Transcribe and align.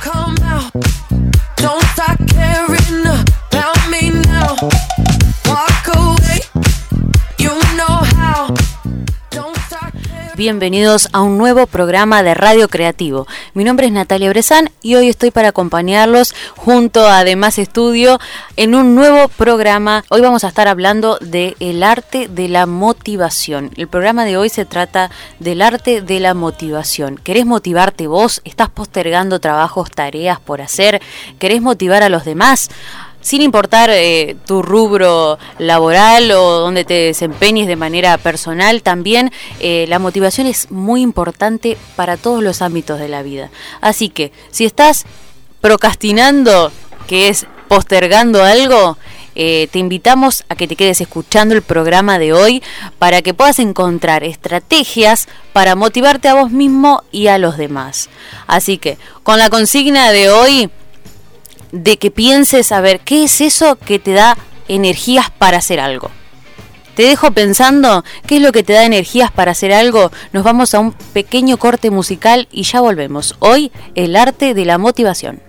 come 0.00 0.39
bienvenidos 10.40 11.10
a 11.12 11.20
un 11.20 11.36
nuevo 11.36 11.66
programa 11.66 12.22
de 12.22 12.32
Radio 12.32 12.66
Creativo. 12.68 13.26
Mi 13.52 13.62
nombre 13.62 13.88
es 13.88 13.92
Natalia 13.92 14.30
Brezán 14.30 14.70
y 14.80 14.94
hoy 14.94 15.10
estoy 15.10 15.30
para 15.30 15.48
acompañarlos 15.48 16.34
junto 16.56 17.06
a 17.06 17.18
Además 17.18 17.58
Estudio 17.58 18.18
en 18.56 18.74
un 18.74 18.94
nuevo 18.94 19.28
programa. 19.28 20.02
Hoy 20.08 20.22
vamos 20.22 20.42
a 20.44 20.48
estar 20.48 20.66
hablando 20.66 21.18
de 21.20 21.56
el 21.60 21.82
arte 21.82 22.26
de 22.26 22.48
la 22.48 22.64
motivación. 22.64 23.70
El 23.76 23.88
programa 23.88 24.24
de 24.24 24.38
hoy 24.38 24.48
se 24.48 24.64
trata 24.64 25.10
del 25.40 25.60
arte 25.60 26.00
de 26.00 26.20
la 26.20 26.32
motivación. 26.32 27.20
¿Querés 27.22 27.44
motivarte 27.44 28.06
vos? 28.06 28.40
¿Estás 28.46 28.70
postergando 28.70 29.40
trabajos, 29.40 29.90
tareas 29.90 30.40
por 30.40 30.62
hacer? 30.62 31.02
¿Querés 31.38 31.60
motivar 31.60 32.02
a 32.02 32.08
los 32.08 32.24
demás? 32.24 32.70
Sin 33.20 33.42
importar 33.42 33.90
eh, 33.90 34.36
tu 34.46 34.62
rubro 34.62 35.38
laboral 35.58 36.30
o 36.32 36.60
donde 36.60 36.84
te 36.84 36.94
desempeñes 36.94 37.66
de 37.66 37.76
manera 37.76 38.16
personal, 38.18 38.82
también 38.82 39.30
eh, 39.60 39.84
la 39.88 39.98
motivación 39.98 40.46
es 40.46 40.70
muy 40.70 41.02
importante 41.02 41.76
para 41.96 42.16
todos 42.16 42.42
los 42.42 42.62
ámbitos 42.62 42.98
de 42.98 43.08
la 43.08 43.22
vida. 43.22 43.50
Así 43.80 44.08
que 44.08 44.32
si 44.50 44.64
estás 44.64 45.04
procrastinando, 45.60 46.72
que 47.06 47.28
es 47.28 47.46
postergando 47.68 48.42
algo, 48.42 48.96
eh, 49.36 49.68
te 49.70 49.78
invitamos 49.78 50.44
a 50.48 50.56
que 50.56 50.66
te 50.66 50.74
quedes 50.74 51.00
escuchando 51.00 51.54
el 51.54 51.62
programa 51.62 52.18
de 52.18 52.32
hoy 52.32 52.62
para 52.98 53.22
que 53.22 53.32
puedas 53.32 53.58
encontrar 53.58 54.24
estrategias 54.24 55.28
para 55.52 55.76
motivarte 55.76 56.28
a 56.28 56.34
vos 56.34 56.50
mismo 56.50 57.04
y 57.12 57.28
a 57.28 57.38
los 57.38 57.56
demás. 57.56 58.08
Así 58.46 58.78
que 58.78 58.98
con 59.22 59.38
la 59.38 59.48
consigna 59.48 60.10
de 60.10 60.30
hoy 60.30 60.70
de 61.72 61.96
que 61.98 62.10
pienses 62.10 62.72
a 62.72 62.80
ver 62.80 63.00
qué 63.00 63.24
es 63.24 63.40
eso 63.40 63.76
que 63.76 63.98
te 63.98 64.12
da 64.12 64.36
energías 64.68 65.30
para 65.30 65.58
hacer 65.58 65.80
algo. 65.80 66.10
Te 66.94 67.04
dejo 67.04 67.30
pensando 67.30 68.04
qué 68.26 68.36
es 68.36 68.42
lo 68.42 68.52
que 68.52 68.62
te 68.62 68.72
da 68.72 68.84
energías 68.84 69.30
para 69.30 69.52
hacer 69.52 69.72
algo. 69.72 70.10
Nos 70.32 70.44
vamos 70.44 70.74
a 70.74 70.80
un 70.80 70.92
pequeño 70.92 71.56
corte 71.56 71.90
musical 71.90 72.48
y 72.50 72.64
ya 72.64 72.80
volvemos. 72.80 73.36
Hoy, 73.38 73.72
el 73.94 74.16
arte 74.16 74.54
de 74.54 74.64
la 74.64 74.78
motivación. 74.78 75.40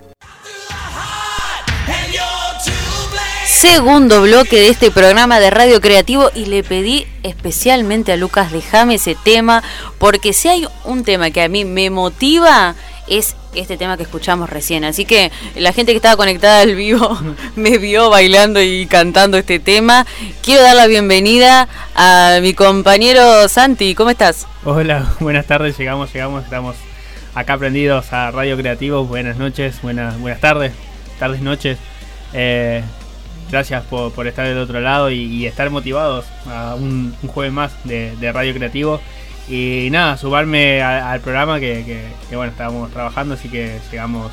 Segundo 3.45 4.23
bloque 4.23 4.55
de 4.55 4.69
este 4.69 4.89
programa 4.89 5.39
de 5.39 5.51
Radio 5.51 5.81
Creativo 5.81 6.31
y 6.33 6.45
le 6.45 6.63
pedí 6.63 7.05
especialmente 7.21 8.11
a 8.11 8.17
Lucas, 8.17 8.51
déjame 8.51 8.95
ese 8.95 9.15
tema, 9.15 9.61
porque 9.99 10.33
si 10.33 10.47
hay 10.47 10.67
un 10.83 11.03
tema 11.03 11.29
que 11.29 11.43
a 11.43 11.47
mí 11.47 11.63
me 11.63 11.91
motiva 11.91 12.73
es 13.11 13.35
este 13.53 13.75
tema 13.75 13.97
que 13.97 14.03
escuchamos 14.03 14.49
recién. 14.49 14.85
Así 14.85 15.03
que 15.03 15.31
la 15.55 15.73
gente 15.73 15.91
que 15.91 15.97
estaba 15.97 16.15
conectada 16.15 16.61
al 16.61 16.75
vivo 16.75 17.19
me 17.55 17.77
vio 17.77 18.09
bailando 18.09 18.61
y 18.61 18.87
cantando 18.87 19.37
este 19.37 19.59
tema. 19.59 20.07
Quiero 20.41 20.63
dar 20.63 20.77
la 20.77 20.87
bienvenida 20.87 21.67
a 21.93 22.39
mi 22.41 22.53
compañero 22.53 23.47
Santi. 23.49 23.95
¿Cómo 23.95 24.09
estás? 24.09 24.47
Hola, 24.63 25.13
buenas 25.19 25.45
tardes. 25.45 25.77
Llegamos, 25.77 26.13
llegamos. 26.13 26.45
Estamos 26.45 26.77
acá 27.35 27.57
prendidos 27.57 28.13
a 28.13 28.31
Radio 28.31 28.55
Creativo. 28.55 29.05
Buenas 29.05 29.37
noches, 29.37 29.81
buenas, 29.81 30.17
buenas 30.19 30.39
tardes, 30.39 30.71
tardes, 31.19 31.41
noches. 31.41 31.79
Eh, 32.31 32.81
gracias 33.51 33.83
por, 33.83 34.25
estar 34.25 34.47
del 34.47 34.57
otro 34.57 34.79
lado 34.79 35.11
y, 35.11 35.45
estar 35.45 35.69
motivados 35.69 36.25
a 36.47 36.75
un, 36.75 37.13
jueves 37.27 37.51
más 37.51 37.73
de 37.83 38.31
Radio 38.31 38.53
Creativo. 38.53 39.01
Y 39.49 39.89
nada, 39.91 40.17
sumarme 40.17 40.81
al 40.81 41.19
programa 41.19 41.59
que, 41.59 42.05
bueno, 42.31 42.51
estábamos 42.51 42.91
trabajando, 42.91 43.33
así 43.33 43.49
que 43.49 43.79
llegamos 43.91 44.31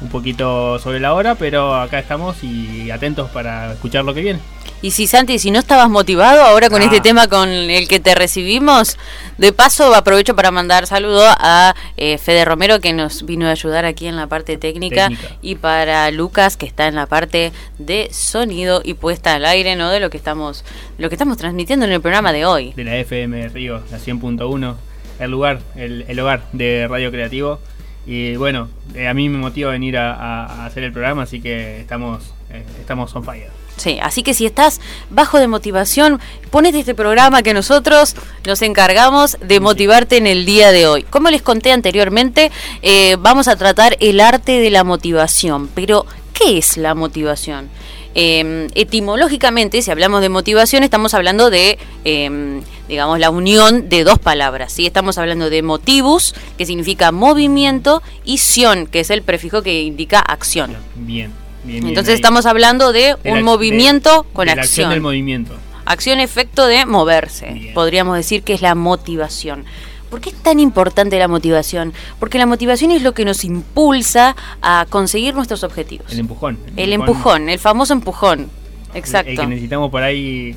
un 0.00 0.08
poquito 0.08 0.78
sobre 0.78 1.00
la 1.00 1.12
hora, 1.12 1.34
pero 1.34 1.74
acá 1.74 1.98
estamos 1.98 2.42
y 2.42 2.90
atentos 2.90 3.30
para 3.30 3.72
escuchar 3.72 4.04
lo 4.04 4.14
que 4.14 4.22
viene. 4.22 4.40
Y 4.82 4.92
si 4.92 5.06
Santi, 5.06 5.38
si 5.38 5.50
no 5.50 5.58
estabas 5.58 5.90
motivado 5.90 6.42
ahora 6.42 6.70
con 6.70 6.80
este 6.80 6.98
ah. 6.98 7.02
tema 7.02 7.28
con 7.28 7.50
el 7.50 7.86
que 7.86 8.00
te 8.00 8.14
recibimos, 8.14 8.96
de 9.36 9.52
paso 9.52 9.94
aprovecho 9.94 10.34
para 10.34 10.50
mandar 10.50 10.86
saludo 10.86 11.22
a 11.26 11.74
eh, 11.98 12.16
Fede 12.16 12.46
Romero 12.46 12.80
que 12.80 12.94
nos 12.94 13.26
vino 13.26 13.46
a 13.46 13.50
ayudar 13.50 13.84
aquí 13.84 14.06
en 14.06 14.16
la 14.16 14.26
parte 14.26 14.56
técnica, 14.56 15.10
y 15.42 15.56
para 15.56 16.10
Lucas 16.10 16.56
que 16.56 16.64
está 16.64 16.86
en 16.86 16.94
la 16.94 17.04
parte 17.06 17.52
de 17.78 18.08
sonido 18.10 18.80
y 18.82 18.94
puesta 18.94 19.34
al 19.34 19.44
aire, 19.44 19.76
¿no? 19.76 19.90
De 19.90 20.00
lo 20.00 20.08
que 20.08 20.16
estamos 20.16 20.64
lo 20.96 21.10
que 21.10 21.14
estamos 21.14 21.36
transmitiendo 21.36 21.84
en 21.84 21.92
el 21.92 22.00
programa 22.00 22.32
de 22.32 22.46
hoy. 22.46 22.72
De 22.72 22.84
la 22.84 22.96
FM 22.96 23.48
Río, 23.48 23.82
la 23.90 23.98
100.1, 23.98 24.76
el 25.18 25.30
lugar, 25.30 25.60
el, 25.76 26.18
hogar 26.20 26.42
de 26.52 26.86
Radio 26.88 27.10
Creativo. 27.10 27.60
Y 28.06 28.36
bueno, 28.36 28.70
eh, 28.94 29.08
a 29.08 29.14
mí 29.14 29.28
me 29.28 29.36
motiva 29.36 29.72
venir 29.72 29.98
a, 29.98 30.64
hacer 30.64 30.84
el 30.84 30.92
programa, 30.92 31.24
así 31.24 31.42
que 31.42 31.80
estamos, 31.80 32.32
eh, 32.50 32.64
estamos 32.80 33.14
on 33.14 33.24
fire. 33.24 33.59
Sí, 33.80 33.98
así 34.02 34.22
que 34.22 34.34
si 34.34 34.44
estás 34.44 34.78
bajo 35.08 35.38
de 35.38 35.48
motivación, 35.48 36.20
ponete 36.50 36.80
este 36.80 36.94
programa 36.94 37.42
que 37.42 37.54
nosotros 37.54 38.14
nos 38.44 38.60
encargamos 38.60 39.38
de 39.40 39.58
motivarte 39.58 40.18
en 40.18 40.26
el 40.26 40.44
día 40.44 40.70
de 40.70 40.86
hoy. 40.86 41.02
Como 41.04 41.30
les 41.30 41.40
conté 41.40 41.72
anteriormente, 41.72 42.50
eh, 42.82 43.16
vamos 43.20 43.48
a 43.48 43.56
tratar 43.56 43.96
el 44.00 44.20
arte 44.20 44.60
de 44.60 44.68
la 44.68 44.84
motivación. 44.84 45.70
Pero, 45.74 46.04
¿qué 46.34 46.58
es 46.58 46.76
la 46.76 46.94
motivación? 46.94 47.70
Em, 48.14 48.66
etimológicamente, 48.74 49.80
si 49.80 49.90
hablamos 49.90 50.20
de 50.20 50.28
motivación, 50.28 50.82
estamos 50.82 51.14
hablando 51.14 51.48
de, 51.48 51.78
em, 52.04 52.60
digamos, 52.86 53.18
la 53.18 53.30
unión 53.30 53.88
de 53.88 54.04
dos 54.04 54.18
palabras. 54.18 54.74
¿sí? 54.74 54.84
Estamos 54.84 55.16
hablando 55.16 55.48
de 55.48 55.62
motivus, 55.62 56.34
que 56.58 56.66
significa 56.66 57.12
movimiento, 57.12 58.02
y 58.26 58.36
sion, 58.36 58.86
que 58.86 59.00
es 59.00 59.08
el 59.08 59.22
prefijo 59.22 59.62
que 59.62 59.80
indica 59.80 60.18
acción. 60.20 60.76
Bien. 60.96 61.32
Entonces 61.66 62.14
estamos 62.14 62.46
hablando 62.46 62.92
de, 62.92 63.16
un 63.24 63.42
movimiento 63.42 64.26
con 64.32 64.48
acción. 64.48 64.64
acción 64.64 64.90
del 64.90 65.00
movimiento. 65.00 65.54
Acción-efecto 65.84 66.66
de 66.66 66.86
moverse. 66.86 67.72
Podríamos 67.74 68.16
decir 68.16 68.42
que 68.42 68.54
es 68.54 68.62
la 68.62 68.74
motivación. 68.74 69.64
¿Por 70.10 70.20
qué 70.20 70.30
es 70.30 70.36
tan 70.36 70.58
importante 70.58 71.18
la 71.18 71.28
motivación? 71.28 71.92
Porque 72.18 72.36
la 72.36 72.46
motivación 72.46 72.90
es 72.90 73.02
lo 73.02 73.14
que 73.14 73.24
nos 73.24 73.44
impulsa 73.44 74.34
a 74.60 74.86
conseguir 74.90 75.34
nuestros 75.34 75.62
objetivos. 75.62 76.12
El 76.12 76.18
empujón. 76.18 76.58
El, 76.76 76.92
empujón, 76.92 77.48
el 77.48 77.60
famoso 77.60 77.92
empujón. 77.92 78.50
Exacto. 78.92 79.30
El, 79.30 79.38
que 79.38 79.46
necesitamos 79.46 79.90
por 79.90 80.02
ahí. 80.02 80.56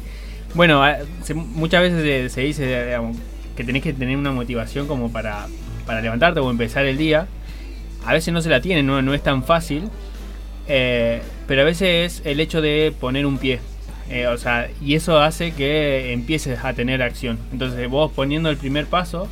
Bueno, 0.56 0.84
muchas 1.54 1.82
veces 1.82 2.34
se, 2.34 2.42
dice 2.42 2.98
que 3.56 3.64
tenés 3.64 3.84
que 3.84 3.94
tener 3.94 4.18
una 4.18 4.32
motivación 4.32 4.88
como 4.88 5.12
para, 5.12 5.48
para 5.86 6.02
levantarte 6.02 6.40
o 6.40 6.50
empezar 6.50 6.86
el 6.86 6.98
día. 6.98 7.28
A 8.06 8.14
veces 8.14 8.34
no 8.34 8.42
se 8.42 8.50
la 8.50 8.60
tiene, 8.60 8.82
no, 8.82 9.04
no 9.04 9.14
es 9.14 9.22
tan 9.22 9.44
fácil. 9.44 9.84
Eh, 10.68 11.22
pero 11.48 11.62
a 11.62 11.66
veces 11.66 12.20
es 12.20 12.26
el 12.26 12.40
hecho 12.40 12.62
de 12.62 12.94
poner 13.00 13.26
un 13.26 13.38
pie. 13.38 13.60
Eh, 14.10 14.28
o 14.28 14.38
sea, 14.38 14.70
y 14.82 14.96
eso 14.96 15.20
hace 15.20 15.54
que 15.54 16.14
empieces 16.14 16.60
a 16.64 16.74
tener 16.74 17.02
acción. 17.02 17.40
Entonces 17.52 17.90
vos 17.90 18.12
poniendo 18.14 18.50
el 18.50 18.58
primer 18.58 18.86
paso, 18.86 19.28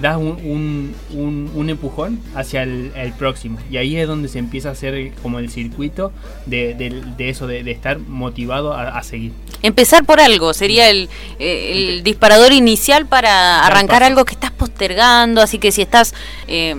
das 0.00 0.16
un, 0.16 0.94
un, 1.12 1.70
empujón 1.70 2.20
hacia 2.34 2.62
el, 2.62 3.12
próximo. 3.18 3.58
Y 3.70 3.76
ahí 3.76 3.96
es 3.96 4.06
donde 4.06 4.28
se 4.28 4.38
empieza 4.38 4.70
a 4.70 4.72
hacer 4.72 5.12
como 5.22 5.38
el 5.38 5.50
circuito 5.50 6.12
de, 6.46 7.02
eso, 7.18 7.46
de, 7.46 7.68
estar 7.70 7.98
motivado 7.98 8.72
a, 8.74 9.02
seguir. 9.02 9.32
Empezar 9.62 10.04
por 10.04 10.20
algo 10.20 10.54
sería 10.54 10.88
el, 10.90 11.08
el 11.38 12.02
disparador 12.02 12.52
inicial 12.52 13.06
para 13.06 13.66
arrancar 13.66 14.02
algo 14.02 14.24
que 14.24 14.34
estás 14.34 14.52
postergando. 14.52 15.40
Así 15.40 15.58
que 15.58 15.72
si 15.72 15.82
estás... 15.82 16.14
Eh, 16.46 16.76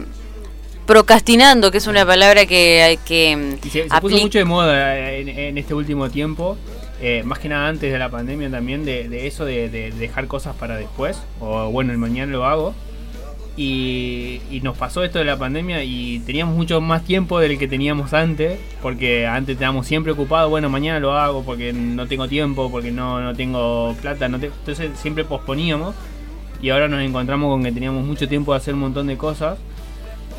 procrastinando, 0.91 1.71
que 1.71 1.77
es 1.77 1.87
una 1.87 2.05
palabra 2.05 2.45
que... 2.45 2.99
que 3.05 3.57
se, 3.63 3.87
se 3.87 4.01
puso 4.01 4.17
mucho 4.17 4.39
de 4.39 4.43
moda 4.43 5.13
en, 5.13 5.57
este 5.57 5.73
último 5.73 6.09
tiempo, 6.09 6.57
eh, 6.99 7.23
más 7.23 7.39
que 7.39 7.47
nada 7.47 7.69
antes 7.69 7.93
de 7.93 7.97
la 7.97 8.09
pandemia 8.09 8.51
también, 8.51 8.83
de, 8.83 9.25
eso 9.25 9.45
de, 9.45 9.69
dejar 9.69 10.27
cosas 10.27 10.53
para 10.53 10.75
después, 10.75 11.17
o 11.39 11.71
bueno, 11.71 11.93
el 11.93 11.97
mañana 11.97 12.29
lo 12.29 12.45
hago. 12.45 12.75
Y, 13.55 14.41
nos 14.63 14.75
pasó 14.75 15.05
esto 15.05 15.17
de 15.19 15.23
la 15.23 15.37
pandemia 15.37 15.81
y 15.85 16.19
teníamos 16.25 16.57
mucho 16.57 16.81
más 16.81 17.05
tiempo 17.05 17.39
del 17.39 17.57
que 17.57 17.69
teníamos 17.69 18.13
antes, 18.13 18.59
porque 18.81 19.25
antes 19.25 19.53
estábamos 19.53 19.87
siempre 19.87 20.11
ocupados, 20.11 20.49
bueno, 20.49 20.67
mañana 20.67 20.99
lo 20.99 21.13
hago 21.13 21.43
porque 21.43 21.71
no 21.71 22.05
tengo 22.05 22.27
tiempo, 22.27 22.69
porque 22.69 22.91
no, 22.91 23.21
no 23.21 23.33
tengo 23.33 23.95
plata, 24.01 24.27
no 24.27 24.35
entonces 24.37 24.91
siempre 24.99 25.23
posponíamos 25.23 25.95
y 26.61 26.69
ahora 26.69 26.89
nos 26.89 27.01
encontramos 27.01 27.49
con 27.49 27.63
que 27.63 27.71
teníamos 27.71 28.05
mucho 28.05 28.27
tiempo 28.27 28.51
de 28.51 28.57
hacer 28.57 28.73
un 28.73 28.81
montón 28.81 29.07
de 29.07 29.15
cosas 29.15 29.57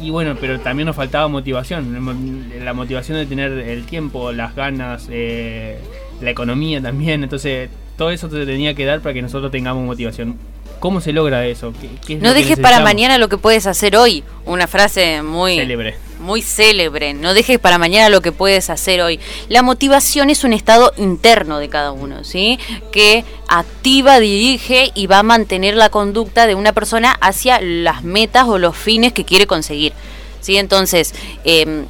y 0.03 0.11
bueno, 0.11 0.37
pero 0.41 0.61
también 0.61 0.87
nos 0.87 0.97
faltaba 0.97 1.29
motivación, 1.29 2.45
la 2.65 2.73
motivación 2.73 3.19
de 3.19 3.27
tener 3.27 3.53
el 3.53 3.85
tiempo, 3.85 4.33
las 4.33 4.55
ganas, 4.55 5.09
eh, 5.11 5.79
la 6.21 6.31
economía 6.31 6.83
también, 6.83 7.23
entonces 7.23 7.71
todo 7.97 8.11
eso 8.11 8.29
te 8.29 8.45
tenía 8.45 8.75
que 8.75 8.85
dar 8.85 9.01
para 9.01 9.15
que 9.15 9.23
nosotros 9.23 9.53
tengamos 9.53 9.85
motivación. 9.85 10.37
¿Cómo 10.83 11.01
se 11.01 11.13
logra 11.13 11.47
eso? 11.47 11.73
no 12.19 12.35
dejes 12.35 12.59
para 12.59 12.81
mañana 12.81 13.17
lo 13.17 13.29
que 13.29 13.39
puedes 13.39 13.69
hacer 13.69 13.95
hoy. 13.97 14.25
Una 14.45 14.67
frase 14.67 15.23
muy 15.23 15.55
célebre. 15.55 15.95
Muy 16.19 16.43
célebre. 16.43 17.15
No 17.15 17.35
dejes 17.35 17.61
para 17.61 17.79
mañana 17.79 18.09
lo 18.09 18.21
que 18.21 18.33
puedes 18.33 18.69
hacer 18.69 19.01
hoy. 19.01 19.21
La 19.49 19.63
motivación 19.63 20.29
es 20.29 20.43
un 20.43 20.53
estado 20.53 20.93
interno 20.97 21.61
de 21.61 21.69
cada 21.69 21.93
uno, 21.93 22.25
¿sí? 22.25 22.59
Que 22.91 23.25
activa, 23.47 24.19
dirige 24.19 24.91
y 24.97 25.07
va 25.07 25.21
a 25.21 25.23
mantener 25.23 25.77
la 25.77 25.89
conducta 25.89 26.49
de 26.49 26.57
una 26.57 26.73
persona 26.73 27.13
hacia 27.21 27.61
las 27.61 28.03
metas 28.03 28.49
o 28.49 28.59
los 28.59 28.77
fines 28.77 29.13
que 29.13 29.25
quiere 29.25 29.47
conseguir. 29.47 29.93
¿sí? 30.41 30.57
Entonces, 30.57 31.15
em, 31.45 31.87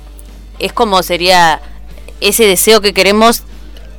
es 0.58 0.74
como 0.74 1.02
sería 1.02 1.62
ese 2.20 2.46
deseo 2.46 2.82
que 2.82 2.92
queremos 2.92 3.42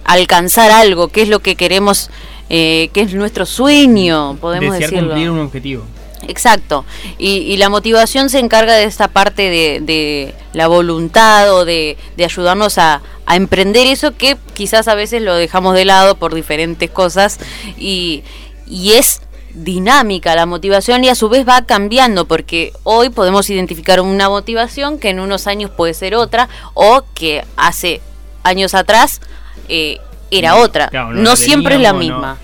alcanzar 0.05 0.69
algo, 0.69 1.07
qué 1.07 1.23
es 1.23 1.29
lo 1.29 1.39
que 1.39 1.55
queremos, 1.55 2.11
eh, 2.49 2.89
qué 2.93 3.01
es 3.01 3.13
nuestro 3.13 3.45
sueño, 3.45 4.37
podemos 4.39 4.73
Desear 4.73 4.89
decirlo. 4.91 5.09
cumplir 5.09 5.29
un 5.31 5.39
objetivo. 5.39 5.83
Exacto. 6.27 6.85
Y, 7.17 7.39
y 7.39 7.57
la 7.57 7.67
motivación 7.69 8.29
se 8.29 8.39
encarga 8.39 8.73
de 8.75 8.85
esta 8.85 9.09
parte 9.09 9.49
de, 9.49 9.79
de 9.81 10.33
la 10.53 10.67
voluntad 10.67 11.53
o 11.53 11.65
de, 11.65 11.97
de 12.15 12.25
ayudarnos 12.25 12.77
a, 12.77 13.01
a 13.25 13.35
emprender 13.35 13.87
eso 13.87 14.15
que 14.15 14.37
quizás 14.53 14.87
a 14.87 14.95
veces 14.95 15.21
lo 15.21 15.35
dejamos 15.35 15.75
de 15.75 15.83
lado 15.85 16.15
por 16.15 16.33
diferentes 16.33 16.89
cosas 16.89 17.39
y, 17.77 18.23
y 18.67 18.93
es 18.93 19.21
dinámica 19.53 20.33
la 20.35 20.45
motivación 20.45 21.03
y 21.03 21.09
a 21.09 21.15
su 21.15 21.29
vez 21.29 21.47
va 21.47 21.65
cambiando 21.65 22.25
porque 22.25 22.71
hoy 22.83 23.09
podemos 23.09 23.49
identificar 23.49 24.01
una 24.01 24.29
motivación 24.29 24.99
que 24.99 25.09
en 25.09 25.19
unos 25.19 25.45
años 25.45 25.69
puede 25.71 25.93
ser 25.93 26.15
otra 26.15 26.49
o 26.73 27.03
que 27.13 27.45
hace 27.55 28.01
años 28.43 28.73
atrás 28.73 29.21
eh, 29.69 29.99
era 30.39 30.55
otra. 30.55 30.87
Claro, 30.89 31.13
no 31.13 31.35
siempre 31.35 31.75
es 31.75 31.81
la 31.81 31.93
misma. 31.99 32.37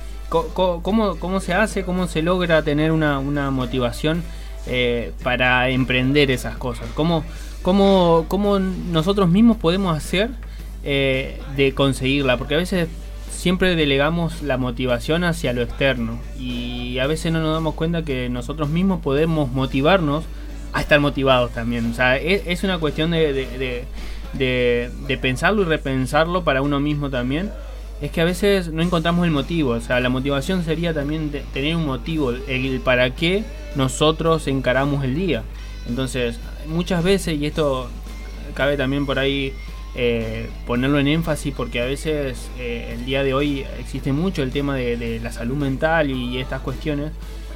¿Cómo, 0.83 1.18
¿Cómo 1.19 1.39
se 1.39 1.53
hace? 1.53 1.83
¿Cómo 1.83 2.07
se 2.07 2.21
logra 2.21 2.62
tener 2.62 2.91
una, 2.91 3.18
una 3.19 3.50
motivación 3.51 4.24
eh, 4.68 5.12
para 5.24 5.69
emprender 5.69 6.30
esas 6.31 6.56
cosas? 6.57 6.88
¿Cómo, 6.94 7.24
cómo, 7.63 8.25
cómo 8.27 8.59
nosotros 8.59 9.27
mismos 9.30 9.57
podemos 9.57 9.97
hacer 9.97 10.30
eh, 10.83 11.39
de 11.57 11.74
conseguirla? 11.74 12.38
Porque 12.38 12.53
a 12.56 12.57
veces 12.59 12.88
siempre 13.31 13.75
delegamos 13.75 14.41
la 14.44 14.57
motivación 14.57 15.24
hacia 15.24 15.53
lo 15.53 15.62
externo 15.63 16.19
y 16.38 17.00
a 17.00 17.07
veces 17.07 17.31
no 17.31 17.39
nos 17.39 17.53
damos 17.53 17.74
cuenta 17.74 18.03
que 18.03 18.30
nosotros 18.30 18.69
mismos 18.69 19.00
podemos 19.01 19.51
motivarnos 19.51 20.25
a 20.74 20.81
estar 20.81 21.00
motivados 21.00 21.51
también. 21.51 21.89
O 21.89 21.95
sea, 21.95 22.18
es, 22.18 22.44
es 22.45 22.63
una 22.63 22.77
cuestión 22.77 23.09
de- 23.12 23.33
de- 23.33 23.86
de 25.07 25.18
pensarlo 25.18 25.63
y 25.63 25.65
repensarlo 25.65 26.44
para 26.44 26.62
uno 26.62 26.80
mismo 26.80 27.09
también. 27.09 27.50
Es 28.01 28.12
que 28.12 28.22
a 28.22 28.25
veces 28.25 28.72
no 28.72 28.81
encontramos 28.81 29.25
el 29.25 29.31
motivo. 29.31 29.72
O 29.72 29.81
sea, 29.81 30.00
la 30.00 30.10
motivación 30.10 30.63
sería 30.63 30.94
también 30.94 31.31
tener 31.54 31.75
un 31.75 31.86
motivo, 31.86 32.31
el, 32.31 32.80
para 32.84 33.13
qué 33.16 33.44
nosotros 33.75 34.48
encaramos 34.48 35.04
el 35.04 35.16
día. 35.16 35.44
Entonces, 35.88 36.40
muchas 36.68 37.04
veces, 37.04 37.40
y 37.40 37.46
esto 37.46 37.90
cabe 38.54 38.78
también 38.78 39.06
por 39.06 39.19
ahí 39.19 39.54
eh, 39.96 40.50
ponerlo 40.66 41.00
en 41.00 41.07
énfasis, 41.07 41.54
porque 41.56 41.81
a 41.81 41.86
veces 41.86 42.50
eh, 42.57 42.94
el 42.94 43.06
día 43.06 43.24
de 43.24 43.34
hoy 43.34 43.66
existe 43.80 44.13
mucho 44.13 44.44
el 44.44 44.51
tema 44.51 44.75
de, 44.75 45.19
la 45.22 45.31
salud 45.31 45.57
mental 45.57 46.12
y, 46.12 46.38
estas 46.38 46.62
cuestiones, 46.62 47.12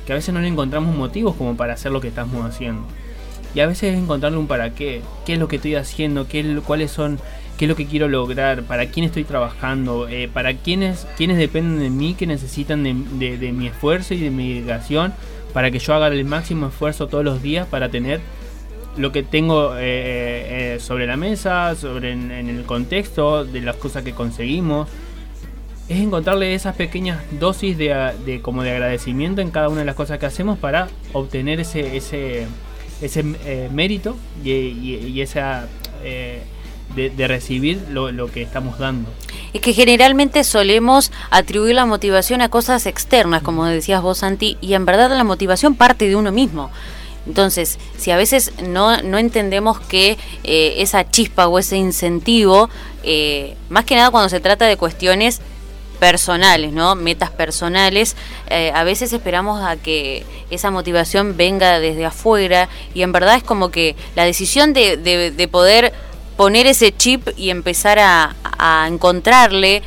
que 0.05 0.11
a 0.11 0.15
veces 0.15 0.33
no 0.33 0.41
le 0.41 0.47
encontramos 0.47 0.95
motivos 0.95 1.35
como 1.35 1.55
para 1.55 1.73
hacer 1.73 1.91
lo 1.91 2.01
que 2.01 2.09
estamos 2.09 2.43
haciendo. 2.45 2.83
Y 3.55 3.59
a 3.59 3.67
veces 3.67 3.93
es 3.93 3.99
encontrarle 3.99 4.39
un 4.39 4.47
para 4.47 4.73
qué, 4.73 5.01
qué 5.25 5.33
es 5.33 5.39
lo 5.39 5.47
que 5.47 5.57
estoy 5.57 5.75
haciendo, 5.75 6.27
qué 6.27 6.59
cuáles 6.65 6.91
son, 6.91 7.19
qué 7.57 7.65
es 7.65 7.69
lo 7.69 7.75
que 7.75 7.85
quiero 7.85 8.07
lograr, 8.07 8.63
para 8.63 8.87
quién 8.87 9.05
estoy 9.05 9.23
trabajando, 9.23 10.07
eh, 10.07 10.29
para 10.31 10.53
quiénes, 10.55 11.05
quiénes 11.17 11.37
dependen 11.37 11.79
de 11.79 11.89
mí, 11.89 12.13
que 12.15 12.25
necesitan 12.27 12.83
de, 12.83 13.37
de- 13.37 13.51
mi 13.51 13.67
esfuerzo 13.67 14.13
y 14.13 14.17
de 14.19 14.29
mi 14.31 14.53
dedicación, 14.55 15.13
para 15.53 15.69
que 15.69 15.79
yo 15.79 15.93
haga 15.93 16.07
el 16.07 16.25
máximo 16.25 16.67
esfuerzo 16.67 17.07
todos 17.07 17.23
los 17.23 17.41
días 17.43 17.67
para 17.67 17.89
tener 17.89 18.21
lo 18.97 19.11
que 19.11 19.23
tengo 19.23 19.75
eh, 19.75 20.75
eh, 20.75 20.77
sobre 20.79 21.05
la 21.07 21.15
mesa, 21.17 21.75
sobre 21.75 22.11
en, 22.11 22.31
el 22.31 22.63
contexto 22.63 23.43
de 23.45 23.61
las 23.61 23.75
cosas 23.75 24.03
que 24.03 24.13
conseguimos. 24.13 24.87
Es 25.89 25.99
encontrarle 25.99 26.53
esas 26.55 26.75
pequeñas 26.75 27.19
dosis 27.39 27.77
de, 27.77 28.13
de 28.25 28.41
como 28.41 28.63
de 28.63 28.71
agradecimiento 28.71 29.41
en 29.41 29.51
cada 29.51 29.67
una 29.69 29.79
de 29.79 29.85
las 29.85 29.95
cosas 29.95 30.17
que 30.17 30.25
hacemos 30.25 30.57
para 30.57 30.87
obtener 31.11 31.59
ese 31.59 31.97
ese, 31.97 32.47
ese 33.01 33.23
mérito 33.71 34.15
y, 34.43 34.51
y- 34.51 35.21
esa 35.21 35.67
de, 36.95 37.27
recibir 37.27 37.81
lo, 37.89 38.11
lo 38.11 38.31
que 38.31 38.41
estamos 38.41 38.77
dando. 38.79 39.09
Es 39.53 39.61
que 39.61 39.73
generalmente 39.73 40.43
solemos 40.43 41.11
atribuir 41.29 41.75
la 41.75 41.85
motivación 41.85 42.41
a 42.41 42.49
cosas 42.49 42.85
externas, 42.85 43.41
como 43.43 43.65
decías 43.65 44.01
vos, 44.01 44.19
Santi, 44.19 44.57
y 44.61 44.73
en 44.73 44.85
verdad 44.85 45.09
la 45.15 45.23
motivación 45.23 45.75
parte 45.75 46.07
de 46.07 46.15
uno 46.15 46.31
mismo. 46.31 46.71
Entonces, 47.25 47.79
si 47.97 48.11
a 48.11 48.17
veces 48.17 48.51
no, 48.67 49.01
no 49.01 49.17
entendemos 49.17 49.79
que 49.79 50.17
eh, 50.43 50.75
esa 50.79 51.09
chispa 51.09 51.47
o 51.47 51.57
ese 51.57 51.77
incentivo, 51.77 52.69
eh, 53.03 53.55
más 53.69 53.85
que 53.85 53.95
nada 53.95 54.11
cuando 54.11 54.27
se 54.29 54.39
trata 54.41 54.65
de 54.65 54.75
cuestiones 54.75 55.39
personales, 55.99 56.73
¿no? 56.73 56.95
Metas 56.95 57.29
personales, 57.31 58.17
eh, 58.49 58.71
a 58.75 58.83
veces 58.83 59.13
esperamos 59.13 59.63
a 59.63 59.77
que 59.77 60.25
esa 60.49 60.69
motivación 60.69 61.37
venga 61.37 61.79
desde 61.79 62.05
afuera 62.05 62.67
y 62.93 63.03
en 63.03 63.13
verdad 63.13 63.37
es 63.37 63.43
como 63.43 63.69
que 63.71 63.95
la 64.15 64.25
decisión 64.25 64.73
de, 64.73 64.97
de- 64.97 65.31
de 65.31 65.47
poder 65.47 65.93
poner 66.37 66.67
ese 66.67 66.91
chip 66.95 67.27
y 67.37 67.49
empezar 67.49 67.99
a, 67.99 68.35
a 68.43 68.87
encontrarle 68.87 69.81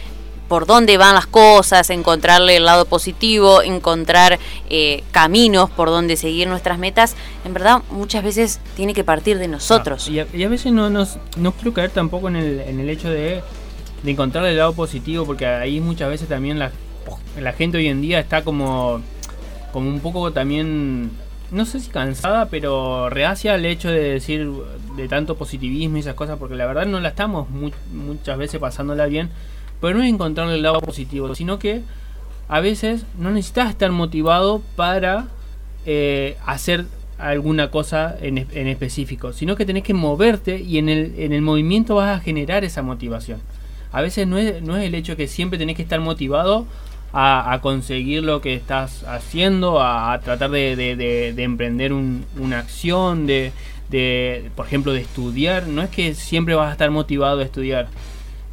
por 0.48 0.66
dónde 0.66 0.96
van 0.96 1.16
las 1.16 1.26
cosas, 1.26 1.90
encontrarle 1.90 2.56
el 2.56 2.64
lado 2.66 2.84
positivo, 2.84 3.62
encontrar 3.62 4.38
eh, 4.70 5.02
caminos 5.10 5.68
por 5.70 5.88
donde 5.88 6.16
seguir 6.16 6.46
nuestras 6.46 6.78
metas, 6.78 7.16
en 7.44 7.52
verdad 7.52 7.82
muchas 7.90 8.22
veces 8.22 8.60
tiene 8.76 8.94
que 8.94 9.02
partir 9.02 9.38
de 9.38 9.48
nosotros. 9.48 10.04
Ah, 10.06 10.10
y, 10.12 10.18
a, 10.20 10.26
y 10.32 10.44
a 10.44 10.48
veces 10.48 10.72
no, 10.72 10.88
nos- 10.88 11.18
no 11.36 11.50
quiero 11.50 11.72
caer 11.74 11.90
tampoco 11.90 12.28
en 12.28 12.36
el, 12.36 12.60
en 12.60 12.78
el 12.78 12.88
hecho 12.90 13.10
de, 13.10 13.42
de 14.04 14.10
encontrar 14.12 14.44
el 14.46 14.56
lado 14.56 14.72
positivo, 14.72 15.26
porque 15.26 15.46
ahí 15.46 15.80
muchas 15.80 16.08
veces 16.10 16.28
también 16.28 16.60
la, 16.60 16.70
la 17.40 17.52
gente 17.52 17.78
hoy 17.78 17.88
en 17.88 18.00
día 18.00 18.20
está 18.20 18.44
como, 18.44 19.00
como 19.72 19.88
un 19.88 19.98
poco 19.98 20.30
también, 20.32 21.10
no 21.50 21.64
sé 21.66 21.80
si 21.80 21.90
cansada, 21.90 22.46
pero 22.46 23.08
reacia 23.10 23.54
al 23.54 23.64
hecho 23.64 23.88
de 23.90 24.00
decir 24.14 24.50
de 24.96 25.08
tanto 25.08 25.36
positivismo 25.36 25.96
y 25.96 26.00
esas 26.00 26.14
cosas, 26.14 26.38
porque 26.38 26.54
la 26.56 26.66
verdad 26.66 26.86
no 26.86 27.00
la 27.00 27.10
estamos 27.10 27.48
mu- 27.50 27.70
muchas 27.92 28.36
veces 28.38 28.60
pasándola 28.60 29.06
bien, 29.06 29.30
pero 29.80 29.96
no 29.96 30.02
es 30.02 30.08
encontrarle 30.08 30.54
el 30.54 30.62
lado 30.62 30.80
positivo, 30.80 31.34
sino 31.34 31.58
que 31.58 31.82
a 32.48 32.60
veces 32.60 33.04
no 33.18 33.30
necesitas 33.30 33.70
estar 33.70 33.90
motivado 33.92 34.62
para 34.76 35.26
eh, 35.84 36.36
hacer 36.46 36.86
alguna 37.18 37.70
cosa 37.70 38.14
en, 38.20 38.38
en 38.38 38.66
específico, 38.68 39.32
sino 39.32 39.56
que 39.56 39.64
tenés 39.64 39.82
que 39.84 39.94
moverte 39.94 40.58
y 40.60 40.78
en 40.78 40.88
el, 40.88 41.14
en 41.18 41.32
el 41.32 41.42
movimiento 41.42 41.94
vas 41.94 42.18
a 42.18 42.20
generar 42.20 42.64
esa 42.64 42.82
motivación. 42.82 43.40
A 43.92 44.02
veces 44.02 44.26
no 44.26 44.36
es, 44.36 44.62
no 44.62 44.76
es 44.76 44.84
el 44.84 44.94
hecho 44.94 45.16
que 45.16 45.26
siempre 45.28 45.58
tenés 45.58 45.76
que 45.76 45.82
estar 45.82 46.00
motivado 46.00 46.66
a, 47.18 47.58
conseguir 47.62 48.22
lo 48.22 48.40
que 48.40 48.54
estás 48.54 49.02
haciendo, 49.04 49.80
a, 49.80 50.20
tratar 50.22 50.50
de 50.50 51.34
emprender 51.38 51.92
un- 51.92 52.24
una 52.38 52.58
acción, 52.58 53.26
de, 53.26 53.52
de, 53.88 54.50
por 54.54 54.66
ejemplo, 54.66 54.92
de 54.92 55.00
estudiar. 55.00 55.66
No 55.66 55.82
es 55.82 55.90
que 55.90 56.14
siempre 56.14 56.54
vas 56.54 56.68
a 56.68 56.72
estar 56.72 56.90
motivado 56.90 57.40
a 57.40 57.44
estudiar. 57.44 57.88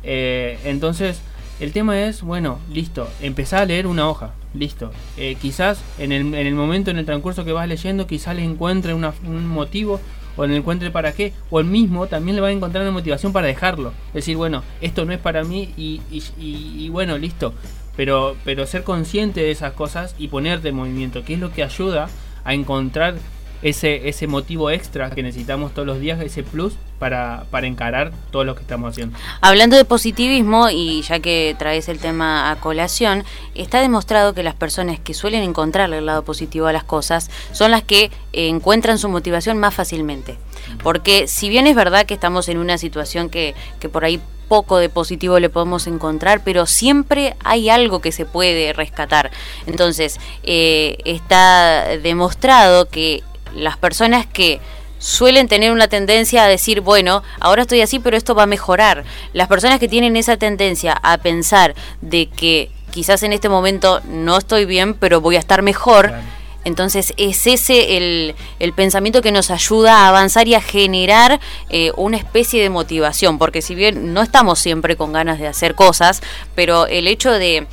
Eh, 0.04 0.60
entonces, 0.66 1.22
el 1.60 1.72
tema 1.72 2.02
es, 2.02 2.22
bueno, 2.22 2.60
listo, 2.72 3.08
empezá 3.22 3.60
a 3.62 3.66
leer 3.66 3.88
una 3.88 4.08
hoja, 4.10 4.32
listo. 4.54 4.92
Eh, 5.18 5.36
quizás 5.42 5.82
en 6.00 6.12
el, 6.12 6.34
en 6.34 6.48
el 6.48 6.56
momento, 6.56 6.92
en 6.92 6.98
el 6.98 7.06
transcurso 7.06 7.46
que 7.46 7.52
vas 7.54 7.68
leyendo, 7.68 8.08
quizás 8.08 8.36
le 8.36 8.44
encuentre 8.44 8.94
una- 8.94 9.14
un 9.26 9.48
motivo 9.48 10.00
o 10.36 10.46
le 10.48 10.56
encuentre 10.58 10.90
para 10.90 11.12
qué, 11.12 11.32
o 11.52 11.60
el 11.60 11.66
mismo 11.68 12.08
también 12.08 12.36
le 12.36 12.42
va 12.42 12.48
a 12.48 12.52
encontrar 12.52 12.82
una 12.84 12.92
motivación 12.92 13.32
para 13.34 13.48
dejarlo. 13.48 13.94
Decir, 14.14 14.36
bueno, 14.36 14.64
esto 14.82 15.06
no 15.06 15.14
es 15.14 15.20
para 15.20 15.44
mí 15.44 15.70
y, 15.78 16.02
y- 16.12 16.24
y- 16.40 16.86
y 16.86 16.90
bueno, 16.90 17.18
listo. 17.18 17.54
Pero, 17.96 18.36
pero 18.44 18.66
ser 18.66 18.84
consciente 18.84 19.42
de 19.42 19.52
esas 19.52 19.74
cosas 19.74 20.16
y 20.18 20.28
ponerte 20.28 20.70
en 20.70 20.76
movimiento, 20.76 21.24
que 21.24 21.36
es 21.36 21.40
lo 21.40 21.52
que 21.52 21.64
ayuda 21.64 22.10
a 22.44 22.54
encontrar 22.54 23.16
ese, 23.64 24.10
ese 24.10 24.28
motivo 24.28 24.70
extra 24.70 25.10
que 25.10 25.24
necesitamos 25.24 25.74
todos 25.74 25.88
los 25.88 26.00
días, 26.00 26.22
ese 26.22 26.44
plus 26.44 26.74
para, 27.00 27.46
para 27.50 27.66
encarar 27.66 28.12
todo 28.30 28.44
lo 28.44 28.56
que 28.56 28.62
estamos 28.62 28.92
haciendo. 28.92 29.18
Hablando 29.42 29.76
de 29.76 29.86
positivismo, 29.86 30.70
y 30.70 31.02
ya 31.02 31.20
que 31.20 31.56
traes 31.58 31.90
el 31.90 32.00
tema 32.00 32.52
a 32.52 32.58
colación, 32.58 33.24
está 33.56 33.80
demostrado 33.82 34.34
que 34.34 34.44
las 34.44 34.54
personas 34.54 35.00
que 35.00 35.14
suelen 35.14 35.44
encontrarle 35.44 35.98
el 35.98 36.06
lado 36.06 36.24
positivo 36.24 36.68
a 36.68 36.74
las 36.74 36.84
cosas 36.84 37.32
son 37.52 37.72
las 37.72 37.84
que 37.84 38.12
eh, 38.34 38.48
encuentran 38.48 39.00
su 39.00 39.10
motivación 39.10 39.58
más 39.58 39.74
fácilmente. 39.74 40.38
Porque 40.84 41.28
si 41.28 41.50
bien 41.50 41.66
es 41.66 41.76
verdad 41.76 42.06
que 42.06 42.14
estamos 42.14 42.50
en 42.50 42.58
una 42.58 42.78
situación 42.78 43.30
que, 43.30 43.56
que 43.80 43.90
por 43.90 44.06
ahí 44.06 44.20
poco 44.48 44.78
de 44.78 44.90
positivo 44.90 45.40
le 45.40 45.50
podemos 45.50 45.88
encontrar, 45.88 46.44
pero 46.44 46.66
siempre 46.66 47.36
hay 47.44 47.70
algo 47.70 48.02
que 48.02 48.12
se 48.12 48.26
puede 48.26 48.74
rescatar. 48.74 49.32
Entonces, 49.66 50.20
eh, 50.44 50.98
está 51.06 51.98
demostrado 51.98 52.88
que 52.88 53.24
las 53.56 53.78
personas 53.78 54.26
que 54.26 54.60
suelen 55.00 55.50
tener 55.50 55.72
una 55.72 55.90
tendencia 55.90 56.44
a 56.44 56.48
decir, 56.48 56.80
bueno, 56.82 57.24
ahora 57.42 57.64
estoy 57.64 57.82
así, 57.82 58.00
pero 58.00 58.16
esto 58.16 58.36
va 58.36 58.44
a 58.44 58.48
mejorar. 58.48 59.04
Las 59.34 59.50
personas 59.50 59.80
que 59.80 59.90
tienen 59.90 60.16
esa 60.16 60.38
tendencia 60.38 60.94
a 61.04 61.18
pensar 61.18 61.76
de 62.02 62.28
que 62.28 62.72
quizás 62.92 63.24
en 63.24 63.34
este 63.34 63.50
momento 63.50 64.02
no 64.06 64.38
estoy 64.38 64.66
bien, 64.66 64.94
pero 64.94 65.20
voy 65.20 65.36
a 65.36 65.40
estar 65.40 65.62
mejor. 65.62 66.08
Claro. 66.08 66.24
Entonces 66.66 67.14
es 67.18 67.46
ese 67.46 67.98
el, 67.98 68.36
el 68.60 68.72
pensamiento 68.72 69.22
que 69.22 69.34
nos 69.34 69.52
ayuda 69.52 69.98
a 69.98 70.08
avanzar 70.08 70.48
y 70.48 70.56
a 70.56 70.62
generar 70.62 71.42
eh, 71.70 71.92
una 71.98 72.16
especie 72.16 72.62
de 72.62 72.70
motivación, 72.70 73.38
porque 73.38 73.62
si 73.62 73.76
bien 73.76 74.14
no 74.14 74.22
estamos 74.22 74.60
siempre 74.60 74.96
con 74.96 75.12
ganas 75.12 75.40
de 75.40 75.48
hacer 75.48 75.76
cosas, 75.76 76.22
pero 76.56 76.88
el 76.88 77.08
hecho 77.08 77.32
de, 77.32 77.68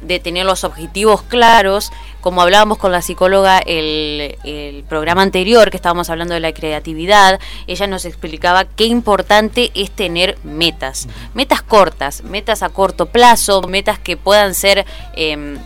de 0.00 0.18
tener 0.18 0.46
los 0.46 0.64
objetivos 0.64 1.22
claros 1.22 1.92
como 2.20 2.42
hablábamos 2.42 2.78
con 2.78 2.92
la 2.92 3.02
psicóloga 3.02 3.58
el, 3.58 4.36
el 4.44 4.84
programa 4.84 5.22
anterior, 5.22 5.70
que 5.70 5.76
estábamos 5.76 6.10
hablando 6.10 6.34
de 6.34 6.40
la 6.40 6.52
creatividad, 6.52 7.40
ella 7.66 7.86
nos 7.86 8.04
explicaba 8.04 8.64
qué 8.64 8.84
importante 8.84 9.70
es 9.74 9.90
tener 9.90 10.38
metas, 10.44 11.08
metas 11.34 11.62
cortas, 11.62 12.22
metas 12.22 12.62
a 12.62 12.68
corto 12.68 13.06
plazo, 13.06 13.62
metas 13.62 13.98
que 13.98 14.16
puedan 14.16 14.54
ser... 14.54 14.86
Eh, 15.14 15.58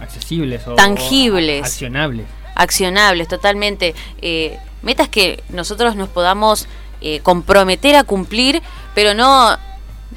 accesibles 0.00 0.66
o 0.66 0.74
tangibles, 0.74 1.64
accionables. 1.64 2.26
Accionables, 2.54 3.28
totalmente. 3.28 3.94
Eh, 4.22 4.58
metas 4.82 5.08
que 5.08 5.42
nosotros 5.48 5.96
nos 5.96 6.08
podamos 6.08 6.68
eh, 7.00 7.20
comprometer 7.20 7.96
a 7.96 8.04
cumplir, 8.04 8.62
pero 8.94 9.14
no 9.14 9.56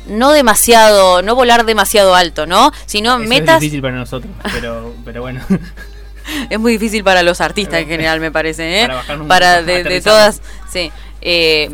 no 0.08 0.32
demasiado, 0.32 1.22
no 1.22 1.36
volar 1.36 1.65
demasiado 1.65 2.15
alto, 2.15 2.46
¿no? 2.46 2.72
Sino 2.86 3.20
metas. 3.20 3.56
Es 3.56 3.62
difícil 3.62 3.82
para 3.82 3.96
nosotros, 3.96 4.32
pero, 4.53 4.94
pero 5.06 5.22
bueno. 5.22 5.41
es 6.50 6.60
muy 6.60 6.74
difícil 6.74 7.03
para 7.03 7.24
los 7.24 7.41
artistas 7.41 7.82
en 7.82 7.88
general, 7.88 8.20
me 8.20 8.32
parece, 8.32 8.84
¿eh? 8.84 8.89
Para, 9.27 9.62
de, 9.62 10.01
todas, 10.01 10.41
sí. 10.72 10.91
Eh, 11.22 11.70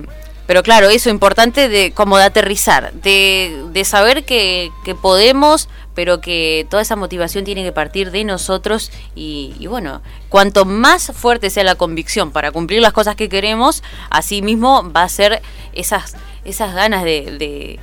pero 0.47 0.61
claro, 0.61 0.89
eso 0.89 1.09
es 1.09 1.13
importante 1.13 1.69
de 1.69 1.91
como 1.91 2.17
de 2.17 2.23
aterrizar, 2.25 2.93
de, 2.93 3.63
de 3.71 3.83
saber 3.83 4.25
que, 4.25 4.71
que 4.83 4.93
podemos 4.93 5.67
pero 5.95 6.19
que 6.21 6.67
toda 6.69 6.83
esa 6.83 6.95
motivación 6.95 7.45
tiene 7.45 7.63
que 7.63 7.71
partir 7.71 8.11
de 8.11 8.23
nosotros 8.25 8.91
y, 9.15 9.65
bueno, 9.67 10.01
cuanto 10.29 10.65
más 10.65 11.11
fuerte 11.15 11.49
sea 11.49 11.63
la 11.63 11.75
convicción 11.75 12.31
para 12.31 12.51
cumplir 12.51 12.81
las 12.81 12.93
cosas 12.93 13.15
que 13.15 13.29
queremos, 13.29 13.81
así 14.09 14.41
mismo 14.41 14.91
va 14.91 15.03
a 15.03 15.09
ser 15.09 15.41
esas, 15.73 16.15
esas 16.43 16.75
ganas 16.75 17.03
de, 17.05 17.37
de, 17.39 17.79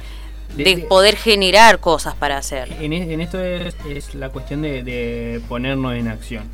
poder 0.88 1.16
generar 1.16 1.80
cosas 1.80 2.14
para 2.14 2.38
hacer. 2.38 2.68
En, 2.80 3.21
esto 3.21 3.40
es, 3.40 4.14
la 4.14 4.30
cuestión 4.30 4.62
de, 4.62 5.40
ponernos 5.49 5.94
en 5.94 6.09
acción. 6.09 6.44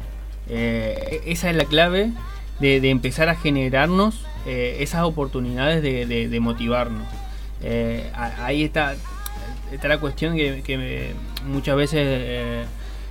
Eh, 0.48 1.20
esa 1.26 1.50
es 1.50 1.56
la 1.56 1.64
clave 1.64 2.12
de, 2.60 2.90
empezar 2.90 3.28
a 3.28 3.34
generarnos 3.34 4.24
eh, 4.46 4.78
esas 4.80 5.02
oportunidades 5.02 5.82
de, 5.82 6.40
motivarnos. 6.40 7.06
Eh, 7.62 8.10
ahí 8.14 8.62
está, 8.62 8.94
está 9.72 9.88
la 9.88 9.98
cuestión 9.98 10.36
que, 10.36 10.62
que 10.62 11.12
muchas 11.46 11.76
veces 11.76 12.66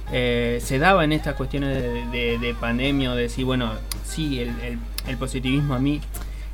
se 0.09 0.79
daba 0.79 1.03
en 1.03 1.11
estas 1.11 1.35
cuestiones 1.35 1.77
de, 2.11 2.55
pandemia 2.59 3.11
o 3.11 3.15
de 3.15 3.23
decir, 3.23 3.45
bueno, 3.45 3.73
sí, 4.05 4.39
el, 4.39 5.17
positivismo 5.17 5.73
a 5.73 5.79
mí, 5.79 6.01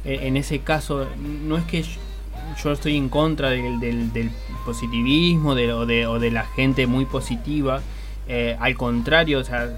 en 0.05 0.37
ese 0.37 0.59
caso, 0.59 1.07
no 1.17 1.57
es 1.57 1.63
que 1.65 1.83
yo, 1.83 1.99
estoy 2.71 2.97
en 2.97 3.09
contra 3.09 3.49
del, 3.49 4.31
positivismo 4.65 5.55
de, 5.55 5.73
o, 5.73 5.85
de, 5.85 6.07
o 6.07 6.19
de 6.19 6.31
la 6.31 6.45
gente 6.45 6.87
muy 6.87 7.05
positiva, 7.05 7.81
al 8.59 8.75
contrario, 8.75 9.39
o 9.39 9.43
sea, 9.43 9.69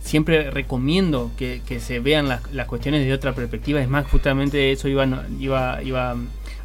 siempre 0.00 0.50
recomiendo 0.50 1.30
que, 1.36 1.60
se 1.80 2.00
vean 2.00 2.28
las, 2.28 2.52
las, 2.52 2.66
cuestiones 2.66 3.04
de 3.04 3.12
otra 3.12 3.32
perspectiva, 3.32 3.80
es 3.80 3.88
más, 3.88 4.06
justamente 4.06 4.72
eso 4.72 4.88
iba, 4.88 5.06
iba, 5.38 5.82
iba 5.82 6.16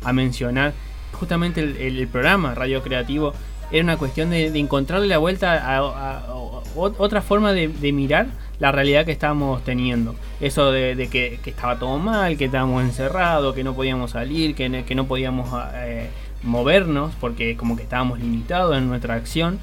a 0.04 0.14
mencionar. 0.14 0.74
Justamente 1.14 1.62
el, 1.62 2.08
programa 2.08 2.56
Radio 2.56 2.82
Creativo 2.82 3.34
era 3.72 3.84
una 3.84 3.98
cuestión 3.98 4.30
de, 4.30 4.48
encontrarle 4.58 5.08
la 5.08 5.18
vuelta 5.18 5.78
a, 5.78 6.34
otra 6.76 7.22
forma 7.22 7.54
de, 7.54 7.92
mirar 7.92 8.28
la 8.60 8.72
realidad 8.72 9.06
que 9.06 9.12
estábamos 9.12 9.64
teniendo. 9.64 10.16
Eso 10.42 10.72
de, 10.72 11.08
que, 11.10 11.40
estaba 11.46 11.80
todo 11.80 11.98
mal, 11.98 12.38
que 12.38 12.46
estábamos 12.46 12.84
encerrados, 12.84 13.56
que 13.56 13.64
no 13.64 13.74
podíamos 13.74 14.12
salir, 14.12 14.54
que, 14.56 14.96
no 14.96 15.08
podíamos 15.08 15.50
eh, 15.76 16.10
movernos 16.44 17.14
porque 17.20 17.56
como 17.56 17.76
que 17.76 17.84
estábamos 17.84 18.20
limitados 18.20 18.78
en 18.78 18.90
nuestra 18.90 19.16
acción. 19.16 19.60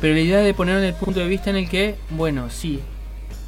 Pero 0.00 0.14
la 0.14 0.20
idea 0.20 0.38
de 0.38 0.54
poner 0.54 0.78
en 0.78 0.84
el 0.84 0.94
punto 0.94 1.20
de 1.20 1.28
vista 1.28 1.50
en 1.50 1.56
el 1.56 1.68
que, 1.68 1.96
bueno, 2.10 2.50
sí, 2.50 2.80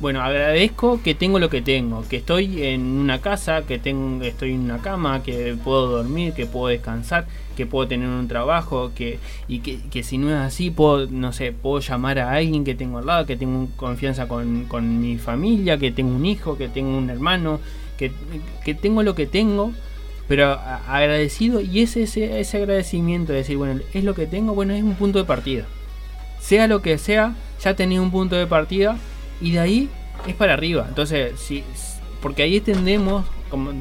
bueno, 0.01 0.23
agradezco 0.23 1.03
que 1.03 1.15
tengo 1.15 1.41
lo 1.41 1.51
que 1.51 1.61
tengo, 1.61 2.05
que 2.09 2.19
estoy 2.19 2.63
en 2.63 2.83
una 2.83 3.21
casa, 3.21 3.63
que 3.63 3.81
tengo, 3.81 4.23
estoy 4.25 4.53
en 4.53 4.61
una 4.61 4.79
cama, 4.79 5.25
que 5.25 5.57
puedo 5.63 5.89
dormir, 5.89 6.35
que 6.35 6.47
puedo 6.47 6.69
descansar, 6.69 7.27
que 7.57 7.67
puedo 7.67 7.89
tener 7.89 8.09
un 8.09 8.29
trabajo, 8.29 8.93
que, 8.95 9.19
y 9.49 9.59
que, 9.59 10.03
si 10.05 10.17
no 10.17 10.31
es 10.31 10.37
así, 10.37 10.71
puedo, 10.71 11.07
no 11.11 11.33
sé, 11.33 11.51
puedo 11.51 11.81
llamar 11.81 12.21
a 12.21 12.33
alguien 12.33 12.63
que 12.63 12.77
tengo 12.77 12.99
al 12.99 13.07
lado, 13.07 13.27
que 13.27 13.37
tengo 13.37 13.69
confianza 13.75 14.29
con, 14.29 14.67
con 14.67 15.01
mi 15.01 15.19
familia, 15.19 15.79
que 15.79 15.91
tengo 15.91 16.15
un 16.15 16.27
hijo, 16.27 16.57
que 16.57 16.69
tengo 16.69 16.97
un 16.97 17.11
hermano, 17.11 17.59
que, 17.97 18.13
que 18.65 18.75
tengo 18.75 19.03
lo 19.03 19.17
que 19.17 19.27
tengo, 19.27 19.73
pero 20.29 20.53
agradecido, 20.87 21.61
y 21.61 21.81
ese, 21.81 22.05
ese, 22.05 22.39
ese 22.39 22.57
agradecimiento 22.59 23.33
de 23.33 23.39
decir, 23.39 23.57
bueno, 23.57 23.81
es 23.93 24.05
lo 24.05 24.15
que 24.15 24.27
tengo, 24.27 24.55
bueno, 24.55 24.75
es 24.75 24.83
un 24.85 24.95
punto 24.95 25.19
de 25.19 25.25
partida. 25.25 25.65
Sea 26.39 26.69
lo 26.69 26.83
que 26.83 26.99
sea, 26.99 27.35
ya 27.61 27.75
tenía 27.75 28.01
un 28.01 28.13
punto 28.13 28.37
de 28.37 28.47
partida 28.47 28.97
y 29.41 29.53
de 29.53 29.61
ahí 29.61 29.89
es 30.27 30.35
para 30.35 30.55
arriba. 30.55 30.87
Entonces, 30.89 31.39
si, 31.39 31.65
porque 32.21 32.43
ahí 32.43 32.61
tendemos, 32.61 33.25
como 33.51 33.73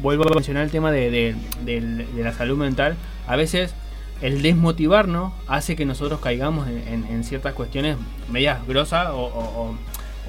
vuelvo 0.00 0.28
a 0.28 0.34
mencionar 0.34 0.64
el 0.64 0.70
tema 0.70 0.90
de, 0.90 1.34
la 2.16 2.32
salud 2.32 2.56
mental, 2.56 2.96
a 3.26 3.36
veces 3.36 3.74
el 4.20 4.42
desmotivarnos 4.42 5.32
hace 5.46 5.76
que 5.76 5.84
nosotros 5.84 6.20
caigamos 6.20 6.68
en, 6.68 7.24
ciertas 7.24 7.54
cuestiones 7.54 7.96
medias 8.30 8.66
grosas 8.66 9.08
o, 9.12 9.74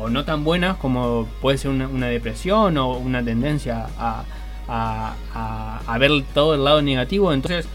no 0.09 0.25
tan 0.25 0.43
buenas 0.43 0.77
como 0.77 1.27
puede 1.41 1.59
ser 1.59 1.69
una, 1.69 2.07
depresión 2.07 2.75
o 2.77 2.97
una 2.97 3.23
tendencia 3.23 3.87
a, 3.99 4.23
a, 4.67 5.97
ver 5.99 6.11
todo 6.33 6.55
el 6.55 6.63
lado 6.63 6.81
negativo. 6.81 7.33
Entonces, 7.33 7.67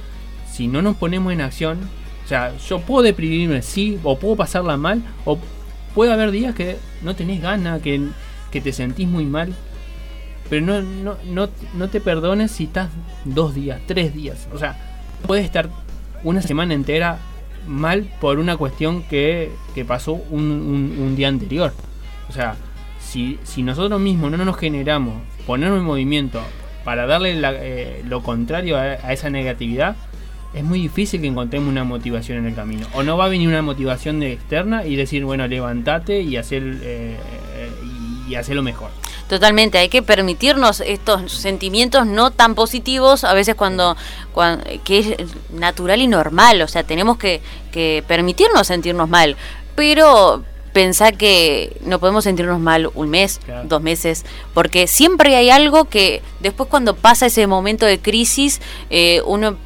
si 0.50 0.66
no 0.66 0.82
nos 0.82 0.96
ponemos 0.96 1.32
en 1.32 1.40
acción, 1.40 1.78
o 2.24 2.28
sea, 2.28 2.56
yo 2.56 2.80
puedo 2.80 3.02
deprimirme, 3.02 3.62
sí, 3.62 4.00
o 4.02 4.18
puedo 4.18 4.34
pasarla 4.34 4.76
mal, 4.76 5.02
o 5.24 5.38
puede 5.96 6.12
haber 6.12 6.30
días 6.30 6.54
que 6.54 6.76
no 7.00 7.16
tenés 7.16 7.40
ganas, 7.40 7.80
que, 7.80 8.10
te 8.50 8.72
sentís 8.72 9.08
muy 9.08 9.24
mal, 9.24 9.54
pero 10.48 10.64
no, 10.64 10.80
no, 10.82 11.16
no, 11.24 11.48
no 11.74 11.88
te 11.88 12.00
perdones 12.00 12.50
si 12.52 12.64
estás 12.64 12.90
dos 13.24 13.54
días, 13.54 13.80
tres 13.86 14.14
días. 14.14 14.46
O 14.52 14.58
sea, 14.58 14.78
puedes 15.26 15.44
estar 15.44 15.70
una 16.22 16.42
semana 16.42 16.74
entera 16.74 17.18
mal 17.66 18.08
por 18.20 18.38
una 18.38 18.58
cuestión 18.58 19.04
que, 19.04 19.50
pasó 19.88 20.12
un, 20.12 21.14
día 21.16 21.28
anterior. 21.28 21.72
O 22.28 22.32
sea, 22.32 22.56
si, 23.00 23.38
si 23.42 23.62
nosotros 23.62 23.98
mismos 23.98 24.30
no 24.30 24.44
nos 24.44 24.58
generamos 24.58 25.14
ponernos 25.46 25.78
en 25.78 25.84
movimiento 25.84 26.42
para 26.84 27.06
darle 27.06 27.40
eh, 27.42 28.02
lo 28.06 28.22
contrario 28.22 28.76
a, 28.76 28.94
esa 29.12 29.30
negatividad, 29.30 29.96
es 30.56 30.64
muy 30.64 30.80
difícil 30.80 31.20
que 31.20 31.26
encontremos 31.26 31.68
una 31.68 31.84
motivación 31.84 32.38
en 32.38 32.46
el 32.46 32.54
camino. 32.54 32.86
O 32.94 33.02
no 33.02 33.18
va 33.18 33.26
a 33.26 33.28
venir 33.28 33.46
una 33.46 33.60
motivación 33.60 34.20
de 34.20 34.32
externa 34.32 34.86
y 34.86 34.96
decir, 34.96 35.22
bueno, 35.24 35.46
levántate 35.46 36.22
y 36.22 36.38
hacer, 36.38 36.62
eh, 36.82 37.16
y 38.26 38.34
hacer 38.36 38.56
lo 38.56 38.62
mejor. 38.62 38.90
Totalmente, 39.28 39.76
hay 39.76 39.90
que 39.90 40.02
permitirnos 40.02 40.80
estos 40.80 41.30
sentimientos 41.30 42.06
no 42.06 42.30
tan 42.30 42.54
positivos, 42.54 43.24
a 43.24 43.34
veces 43.34 43.54
cuando, 43.54 43.96
que 44.84 44.98
es 44.98 45.16
natural 45.52 46.00
y 46.00 46.06
normal, 46.06 46.62
o 46.62 46.68
sea, 46.68 46.84
tenemos 46.84 47.18
que, 47.18 47.42
que 47.72 48.02
permitirnos 48.06 48.68
sentirnos 48.68 49.08
mal, 49.08 49.36
pero 49.74 50.44
pensar 50.72 51.16
que 51.16 51.76
no 51.84 51.98
podemos 51.98 52.24
sentirnos 52.24 52.60
mal 52.60 52.88
un 52.94 53.10
mes, 53.10 53.40
dos 53.64 53.82
meses, 53.82 54.24
porque 54.54 54.86
siempre 54.86 55.34
hay 55.34 55.50
algo 55.50 55.86
que 55.86 56.22
después 56.40 56.68
cuando 56.68 56.94
pasa 56.94 57.26
ese 57.26 57.46
momento 57.46 57.84
de 57.84 57.98
crisis, 57.98 58.60
eh, 58.90 59.22
uno 59.26 59.56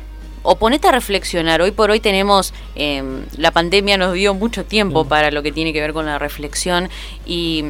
o 0.42 0.56
ponete 0.56 0.88
a 0.88 0.92
reflexionar. 0.92 1.62
Hoy 1.62 1.70
por 1.70 1.90
hoy 1.90 2.00
tenemos, 2.00 2.52
em, 2.74 3.26
la 3.36 3.50
pandemia 3.50 3.96
nos 3.96 4.14
dio 4.14 4.34
mucho 4.34 4.64
tiempo 4.64 5.04
para 5.04 5.30
lo 5.30 5.42
que 5.42 5.52
tiene 5.52 5.72
que 5.72 5.80
ver 5.80 5.92
con 5.92 6.06
la 6.06 6.18
reflexión 6.18 6.88
y 7.26 7.64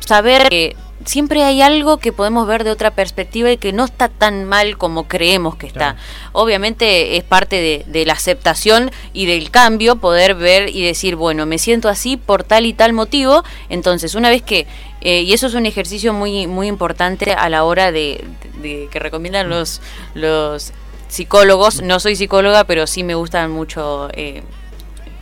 saber 0.00 0.48
que 0.48 0.76
siempre 1.04 1.44
hay 1.44 1.62
algo 1.62 1.98
que 1.98 2.12
podemos 2.12 2.46
ver 2.46 2.64
de 2.64 2.70
otra 2.70 2.90
perspectiva 2.90 3.50
y 3.50 3.56
que 3.56 3.72
no 3.72 3.84
está 3.84 4.08
tan 4.08 4.44
mal 4.44 4.78
como 4.78 5.08
creemos 5.08 5.56
que 5.56 5.66
está. 5.66 5.96
Obviamente 6.32 7.16
es 7.16 7.24
parte 7.24 7.84
de, 7.86 8.06
la 8.06 8.12
aceptación 8.12 8.90
y 9.12 9.26
del 9.26 9.50
cambio 9.50 9.96
poder 9.96 10.34
ver 10.34 10.68
y 10.68 10.84
decir, 10.84 11.16
bueno, 11.16 11.46
me 11.46 11.58
siento 11.58 11.88
así 11.88 12.16
por 12.16 12.44
tal 12.44 12.66
y 12.66 12.72
tal 12.72 12.92
motivo. 12.92 13.42
Entonces, 13.68 14.14
una 14.14 14.30
vez 14.30 14.42
que, 14.42 14.66
eh, 15.00 15.22
y 15.22 15.32
eso 15.32 15.46
es 15.46 15.54
un 15.54 15.66
ejercicio 15.66 16.12
muy, 16.12 16.46
muy 16.46 16.68
importante 16.68 17.32
a 17.32 17.48
la 17.48 17.64
hora 17.64 17.92
de, 17.92 18.24
de 18.62 18.88
que 18.90 18.98
recomiendan 18.98 19.48
los, 19.48 19.80
los 20.14 20.72
psicólogos. 21.08 21.82
No 21.82 22.00
soy 22.00 22.16
psicóloga, 22.16 22.64
pero 22.64 22.86
sí 22.86 23.04
me 23.04 23.14
gustan 23.14 23.50
mucho 23.50 24.08
eh, 24.12 24.42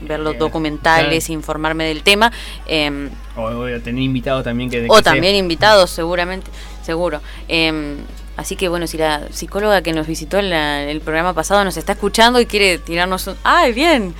ver 0.00 0.20
los 0.20 0.38
documentales, 0.38 1.30
informarme 1.30 1.84
del 1.84 2.02
tema. 2.02 2.32
Eh, 2.66 3.08
o, 3.36 3.64
tener 3.80 4.02
invitados 4.02 4.44
también 4.44 4.70
que... 4.70 4.86
o 4.88 5.02
también 5.02 5.34
invitados, 5.36 5.90
seguramente, 5.90 6.50
seguro. 6.82 7.20
Em, 7.48 7.96
así 8.36 8.56
que 8.56 8.68
bueno, 8.68 8.86
si 8.86 8.98
la 8.98 9.28
psicóloga 9.30 9.82
que 9.82 9.92
nos 9.92 10.06
visitó 10.06 10.38
en 10.38 10.52
el 10.52 11.00
programa 11.00 11.32
pasado 11.34 11.64
nos 11.64 11.76
está 11.76 11.92
escuchando 11.92 12.40
y 12.40 12.46
quiere 12.46 12.78
tirarnos 12.78 13.26
un... 13.26 13.36
¡Ay, 13.44 13.72
bien! 13.72 14.14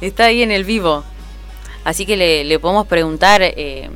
Está 0.00 0.26
ahí 0.26 0.42
en 0.42 0.50
el 0.50 0.64
vivo. 0.64 1.04
Así 1.84 2.06
que 2.06 2.16
le, 2.16 2.44
le 2.44 2.58
podemos 2.58 2.86
preguntar 2.86 3.40
eh, 3.42 3.90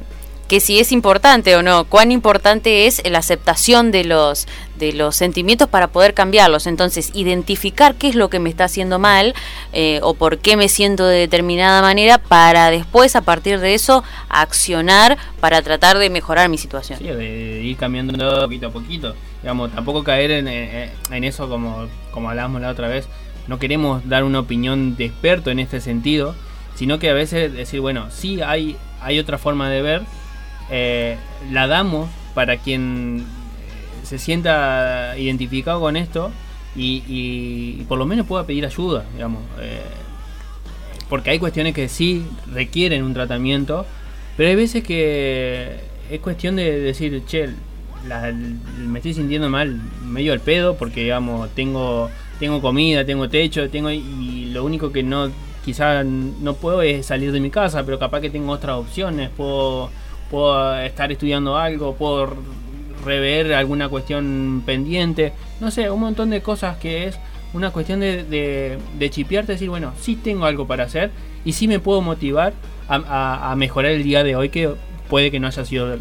que 0.48 0.60
si 0.60 0.78
es 0.78 0.92
importante 0.92 1.56
o 1.56 1.62
no, 1.62 1.84
cuán 1.84 2.12
importante 2.12 2.86
es 2.86 3.02
la 3.08 3.18
aceptación 3.18 3.90
de 3.90 4.04
los 4.04 4.46
de 4.82 4.92
los 4.92 5.14
sentimientos 5.14 5.68
para 5.68 5.88
poder 5.88 6.12
cambiarlos. 6.12 6.66
Entonces, 6.66 7.12
identificar 7.14 7.94
qué 7.94 8.08
es 8.08 8.16
lo 8.16 8.28
que 8.28 8.40
me 8.40 8.50
está 8.50 8.64
haciendo 8.64 8.98
mal 8.98 9.32
eh, 9.72 10.00
o 10.02 10.14
por 10.14 10.38
qué 10.38 10.56
me 10.56 10.68
siento 10.68 11.06
de 11.06 11.18
determinada 11.18 11.80
manera 11.82 12.18
para 12.18 12.70
después, 12.70 13.14
a 13.14 13.20
partir 13.20 13.60
de 13.60 13.74
eso, 13.74 14.02
accionar 14.28 15.16
para 15.40 15.62
tratar 15.62 15.98
de 15.98 16.10
mejorar 16.10 16.48
mi 16.48 16.58
situación. 16.58 16.98
Sí, 16.98 17.04
de 17.04 17.62
ir 17.62 17.76
cambiando 17.76 18.12
poquito 18.42 18.66
a 18.66 18.70
poquito. 18.70 19.14
Digamos, 19.40 19.72
tampoco 19.72 20.02
caer 20.02 20.32
en, 20.32 20.48
en, 20.48 21.24
eso 21.24 21.48
como, 21.48 21.86
como 22.10 22.30
hablábamos 22.30 22.60
la 22.60 22.70
otra 22.70 22.88
vez. 22.88 23.08
No 23.46 23.60
queremos 23.60 24.08
dar 24.08 24.24
una 24.24 24.40
opinión 24.40 24.96
de 24.96 25.04
experto 25.04 25.50
en 25.50 25.60
este 25.60 25.80
sentido, 25.80 26.34
sino 26.74 26.98
que 26.98 27.08
a 27.08 27.14
veces 27.14 27.52
decir, 27.52 27.80
bueno, 27.80 28.10
sí 28.10 28.42
hay, 28.42 28.76
hay 29.00 29.20
otra 29.20 29.38
forma 29.38 29.70
de 29.70 29.82
ver, 29.82 30.02
eh, 30.70 31.16
la 31.52 31.68
damos 31.68 32.08
para 32.34 32.56
quien 32.56 33.26
eh, 33.26 33.41
se 34.02 34.18
sienta 34.18 35.14
identificado 35.18 35.80
con 35.80 35.96
esto 35.96 36.30
y, 36.74 37.82
por 37.88 37.98
lo 37.98 38.06
menos 38.06 38.26
pueda 38.26 38.46
pedir 38.46 38.64
ayuda, 38.64 39.04
digamos. 39.14 39.42
Eh, 39.60 39.80
porque 41.08 41.30
hay 41.30 41.38
cuestiones 41.38 41.74
que 41.74 41.88
sí 41.88 42.24
requieren 42.52 43.02
un 43.02 43.12
tratamiento, 43.12 43.84
pero 44.36 44.48
hay 44.48 44.56
veces 44.56 44.82
que 44.82 45.76
es 46.10 46.20
cuestión 46.20 46.56
de 46.56 46.80
decir, 46.80 47.22
che, 47.26 47.50
me 48.78 48.98
estoy 48.98 49.14
sintiendo 49.14 49.48
mal, 49.48 49.78
medio 50.04 50.32
al 50.32 50.40
pedo, 50.40 50.76
porque 50.76 51.02
digamos, 51.02 51.50
tengo, 51.54 52.10
tengo 52.40 52.60
comida, 52.62 53.04
tengo 53.04 53.28
techo, 53.28 53.68
tengo 53.68 53.90
y 53.90 54.50
lo 54.52 54.64
único 54.64 54.90
que 54.90 55.02
no 55.02 55.30
quizás 55.64 56.04
no 56.04 56.54
puedo 56.54 56.82
es 56.82 57.06
salir 57.06 57.30
de 57.30 57.40
mi 57.40 57.50
casa, 57.50 57.84
pero 57.84 57.98
capaz 57.98 58.20
que 58.20 58.30
tengo 58.30 58.50
otras 58.50 58.76
opciones, 58.76 59.30
puedo 59.36 59.90
puedo 60.32 60.78
estar 60.78 61.12
estudiando 61.12 61.58
algo, 61.58 61.94
puedo 61.94 62.34
rever 63.04 63.54
alguna 63.54 63.88
cuestión 63.88 64.62
pendiente, 64.64 65.32
no 65.60 65.70
sé, 65.70 65.90
un 65.90 66.00
montón 66.00 66.30
de 66.30 66.42
cosas 66.42 66.76
que 66.78 67.06
es 67.06 67.18
una 67.52 67.70
cuestión 67.70 68.00
de, 68.00 68.24
de, 68.24 68.78
de 68.98 69.10
chipearte, 69.10 69.52
decir, 69.52 69.68
bueno, 69.68 69.92
sí 70.00 70.16
tengo 70.16 70.46
algo 70.46 70.66
para 70.66 70.84
hacer 70.84 71.10
y 71.44 71.52
sí 71.52 71.68
me 71.68 71.78
puedo 71.80 72.00
motivar 72.00 72.54
a, 72.88 73.54
mejorar 73.56 73.92
el 73.92 74.02
día 74.02 74.22
de 74.24 74.36
hoy 74.36 74.48
que 74.48 74.70
puede 75.08 75.30
que 75.30 75.40
no 75.40 75.46
haya 75.46 75.64
sido 75.64 75.96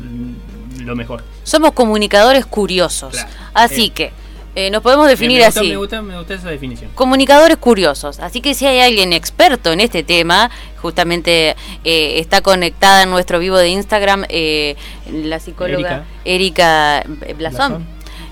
lo 0.80 0.96
mejor. 0.96 1.24
Somos 1.44 1.72
comunicadores 1.72 2.46
curiosos, 2.46 3.16
así 3.54 3.86
eh, 3.86 3.92
que 3.92 4.12
eh, 4.56 4.70
nos 4.70 4.82
podemos 4.82 5.08
definir 5.08 5.44
así. 5.44 5.70
Me 5.70 5.78
gusta, 5.78 6.02
me 6.02 6.18
gusta 6.18 6.34
esa 6.34 6.50
definición. 6.50 6.92
Comunicadores 6.96 7.58
curiosos. 7.58 8.20
Así 8.20 8.42
que 8.42 8.54
si 8.54 8.66
hay 8.66 8.80
alguien 8.80 9.14
experto 9.14 9.72
en 9.72 9.80
este 9.80 10.04
tema, 10.04 10.52
justamente 10.82 11.56
eh, 11.84 12.20
está 12.20 12.42
conectada 12.42 13.04
en 13.04 13.10
nuestro 13.10 13.40
vivo 13.40 13.58
de 13.58 13.70
Instagram 13.70 14.26
eh, 14.30 14.76
la 15.12 15.40
psicóloga 15.40 16.06
Erika, 16.26 17.04
Blasón. 17.38 17.86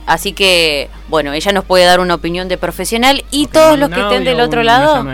Así 0.05 0.33
que, 0.33 0.89
bueno, 1.07 1.33
ella 1.33 1.51
nos 1.51 1.65
puede 1.65 1.85
dar 1.85 1.99
una 1.99 2.15
opinión 2.15 2.47
de 2.47 2.57
profesional 2.57 3.23
y 3.29 3.45
todos 3.45 3.77
los 3.77 3.89
que 3.89 4.01
estén 4.01 4.23
del 4.23 4.39
otro 4.39 4.63
lado. 4.63 5.05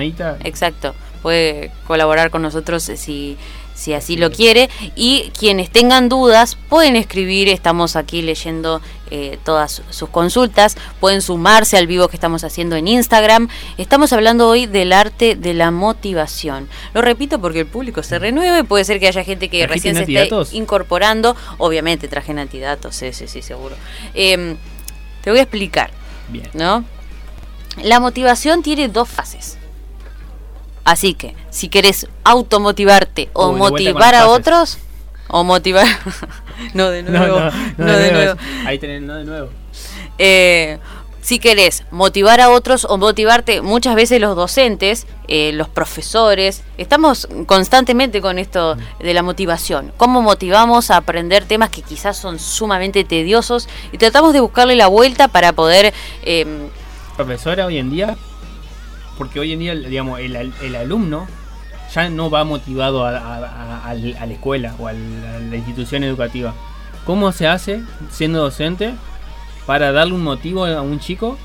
Exacto, 0.44 0.96
puede 1.22 1.72
colaborar 1.86 2.30
con 2.30 2.42
nosotros 2.42 2.84
si 2.84 3.38
si 3.76 3.94
así 3.94 4.18
lo 4.18 4.32
quiere. 4.32 4.70
Y 4.96 5.32
quienes 5.38 5.70
tengan 5.70 6.10
dudas 6.10 6.58
pueden 6.70 6.96
escribir, 6.96 7.50
estamos 7.50 7.96
aquí 7.96 8.22
leyendo 8.22 8.82
eh, 9.12 9.40
todas 9.44 9.82
sus 9.90 10.10
consultas, 10.10 10.78
pueden 11.00 11.22
sumarse 11.22 11.78
al 11.78 11.88
vivo 11.88 12.08
que 12.08 12.16
estamos 12.16 12.44
haciendo 12.44 12.76
en 12.76 12.88
Instagram. 12.88 13.50
Estamos 13.78 14.14
hablando 14.14 14.48
hoy 14.48 14.66
del 14.66 14.94
arte 14.94 15.36
de 15.36 15.54
la 15.54 15.72
motivación. 15.72 16.70
Lo 16.94 17.02
repito 17.02 17.40
porque 17.40 17.62
el 17.62 17.68
público 17.68 18.04
se 18.04 18.20
renueve, 18.20 18.64
puede 18.64 18.86
ser 18.86 19.00
que 19.00 19.08
haya 19.08 19.24
gente 19.24 19.50
que 19.50 19.66
recién 19.68 19.96
se 19.96 20.02
esté 20.04 20.30
incorporando. 20.52 21.36
Obviamente 21.58 22.08
traje 22.08 22.32
antidatos, 22.32 22.96
sí, 22.96 23.14
sí, 23.14 23.28
sí, 23.28 23.42
seguro. 23.42 23.76
Em, 24.14 24.58
te 25.24 25.30
voy 25.30 25.40
a 25.40 25.44
explicar. 25.44 25.92
Bien. 26.30 26.50
¿No? 26.54 26.84
La 27.84 28.00
motivación 28.00 28.64
tiene 28.64 28.88
dos 28.88 29.08
fases. 29.08 29.58
Así 30.84 31.16
que, 31.16 31.36
si 31.50 31.68
querés 31.68 32.08
automotivarte 32.24 33.30
o 33.34 33.52
motivar 33.54 34.14
a 34.14 34.28
otros, 34.28 34.78
o 35.28 35.44
motivar. 35.44 35.88
no, 36.74 36.90
de 36.90 37.04
nuevo. 37.04 37.40
No, 37.78 37.98
de, 37.98 38.12
nuevo. 38.12 38.40
Ahí 38.66 38.80
tenés, 38.80 39.02
no 39.02 39.16
de 39.16 39.26
nuevo. 39.26 39.50
Eh, 40.18 40.80
si 41.22 41.40
querés 41.40 41.84
motivar 41.92 42.40
a 42.40 42.50
otros 42.50 42.86
o 42.86 42.98
motivarte, 42.98 43.62
muchas 43.62 43.96
veces 43.96 44.22
los 44.22 44.36
docentes, 44.36 45.08
eh, 45.28 45.52
los 45.54 45.68
profesores, 45.68 46.64
estamos 46.78 47.28
constantemente 47.48 48.22
con 48.22 48.38
esto 48.38 48.78
de 49.00 49.14
la 49.14 49.24
motivación. 49.24 49.92
¿Cómo 49.98 50.22
motivamos 50.22 50.92
a 50.92 50.98
aprender 50.98 51.46
temas 51.46 51.70
que 51.70 51.82
quizás 51.82 52.18
son 52.18 52.40
sumamente 52.40 53.04
tediosos 53.04 53.68
y 53.92 53.98
tratamos 53.98 54.34
de 54.34 54.40
buscarle 54.40 54.76
la 54.76 54.88
vuelta 54.88 55.28
para 55.28 55.54
poder... 55.54 55.94
Eh, 56.24 56.70
Profesora, 57.18 57.66
hoy 57.66 57.78
en 57.78 57.90
día 57.90 58.16
porque 59.18 59.40
hoy 59.40 59.54
en 59.54 59.60
día, 59.60 59.76
digamos, 59.76 60.20
el, 60.20 60.76
alumno 60.76 61.28
ya 61.96 62.10
no 62.10 62.30
va 62.30 62.44
motivado 62.44 63.06
a, 63.06 63.12
la 63.12 64.26
escuela 64.26 64.76
o 64.78 64.88
a 64.88 64.94
la, 64.94 65.56
institución 65.56 66.04
educativa. 66.04 66.54
¿Cómo 67.06 67.32
se 67.32 67.48
hace 67.48 67.82
siendo 68.12 68.40
docente 68.40 68.94
para 69.66 69.92
darle 69.92 70.14
un 70.14 70.24
motivo 70.24 70.66
a 70.66 70.82
un 70.82 71.00
chico 71.00 71.38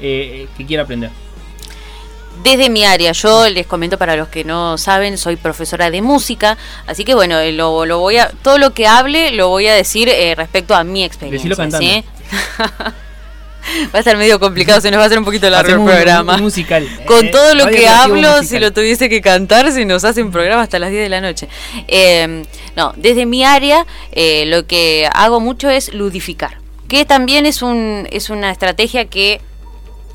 eh, 0.00 0.46
que 0.56 0.66
quiera 0.66 0.84
aprender? 0.84 1.10
Desde 2.42 2.70
mi 2.70 2.84
área, 2.84 3.12
yo 3.12 3.48
les 3.48 3.66
comento 3.66 3.98
para 3.98 4.16
los 4.16 4.28
que 4.28 4.44
no 4.44 4.78
saben, 4.78 5.18
soy 5.18 5.36
profesora 5.36 5.90
de 5.90 6.00
música, 6.00 6.56
así 6.86 7.04
que 7.04 7.14
bueno, 7.14 7.36
lo, 7.52 7.84
lo 7.84 7.98
voy 7.98 8.16
a, 8.16 8.30
todo 8.42 8.58
lo 8.58 8.72
que 8.72 8.86
hable 8.86 9.32
lo 9.32 9.48
voy 9.48 9.66
a 9.66 9.74
decir 9.74 10.08
eh, 10.08 10.34
respecto 10.34 10.74
a 10.74 10.82
mi 10.82 11.04
experiencia. 11.04 11.54
cantando. 11.54 11.86
¿sí? 11.86 12.04
Va 13.94 14.00
a 14.00 14.02
ser 14.02 14.16
medio 14.16 14.38
complicado, 14.40 14.80
se 14.80 14.90
nos 14.90 14.98
va 14.98 15.04
a 15.04 15.06
hacer 15.06 15.18
un 15.18 15.24
poquito 15.24 15.48
largo 15.48 15.72
el 15.72 15.84
programa. 15.84 16.36
musical. 16.38 16.88
Con 17.06 17.30
todo 17.30 17.54
lo 17.54 17.66
que 17.68 17.88
hablo, 17.88 18.42
si 18.42 18.58
lo 18.58 18.72
tuviese 18.72 19.08
que 19.08 19.20
cantar, 19.20 19.70
se 19.72 19.84
nos 19.84 20.04
hace 20.04 20.22
un 20.22 20.30
programa 20.30 20.62
hasta 20.62 20.78
las 20.78 20.90
10 20.90 21.02
de 21.02 21.08
la 21.08 21.20
noche. 21.20 21.48
Eh, 21.88 22.44
no, 22.76 22.92
desde 22.96 23.26
mi 23.26 23.44
área, 23.44 23.86
eh, 24.12 24.44
lo 24.46 24.66
que 24.66 25.08
hago 25.12 25.40
mucho 25.40 25.70
es 25.70 25.92
ludificar. 25.94 26.58
Que 26.88 27.04
también 27.04 27.46
es, 27.46 27.62
un, 27.62 28.06
es 28.10 28.28
una 28.30 28.50
estrategia 28.50 29.06
que 29.06 29.40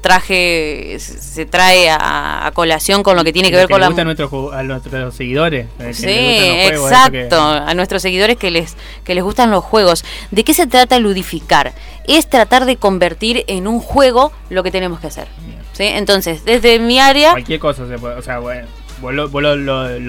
traje 0.08 0.98
se 1.00 1.46
trae 1.46 1.90
a, 1.90 2.50
colación 2.54 3.04
con 3.04 3.18
lo 3.18 3.26
que 3.26 3.34
tiene 3.34 3.50
que, 3.50 3.58
ver 3.58 3.68
con 3.68 3.82
la 3.82 3.88
a, 3.88 3.90
a 3.90 4.64
nuestros 4.64 5.14
seguidores 5.14 5.68
sí 5.92 6.08
exacto 6.08 7.42
a 7.42 7.74
nuestros 7.74 8.02
seguidores 8.02 8.38
que 8.38 8.50
les 8.50 8.78
que 9.04 9.14
les 9.16 9.24
gustan 9.24 9.52
los 9.52 9.64
juegos. 9.66 10.06
De 10.32 10.46
qué 10.46 10.54
se 10.54 10.66
trata 10.66 10.98
ludificar 11.00 11.74
es 12.08 12.30
tratar 12.30 12.66
de 12.66 12.78
convertir 12.78 13.44
en 13.48 13.68
un 13.68 13.82
juego 13.82 14.32
lo 14.50 14.64
que 14.64 14.72
tenemos 14.72 15.02
que 15.02 15.08
hacer 15.08 15.28
¿sí? 15.74 15.84
entonces 15.84 16.46
desde 16.46 16.80
mi 16.80 17.00
área 17.00 17.32
cualquier 17.32 17.60
cosa 17.60 17.86
se 17.86 18.00
puede 18.00 18.16
o 18.16 18.22
sea 18.22 18.40
bueno 18.40 18.66
lo, 19.02 19.30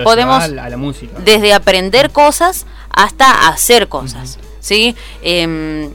podemos 0.04 0.44
a 0.44 0.48
la, 0.48 0.76
música. 0.76 1.18
desde 1.24 1.52
aprender 1.52 2.10
cosas 2.10 2.66
hasta 2.90 3.48
hacer 3.48 3.88
cosas 3.88 4.38
sí 4.60 4.94
em, 5.22 5.90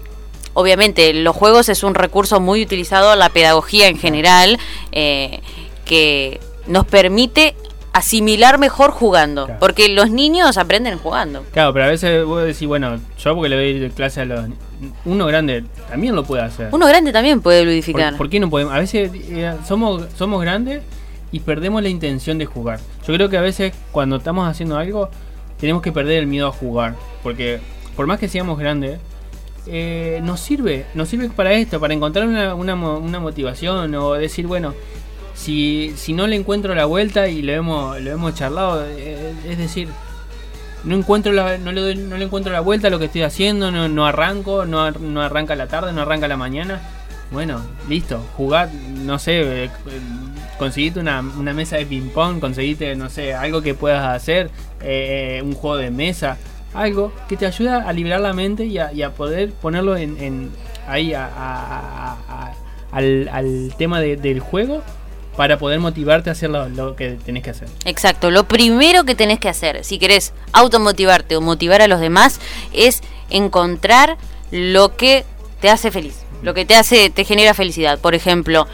obviamente 0.54 1.14
los 1.14 1.36
juegos 1.36 1.70
es 1.70 1.84
un 1.84 1.96
recurso 1.96 2.40
muy 2.40 2.62
utilizado 2.62 3.14
en 3.14 3.20
la 3.20 3.30
pedagogía 3.30 3.88
en 3.88 3.98
general 3.98 4.58
eh, 4.92 5.42
que 5.86 6.40
nos 6.68 6.86
permite 6.86 7.56
asimilar 7.94 8.58
mejor 8.58 8.90
jugando, 8.90 9.48
porque 9.60 9.88
los 9.90 10.10
niños 10.10 10.58
aprenden 10.58 10.98
jugando. 10.98 11.44
Claro, 11.54 11.74
pero 11.74 11.86
a 11.86 11.90
veces 11.90 12.26
vos 12.26 12.44
decís, 12.44 12.68
bueno, 12.68 13.00
yo 13.20 13.36
porque 13.36 13.50
le 13.50 13.80
doy 13.80 13.90
clase 13.92 14.22
a 14.22 14.26
los... 14.26 14.50
Uno 15.06 15.28
grande 15.28 15.64
también 15.90 16.16
lo 16.16 16.24
puede 16.24 16.42
hacer. 16.42 16.70
Uno 16.72 16.88
grande 16.88 17.14
también 17.14 17.42
puede 17.42 17.64
ludificar. 17.64 18.18
¿Por, 18.18 18.30
qué 18.30 18.40
no 18.40 18.50
podemos? 18.50 18.74
A 18.74 18.80
veces 18.80 19.12
eh, 19.14 19.54
somos, 19.66 20.08
somos 20.18 20.42
grandes 20.42 20.82
y 21.32 21.40
perdemos 21.40 21.84
la 21.84 21.90
intención 21.90 22.38
de 22.40 22.46
jugar. 22.48 22.80
Yo 23.08 23.14
creo 23.14 23.30
que 23.30 23.38
a 23.38 23.42
veces 23.42 23.74
cuando 23.92 24.18
estamos 24.18 24.50
haciendo 24.50 24.78
algo 24.78 25.10
tenemos 25.60 25.82
que 25.82 25.92
perder 25.92 26.20
el 26.20 26.28
miedo 26.28 26.48
a 26.48 26.52
jugar, 26.52 26.96
porque 27.22 27.60
por 27.96 28.08
más 28.08 28.20
que 28.20 28.28
seamos 28.28 28.58
grandes, 28.58 29.00
eh, 29.66 30.20
nos 30.24 30.42
sirve, 30.42 30.86
nos 30.94 31.08
sirve 31.08 31.30
para 31.30 31.54
esto, 31.54 31.80
para 31.80 31.94
encontrar 31.94 32.28
una, 32.28 32.54
una, 32.54 33.20
motivación 33.20 33.96
o 33.96 34.14
decir, 34.14 34.46
bueno, 34.46 34.74
si, 35.34 35.94
si 35.96 36.14
no 36.14 36.28
le 36.28 36.36
encuentro 36.36 36.76
la 36.76 36.86
vuelta 36.86 37.30
y 37.30 37.42
lo 37.42 37.54
hemos, 37.54 38.02
lo 38.02 38.12
hemos 38.12 38.36
charlado, 38.36 38.86
eh, 38.86 39.34
es 39.48 39.58
decir, 39.58 39.88
no 40.84 40.98
encuentro 40.98 41.32
la, 41.32 41.58
no, 41.58 41.72
le 41.72 41.96
no 41.96 42.18
le 42.18 42.26
encuentro 42.26 42.52
la 42.52 42.60
vuelta 42.60 42.88
a 42.88 42.92
lo 42.92 43.00
que 43.00 43.06
estoy 43.06 43.22
haciendo, 43.22 43.72
no, 43.72 43.88
no 43.88 44.06
arranco, 44.06 44.66
no, 44.66 44.82
arranca 45.22 45.56
la 45.56 45.68
tarde, 45.68 45.94
no 45.94 46.02
arranca 46.02 46.28
la 46.28 46.38
mañana. 46.38 46.82
Bueno, 47.32 47.62
listo, 47.88 48.20
jugar, 48.36 48.70
no 48.74 49.18
sé, 49.18 49.64
eh, 49.64 49.70
conseguiste 50.60 51.00
una, 51.00 51.22
una, 51.22 51.54
mesa 51.54 51.78
de 51.78 51.86
ping 51.86 52.10
pong, 52.10 52.40
conseguiste, 52.40 52.96
no 52.96 53.10
sé, 53.10 53.34
algo 53.34 53.62
que 53.62 53.74
puedas 53.74 54.06
hacer, 54.06 54.52
un 55.42 55.54
juego 55.54 55.78
de 55.78 55.90
mesa 55.90 56.38
algo 56.74 57.12
que 57.28 57.38
te 57.38 57.46
ayuda 57.46 57.88
a 57.88 57.94
liberar 57.94 58.22
la 58.22 58.34
mente 58.34 58.66
y 58.66 58.78
a, 58.78 59.12
poder 59.12 59.52
ponerlo 59.54 59.96
en, 59.96 60.52
ahí 60.88 61.14
al, 61.14 61.30
tema 63.78 64.00
del 64.00 64.40
juego 64.40 64.82
para 65.36 65.58
poder 65.58 65.80
motivarte 65.80 66.30
a 66.30 66.34
hacer 66.34 66.50
lo, 66.50 66.96
que 66.96 67.18
tenés 67.26 67.44
que 67.44 67.50
hacer. 67.50 67.68
Exacto, 67.86 68.32
lo 68.32 68.44
primero 68.46 69.04
que 69.04 69.16
tenés 69.16 69.40
que 69.40 69.50
hacer, 69.50 69.84
si 69.84 69.98
querés 69.98 70.34
automotivarte 70.52 71.36
o 71.36 71.42
motivar 71.42 71.82
a 71.82 71.88
los 71.88 72.00
demás, 72.00 72.40
es 72.72 73.02
encontrar 73.30 74.18
lo 74.52 74.96
que 74.96 75.26
te 75.60 75.70
hace 75.70 75.92
feliz. 75.92 76.20
lo 76.44 76.54
que 76.54 76.66
te 76.66 76.76
hace, 76.76 77.10
te 77.10 77.24
genera 77.24 77.54
felicidad. 77.54 78.00
Por 78.00 78.16
ejemplo, 78.16 78.68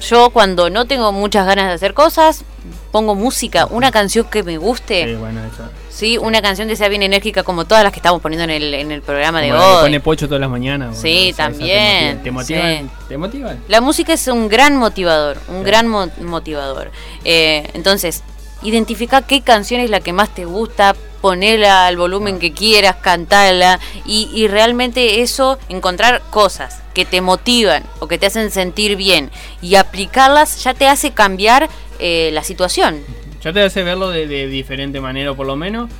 yo 0.00 0.30
cuando 0.30 0.70
no 0.70 0.86
tengo 0.86 1.10
muchas 1.10 1.46
ganas 1.46 1.66
de 1.66 1.72
hacer 1.72 1.94
cosas, 1.94 2.44
pongo 2.92 3.16
música, 3.16 3.66
una 3.66 3.90
canción 3.90 4.26
que 4.26 4.42
me 4.42 4.56
guste. 4.56 5.06
Sí, 5.06 5.14
bueno, 5.16 5.40
eso. 5.44 5.64
Sí, 5.94 6.16
una 6.16 6.40
canción 6.40 6.68
que 6.68 6.74
sea 6.76 6.88
bien 6.88 7.02
enérgica 7.02 7.42
como 7.42 7.66
todas 7.66 7.84
las 7.84 7.92
que 7.92 7.98
estamos 7.98 8.22
poniendo 8.22 8.44
en 8.44 8.50
el, 8.50 8.72
en 8.74 8.90
el 8.92 9.02
programa 9.02 9.40
de 9.42 9.48
que 9.48 9.52
hoy. 9.52 9.82
pone 9.82 10.00
pocho 10.00 10.26
todas 10.26 10.40
las 10.40 10.48
mañanas. 10.48 10.98
Sí, 10.98 11.34
también, 11.36 12.22
¿Te 12.22 12.30
motivan? 12.30 12.88
sí. 12.88 13.04
¿Te 13.08 13.18
motivan? 13.18 13.62
La 13.68 13.80
música 13.82 14.14
es 14.14 14.26
un 14.28 14.48
gran 14.48 14.76
motivador, 14.76 15.38
un 15.48 15.58
Sí. 15.58 15.64
gran 15.64 15.88
mo- 15.88 16.08
motivador. 16.22 16.90
Eh, 17.24 17.68
entonces, 17.74 18.22
identifica 18.62 19.22
qué 19.22 19.42
canción 19.42 19.80
es 19.82 19.90
la 19.90 20.00
que 20.00 20.12
más 20.14 20.34
te 20.34 20.44
gusta, 20.46 20.96
ponela 21.20 21.86
al 21.86 21.96
volumen 21.98 22.38
que 22.38 22.52
quieras, 22.52 22.96
cantala 23.00 23.78
y, 24.06 24.30
y 24.32 24.48
realmente 24.48 25.20
eso, 25.20 25.58
encontrar 25.68 26.22
cosas 26.30 26.80
que 26.94 27.04
te 27.04 27.20
motivan 27.20 27.84
o 28.00 28.08
que 28.08 28.18
te 28.18 28.26
hacen 28.26 28.50
sentir 28.50 28.96
bien 28.96 29.30
y 29.60 29.74
aplicarlas 29.76 30.64
ya 30.64 30.74
te 30.74 30.88
hace 30.88 31.10
cambiar 31.12 31.68
eh, 31.98 32.30
la 32.32 32.42
situación. 32.44 33.04
Ya 33.42 33.52
te 33.52 33.62
hace 33.62 33.82
verlo 33.82 34.10
de, 34.10 34.46
diferente 34.46 35.00
manera, 35.00 35.34
por 35.34 35.46
lo 35.46 35.56
menos. 35.56 35.90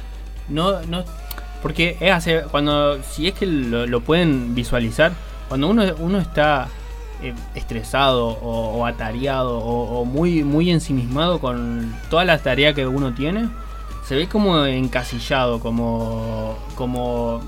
No, 0.49 0.81
no. 0.83 1.05
Porque 1.61 1.97
es 2.01 2.13
hacer. 2.13 2.47
Cuando. 2.51 3.03
Si 3.03 3.29
es 3.29 3.35
que 3.35 3.47
lo, 3.47 4.01
pueden 4.01 4.55
visualizar. 4.55 5.13
Cuando 5.49 5.69
uno, 5.69 5.85
uno 5.99 6.19
está 6.19 6.69
eh, 7.23 7.35
estresado 7.55 8.27
o, 8.27 8.87
atareado 8.87 9.59
o, 9.59 10.05
muy, 10.05 10.45
muy 10.45 10.71
ensimismado 10.71 11.41
con 11.41 11.95
todas 12.11 12.27
las 12.27 12.43
tareas 12.43 12.75
que 12.75 12.87
uno 12.87 13.13
tiene. 13.13 13.49
Se 14.07 14.15
ve 14.15 14.29
como 14.29 14.65
encasillado, 14.65 15.59
como. 15.59 16.57
como. 16.77 17.43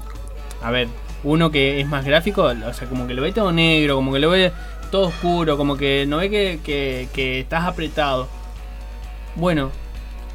A 0.60 0.70
ver, 0.70 0.88
uno 1.22 1.50
que 1.50 1.80
es 1.80 1.86
más 1.86 2.04
gráfico, 2.04 2.42
o 2.42 2.72
sea, 2.72 2.88
como 2.88 3.06
que 3.06 3.14
lo 3.14 3.22
ve 3.22 3.32
todo 3.32 3.52
negro, 3.52 3.96
como 3.96 4.12
que 4.12 4.18
lo 4.18 4.30
ve 4.30 4.52
todo 4.90 5.08
oscuro, 5.08 5.56
como 5.56 5.76
que 5.76 6.04
no 6.08 6.16
ve 6.16 6.30
que, 6.30 7.08
que 7.12 7.40
estás 7.40 7.64
apretado. 7.64 8.28
Bueno, 9.36 9.70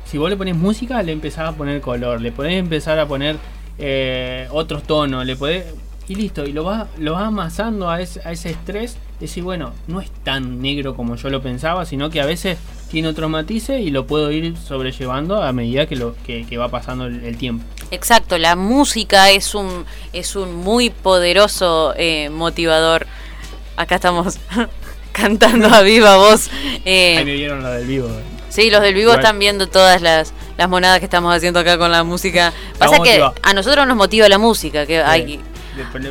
si 0.09 0.17
vos 0.17 0.29
le 0.29 0.37
pones 0.37 0.55
música, 0.55 1.01
le 1.03 1.11
empezás 1.11 1.49
a 1.49 1.51
poner 1.53 1.81
color, 1.81 2.19
le 2.21 2.31
podés 2.31 2.53
empezar 2.53 2.97
a 2.99 3.07
poner 3.07 3.37
eh, 3.77 4.47
otros 4.51 4.83
tonos, 4.83 5.25
le 5.25 5.35
podés. 5.35 5.65
Y 6.07 6.15
listo, 6.15 6.43
y 6.43 6.53
lo 6.53 6.63
vas, 6.63 6.87
lo 6.97 7.13
vas 7.13 7.23
amasando 7.25 7.87
a 7.87 8.01
ese, 8.01 8.19
a 8.25 8.31
ese 8.31 8.49
estrés. 8.49 8.97
Decir, 9.19 9.43
bueno, 9.43 9.73
no 9.87 10.01
es 10.01 10.09
tan 10.23 10.59
negro 10.61 10.95
como 10.95 11.15
yo 11.17 11.29
lo 11.29 11.41
pensaba, 11.43 11.85
sino 11.85 12.09
que 12.09 12.19
a 12.21 12.25
veces 12.25 12.57
tiene 12.89 13.09
otros 13.09 13.29
matices 13.29 13.81
y 13.81 13.91
lo 13.91 14.07
puedo 14.07 14.31
ir 14.31 14.57
sobrellevando 14.57 15.43
a 15.43 15.51
medida 15.53 15.85
que, 15.85 15.95
lo, 15.95 16.15
que, 16.25 16.47
que 16.47 16.57
va 16.57 16.69
pasando 16.69 17.05
el, 17.05 17.23
el 17.23 17.37
tiempo. 17.37 17.63
Exacto, 17.91 18.39
la 18.39 18.55
música 18.55 19.29
es 19.29 19.53
un, 19.53 19.85
es 20.11 20.35
un 20.35 20.55
muy 20.55 20.89
poderoso 20.89 21.93
eh, 21.95 22.29
motivador. 22.31 23.05
Acá 23.75 23.95
estamos 23.95 24.39
cantando 25.11 25.67
a 25.67 25.81
viva 25.83 26.17
voz. 26.17 26.49
eh, 26.85 27.17
Ahí 27.19 27.25
me 27.25 27.33
vieron 27.35 27.61
lo 27.61 27.69
del 27.69 27.85
vivo. 27.85 28.09
Sí, 28.49 28.69
los 28.69 28.81
del 28.81 28.93
vivo 28.93 29.11
Igual. 29.11 29.19
están 29.19 29.39
viendo 29.39 29.67
todas 29.67 30.01
las, 30.01 30.33
las 30.57 30.69
monadas 30.69 30.99
que 30.99 31.05
estamos 31.05 31.33
haciendo 31.35 31.59
acá 31.59 31.77
con 31.77 31.91
la 31.91 32.03
música. 32.03 32.51
Pasa 32.77 32.99
que 32.99 33.23
a 33.41 33.53
nosotros 33.53 33.87
nos 33.87 33.95
motiva 33.95 34.27
la 34.27 34.37
música, 34.37 34.85
que 34.85 35.01
hay, 35.01 35.39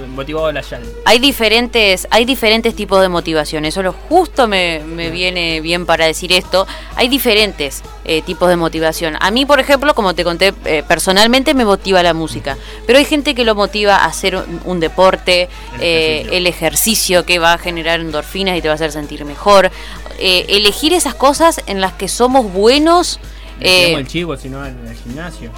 Motivado 0.09 0.51
la 0.53 0.61
yal. 0.63 0.83
hay 1.05 1.19
diferentes, 1.19 2.07
hay 2.11 2.25
diferentes 2.25 2.75
tipos 2.75 3.01
de 3.01 3.09
motivación. 3.09 3.65
Eso 3.65 3.83
lo 3.83 3.93
justo 3.93 4.49
me, 4.49 4.81
me 4.85 5.11
viene 5.11 5.61
bien 5.61 5.87
para 5.87 6.07
decir 6.07 6.33
esto. 6.33 6.67
Hay 6.97 7.09
diferentes 7.09 7.83
eh, 8.05 8.23
tipos 8.23 8.49
de 8.49 8.57
motivación. 8.57 9.17
A 9.21 9.31
mí, 9.31 9.45
por 9.47 9.61
ejemplo, 9.61 9.95
como 9.95 10.15
te 10.15 10.25
conté, 10.25 10.55
eh, 10.65 10.83
personalmente 10.87 11.55
me 11.55 11.65
motiva 11.65 12.03
la 12.03 12.15
música. 12.15 12.57
Pero 12.87 12.99
hay 12.99 13.05
gente 13.05 13.35
que 13.35 13.45
lo 13.45 13.55
motiva 13.55 13.97
a 13.97 14.07
hacer 14.07 14.37
un, 14.37 14.61
un 14.65 14.81
deporte, 14.81 15.49
El 15.75 15.81
eh, 15.81 16.21
ejercicio. 16.21 16.37
el 16.37 16.47
ejercicio 16.47 17.27
que 17.27 17.39
va 17.39 17.53
a 17.53 17.59
generar 17.59 18.01
endorfinas 18.01 18.57
y 18.57 18.63
te 18.63 18.69
va 18.69 18.73
a 18.73 18.77
hacer 18.77 18.93
sentir 18.93 19.25
mejor. 19.25 19.71
Elegir 20.19 20.93
esas 20.93 21.15
cosas 21.15 21.61
en 21.67 21.81
las 21.81 21.93
que 21.93 22.09
somos 22.09 22.53
buenos. 22.53 23.21
Tiramos 23.61 24.01
el 24.01 24.09
chivo, 24.09 24.37
sino 24.37 24.61
al, 24.63 24.77
al 24.87 24.95
gimnasio. 24.97 25.51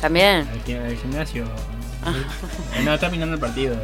También. 0.00 0.48
Al 0.48 0.96
gimnasio. 0.96 1.44
No, 2.84 2.94
está 2.94 3.06
terminando 3.06 3.34
el 3.34 3.40
partido. 3.40 3.76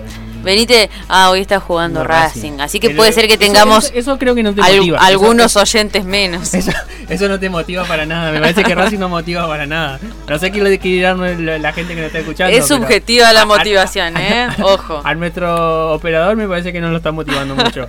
Venite, 0.43 0.91
ah, 1.09 1.31
hoy 1.31 1.41
está 1.41 1.59
jugando 1.59 2.01
No, 2.01 2.07
Racing, 2.07 2.61
así 2.61 2.79
que 2.79 2.89
El- 2.89 2.97
puede 2.97 3.13
ser 3.13 3.27
que 3.29 3.39
tengamos 3.39 3.87
Eso, 3.87 3.95
eso 3.95 4.19
creo 4.19 4.35
que 4.35 4.43
no 4.43 4.55
te 4.55 4.61
al- 4.61 4.77
motiva. 4.77 4.99
algunos 4.99 5.47
Eso, 5.47 5.61
oyentes 5.61 6.05
menos. 6.05 6.53
eso, 6.55 6.71
eso 7.09 7.29
no 7.29 7.41
te 7.41 7.49
motiva 7.49 7.85
para 7.85 8.05
nada. 8.05 8.31
Me 8.31 8.41
parece 8.41 8.63
que 8.63 8.75
Racing 8.75 8.99
no 8.99 9.09
motiva 9.09 9.47
para 9.49 9.65
nada. 9.67 9.99
No 10.29 10.39
sé 10.39 10.53
qué 10.53 10.61
le 10.63 10.79
quiere 10.79 11.03
dar 11.03 11.17
la, 11.17 11.59
la 11.59 11.73
gente 11.73 11.95
que 11.95 12.01
nos 12.01 12.07
está 12.09 12.19
escuchando. 12.19 12.55
Es 12.57 12.67
subjetiva 12.69 13.33
la 13.33 13.41
a- 13.41 13.43
a- 13.45 13.47
motivación, 13.47 14.17
¿eh? 14.19 14.49
Ojo. 14.63 15.01
A 15.03 15.15
nuestro 15.15 15.93
operador 15.95 16.37
me 16.37 16.47
parece 16.47 16.73
que 16.73 16.81
no 16.81 16.91
lo 16.91 16.99
está 16.99 17.11
motivando 17.11 17.55
mucho. 17.57 17.87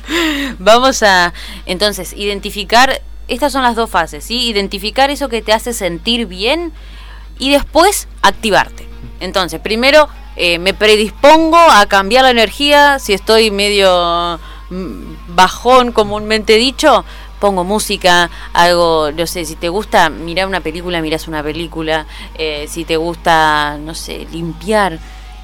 Vamos 0.58 1.02
a, 1.02 1.32
entonces, 1.66 2.12
identificar, 2.12 3.00
estas 3.28 3.52
son 3.52 3.62
las 3.62 3.76
dos 3.76 3.88
fases, 3.90 4.24
¿sí? 4.24 4.48
Identificar 4.48 5.10
eso 5.10 5.28
que 5.28 5.42
te 5.42 5.52
hace 5.52 5.72
sentir 5.72 6.26
bien 6.26 6.72
y 7.38 7.50
después 7.50 8.08
activarte. 8.22 8.83
Entonces, 9.24 9.60
primero 9.60 10.08
eh, 10.36 10.58
me 10.58 10.74
predispongo 10.74 11.56
a 11.58 11.86
cambiar 11.86 12.24
la 12.24 12.30
energía, 12.30 12.98
si 12.98 13.12
estoy 13.12 13.50
medio 13.50 14.38
mm, 14.70 15.34
bajón, 15.34 15.92
comúnmente 15.92 16.54
dicho, 16.56 17.04
pongo 17.40 17.64
música, 17.64 18.30
algo, 18.52 19.10
no 19.12 19.26
sé, 19.26 19.44
si 19.44 19.54
te 19.56 19.68
gusta 19.68 20.08
mirar 20.10 20.46
una 20.46 20.60
película, 20.60 21.00
miras 21.02 21.28
una 21.28 21.42
película, 21.42 22.06
eh, 22.38 22.66
si 22.68 22.84
te 22.84 22.96
gusta, 22.96 23.76
no 23.78 23.94
sé, 23.94 24.26
limpiar. 24.32 24.98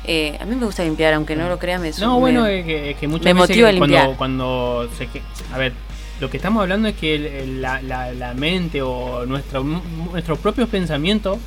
eh, 0.05 0.39
a 0.41 0.45
mí 0.47 0.57
me 0.57 0.65
gusta 0.67 0.83
limpiar, 0.83 1.13
aunque 1.15 1.37
no 1.37 1.49
lo 1.49 1.59
creas, 1.59 1.81
me 1.81 1.91
No, 1.99 2.15
me- 2.15 2.21
bueno, 2.21 2.47
es 2.47 2.65
que, 2.65 2.91
es 2.93 2.97
que 2.97 3.07
muchas 3.07 3.27
me 3.27 3.35
veces 3.35 3.57
que 3.57 3.79
cuando, 3.79 3.97
cuando 4.17 4.89
se... 4.97 5.09
A 5.53 5.59
ver, 5.59 5.73
lo 6.21 6.29
que 6.31 6.37
estamos 6.39 6.63
hablando 6.63 6.89
es 6.89 6.97
que 6.97 7.15
el- 7.15 7.27
el- 7.27 7.63
la, 7.63 7.81
la- 7.83 8.13
la 8.13 8.33
mente 8.35 8.81
o 8.83 9.25
nuestro, 9.27 9.63
nuestros 9.63 10.39
propios 10.39 10.69
pensamientos 10.71 11.39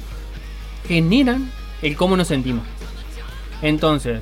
generan 0.87 1.51
el 1.83 1.95
cómo 1.95 2.17
nos 2.17 2.27
sentimos. 2.29 2.63
Entonces, 3.61 4.21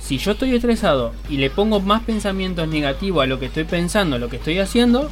si 0.00 0.18
yo 0.18 0.32
estoy 0.32 0.54
estresado 0.54 1.12
y 1.28 1.36
le 1.36 1.50
pongo 1.50 1.80
más 1.80 2.02
pensamientos 2.02 2.66
negativos 2.68 3.22
a 3.22 3.26
lo 3.26 3.38
que 3.38 3.46
estoy 3.46 3.64
pensando, 3.64 4.16
a 4.16 4.18
lo 4.18 4.28
que 4.28 4.36
estoy 4.36 4.58
haciendo, 4.58 5.10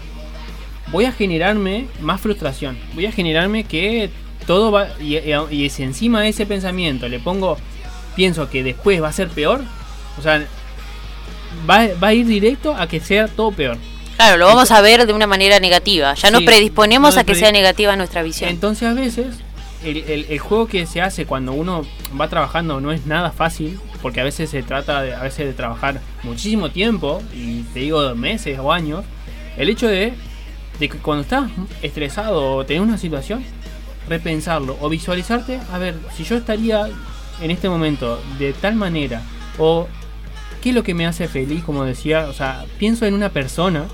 voy 0.90 1.04
a 1.04 1.12
generarme 1.12 1.86
más 2.00 2.20
frustración. 2.20 2.78
Voy 2.94 3.06
a 3.06 3.12
generarme 3.12 3.64
que 3.64 4.10
todo 4.46 4.70
va... 4.72 4.88
Y, 5.00 5.16
y- 5.50 5.70
si 5.70 5.82
encima 5.82 6.20
de 6.22 6.28
ese 6.30 6.46
pensamiento 6.46 7.08
le 7.08 7.18
pongo... 7.18 7.56
Pienso 8.14 8.48
que 8.48 8.62
después 8.64 9.02
va 9.02 9.08
a 9.08 9.12
ser 9.12 9.28
peor. 9.28 9.62
O 10.18 10.22
sea, 10.22 10.42
va, 11.68 11.86
va 12.02 12.08
a 12.08 12.14
ir 12.14 12.26
directo 12.26 12.74
a 12.74 12.86
que 12.88 12.98
sea 13.00 13.28
todo 13.28 13.52
peor. 13.52 13.76
Claro, 14.16 14.38
lo 14.38 14.46
vamos 14.46 14.70
a 14.70 14.80
ver 14.80 15.06
de 15.06 15.12
una 15.12 15.26
manera 15.26 15.60
negativa. 15.60 16.14
Ya 16.14 16.30
nos 16.30 16.40
Sí, 16.40 16.46
predisponemos 16.46 17.18
a 17.18 17.24
que 17.24 17.34
sea 17.34 17.52
negativa 17.52 17.94
nuestra 17.96 18.22
visión. 18.22 18.48
Entonces 18.48 18.88
a 18.88 18.94
veces 18.94 19.26
el, 19.84 19.98
el- 19.98 20.26
el 20.28 20.38
juego 20.38 20.66
que 20.66 20.86
se 20.86 21.00
hace 21.02 21.26
cuando 21.26 21.52
uno 21.52 21.82
va 22.18 22.28
trabajando 22.28 22.80
no 22.80 22.92
es 22.92 23.06
nada 23.06 23.30
fácil, 23.30 23.78
porque 24.02 24.20
a 24.20 24.24
veces 24.24 24.50
se 24.50 24.62
trata 24.62 25.02
de, 25.02 25.14
a 25.14 25.22
veces 25.22 25.46
de 25.46 25.52
trabajar 25.52 26.00
muchísimo 26.22 26.70
tiempo, 26.70 27.22
y 27.34 27.62
te 27.74 27.80
digo 27.80 28.14
meses 28.14 28.58
o 28.58 28.72
años, 28.72 29.04
el 29.56 29.68
hecho 29.68 29.88
de, 29.88 30.12
de 30.78 30.88
que 30.88 30.98
cuando 30.98 31.22
estás 31.22 31.50
estresado 31.82 32.54
o 32.56 32.64
tenés 32.66 32.82
una 32.82 32.98
situación, 32.98 33.42
repensarlo 34.08 34.76
o 34.80 34.88
visualizarte, 34.88 35.60
a 35.72 35.78
ver, 35.78 35.96
si 36.16 36.24
yo 36.24 36.36
estaría 36.36 36.88
en 37.40 37.50
este 37.50 37.68
momento 37.68 38.20
de 38.38 38.52
tal 38.52 38.74
manera, 38.76 39.22
o 39.58 39.88
qué 40.62 40.70
es 40.70 40.74
lo 40.74 40.82
que 40.82 40.94
me 40.94 41.06
hace 41.06 41.28
feliz, 41.28 41.64
como 41.64 41.84
decía, 41.84 42.26
o 42.28 42.32
sea, 42.32 42.64
pienso 42.78 43.04
en 43.06 43.14
una 43.14 43.30
persona, 43.30 43.84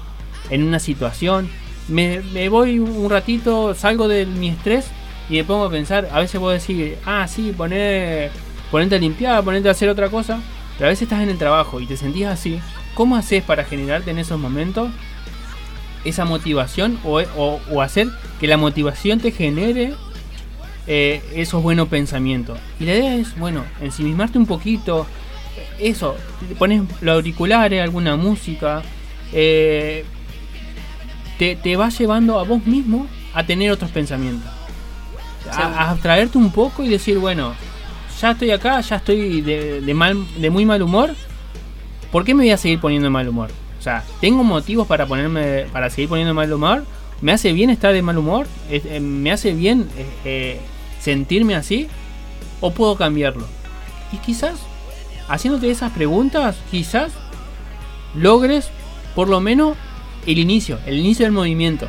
en 0.51 0.63
una 0.65 0.79
situación, 0.79 1.49
me, 1.89 2.21
me 2.33 2.49
voy 2.49 2.79
un 2.79 3.09
ratito, 3.11 3.75
salgo 3.75 4.07
de 4.09 4.27
mi 4.27 4.49
estrés 4.49 4.87
y 5.29 5.35
me 5.35 5.45
pongo 5.45 5.65
a 5.65 5.71
pensar, 5.71 6.09
a 6.13 6.19
veces 6.21 6.39
puedo 6.41 6.53
decir, 6.53 6.99
ah, 7.07 7.27
sí, 7.29 7.53
poner, 7.57 8.31
ponerte 8.71 8.97
a 8.97 8.99
limpiar, 8.99 9.43
ponerte 9.45 9.69
a 9.69 9.73
hacer 9.73 9.89
otra 9.89 10.09
cosa, 10.09 10.41
pero 10.77 10.87
a 10.89 10.91
veces 10.91 11.03
estás 11.03 11.23
en 11.23 11.29
el 11.31 11.39
trabajo 11.39 11.81
y 11.81 11.87
te 11.87 11.97
sentís 11.97 12.27
así, 12.27 12.59
¿cómo 12.95 13.17
haces 13.17 13.43
para 13.43 13.65
generarte 13.65 14.11
en 14.11 14.19
esos 14.19 14.39
momentos 14.39 14.91
esa 16.05 16.25
motivación 16.25 16.99
o, 17.05 17.21
o- 17.37 17.81
hacer 17.83 18.09
que 18.41 18.47
la 18.49 18.57
motivación 18.57 19.21
te 19.21 19.31
genere 19.31 19.95
eh, 20.87 21.23
esos 21.35 21.63
buenos 21.63 21.89
pensamientos? 21.89 22.59
Y 22.81 22.85
la 22.87 22.95
idea 22.95 23.15
es, 23.17 23.39
bueno, 23.39 23.65
ensimismarte 23.81 24.37
un 24.39 24.47
poquito, 24.47 25.07
eso, 25.79 26.17
pones 26.59 26.83
los 27.01 27.15
auriculares, 27.15 27.81
alguna 27.83 28.17
música, 28.17 28.83
eh, 29.33 30.05
te, 31.39 31.57
te 31.57 31.77
va 31.77 31.89
llevando 31.91 32.39
a 32.41 32.43
vos 32.45 32.67
mismo 32.67 33.07
a 33.35 33.45
tener 33.47 33.71
otros 33.71 33.91
pensamientos. 33.91 34.51
A, 35.53 35.91
abstraerte 35.91 36.39
un 36.39 36.51
poco 36.51 36.83
y 36.83 36.89
decir, 36.89 37.19
bueno, 37.19 37.55
ya 38.21 38.33
estoy 38.33 38.51
acá, 38.51 38.81
ya 38.81 38.97
estoy 38.97 39.41
de, 39.41 39.95
mal, 39.95 40.25
de 40.41 40.51
muy 40.51 40.65
mal 40.65 40.83
humor. 40.83 41.15
¿Por 42.11 42.25
qué 42.25 42.35
me 42.35 42.45
voy 42.45 42.51
a 42.51 42.57
seguir 42.57 42.81
poniendo 42.81 43.07
de 43.07 43.11
mal 43.11 43.29
humor? 43.29 43.51
O 43.79 43.83
sea, 43.83 44.05
¿tengo 44.21 44.45
motivos 44.45 44.87
para 44.87 45.07
ponerme, 45.07 45.67
para 45.73 45.91
seguir 45.91 46.09
poniendo 46.09 46.31
de 46.31 46.35
mal 46.35 46.53
humor? 46.53 46.85
¿Me 47.21 47.33
hace 47.33 47.53
bien 47.53 47.71
estar 47.71 47.93
de 47.93 48.03
mal 48.03 48.19
humor? 48.19 48.47
Eh, 48.71 49.01
¿Me 49.01 49.33
hace 49.33 49.55
bien 49.55 49.89
eh, 49.97 50.07
eh, 50.25 50.61
sentirme 51.01 51.55
así? 51.55 51.89
¿O 52.61 52.73
puedo 52.73 52.97
cambiarlo? 52.97 53.47
Y 54.13 54.19
quizás, 54.19 54.61
haciéndote 55.29 55.71
esas 55.71 55.93
preguntas, 55.93 56.57
quizás 56.71 57.13
logres 58.15 58.71
por 59.15 59.29
lo 59.29 59.41
menos 59.41 59.77
el 60.27 60.39
inicio, 60.39 60.79
el 60.87 60.99
inicio 60.99 61.25
del 61.25 61.33
movimiento. 61.33 61.87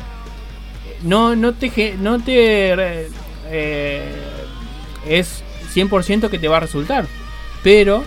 No, 1.02 1.36
no 1.36 1.52
te, 1.52 1.96
no 1.98 2.18
te 2.18 3.08
eh, 3.50 4.04
es 5.06 5.42
100% 5.74 6.30
que 6.30 6.38
te 6.38 6.48
va 6.48 6.58
a 6.58 6.60
resultar, 6.60 7.06
pero 7.62 8.04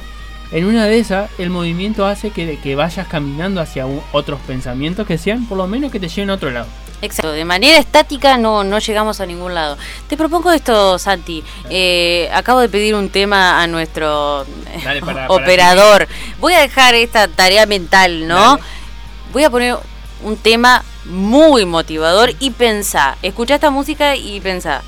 en 0.52 0.66
una 0.66 0.86
de 0.86 1.00
esas 1.00 1.30
el 1.38 1.50
movimiento 1.50 2.06
hace 2.06 2.32
que, 2.32 2.60
que 2.60 2.76
vayas 2.76 3.08
caminando 3.08 3.60
hacia 3.60 3.86
otros 4.12 4.40
pensamientos 4.48 5.06
que 5.06 5.18
sean 5.18 5.46
por 5.48 5.58
lo 5.58 5.68
menos 5.68 5.92
que 5.92 6.00
te 6.00 6.08
lleven 6.08 6.30
a 6.30 6.36
otro 6.36 6.52
lado. 6.52 6.68
Exacto, 7.02 7.32
de 7.32 7.46
manera 7.46 7.78
estática 7.78 8.38
no, 8.38 8.64
no 8.64 8.80
llegamos 8.80 9.22
a 9.22 9.26
ningún 9.26 9.54
lado. 9.54 9.78
Te 10.08 10.18
propongo 10.18 10.52
esto, 10.52 10.98
Santi. 10.98 11.44
Eh, 11.70 12.28
acabo 12.34 12.60
de 12.60 12.70
pedir 12.70 12.96
un 12.96 13.10
tema 13.10 13.62
a 13.62 13.68
nuestro 13.68 14.46
operador. 15.28 16.08
Voy 16.40 16.54
a 16.54 16.60
dejar 16.60 16.96
esta 16.96 17.28
tarea 17.28 17.68
mental, 17.68 18.28
¿no? 18.28 18.60
Voy 19.32 19.44
a 19.44 19.50
poner 19.52 19.78
un 20.24 20.38
tema 20.38 20.84
muy 21.06 21.66
motivador 21.66 22.34
y 22.40 22.50
pensá, 22.50 23.18
escucha 23.22 23.56
esta 23.56 23.70
música 23.70 24.16
y 24.16 24.42
pensá, 24.42 24.82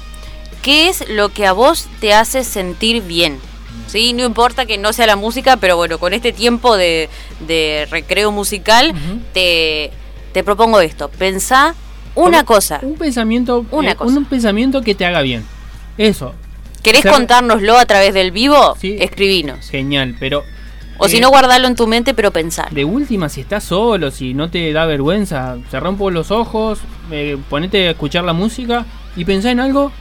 ¿qué 0.62 0.89
es 0.89 1.08
lo 1.10 1.30
que 1.30 1.45
a 1.45 1.54
vos 1.54 1.88
te 2.00 2.13
hace 2.13 2.43
sentir 2.43 3.04
bien? 3.04 3.39
¿Sí? 3.88 4.13
No 4.13 4.24
importa 4.24 4.65
que 4.65 4.78
no 4.78 4.93
sea 4.93 5.08
la 5.08 5.15
música, 5.15 5.58
pero 5.58 5.76
bueno, 5.76 5.98
con 5.98 6.13
este 6.13 6.32
tiempo 6.32 6.78
de, 6.78 7.10
recreo 7.89 8.32
musical, 8.32 8.93
te, 9.34 9.91
te 10.32 10.43
propongo 10.43 10.80
esto. 10.80 11.10
Pensá 11.10 11.76
una 12.15 12.43
cosa. 12.43 12.80
Un 12.82 12.95
pensamiento, 12.95 13.65
una 13.72 13.91
eh, 13.91 13.98
un 14.00 14.26
pensamiento 14.26 14.82
que 14.82 14.95
te 14.95 15.06
haga 15.06 15.22
bien. 15.22 15.43
Eso. 15.98 16.34
¿Querés 16.84 17.06
contárnoslo 17.06 17.78
a 17.78 17.86
través 17.86 18.13
del 18.13 18.32
vivo? 18.32 18.76
Sí. 18.80 18.98
Escribinos. 19.00 19.69
Genial, 19.69 20.15
pero 20.19 20.43
o 21.00 21.08
si 21.08 21.17
eh, 21.17 21.22
no, 21.22 21.30
guardarlo 21.30 21.67
en 21.67 21.76
tu 21.76 21.88
mente, 21.88 22.13
pero 22.13 22.32
pensar. 22.32 22.69
De 22.72 22.84
última, 22.84 23.30
si 23.30 23.41
estás 23.41 23.63
solo, 23.63 24.12
si 24.12 24.34
no 24.34 24.52
te 24.52 24.72
da 24.74 24.86
vergüenza, 24.86 25.58
cerrá 25.72 25.89
un 25.89 25.98
poco 25.98 26.12
los 26.12 26.30
ojos, 26.30 26.80
eh, 27.10 27.38
ponete 27.50 27.88
a 27.88 27.91
escuchar 27.91 28.26
la 28.26 28.34
música 28.34 28.86
y 29.15 29.24
pensá 29.26 29.50
en 29.50 29.62
algo 29.62 29.91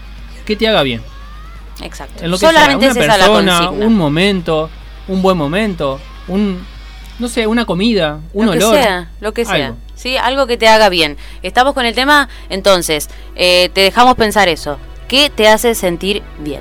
que 0.49 0.57
te 0.57 0.67
haga 0.67 0.83
bien. 0.83 1.03
Exacto. 1.83 2.25
En 2.25 2.31
lo 2.31 2.39
que 2.39 2.47
Solamente 2.47 2.91
sea, 2.91 3.05
una 3.05 3.17
persona, 3.17 3.71
un 3.71 3.95
momento, 3.95 4.71
un 5.07 5.21
buen 5.21 5.37
momento, 5.37 6.01
un 6.27 6.67
no 7.19 7.29
sé, 7.29 7.47
una 7.47 7.67
comida, 7.67 8.21
un 8.33 8.47
lo 8.47 8.53
olor. 8.53 8.75
Que 8.75 8.83
sea, 8.83 9.11
lo 9.21 9.33
que 9.35 9.45
sea. 9.45 9.75
¿sí? 9.95 10.17
Algo 10.17 10.47
que 10.47 10.57
te 10.57 10.67
haga 10.67 10.89
bien. 10.89 11.19
¿Estamos 11.43 11.75
con 11.75 11.85
el 11.85 11.95
tema? 11.95 12.31
Entonces, 12.49 13.11
eh, 13.37 13.71
te 13.75 13.83
dejamos 13.83 14.15
pensar 14.15 14.49
eso. 14.49 14.79
¿Qué 15.07 15.29
te 15.29 15.49
hace 15.49 15.75
sentir 15.75 16.23
bien? 16.39 16.61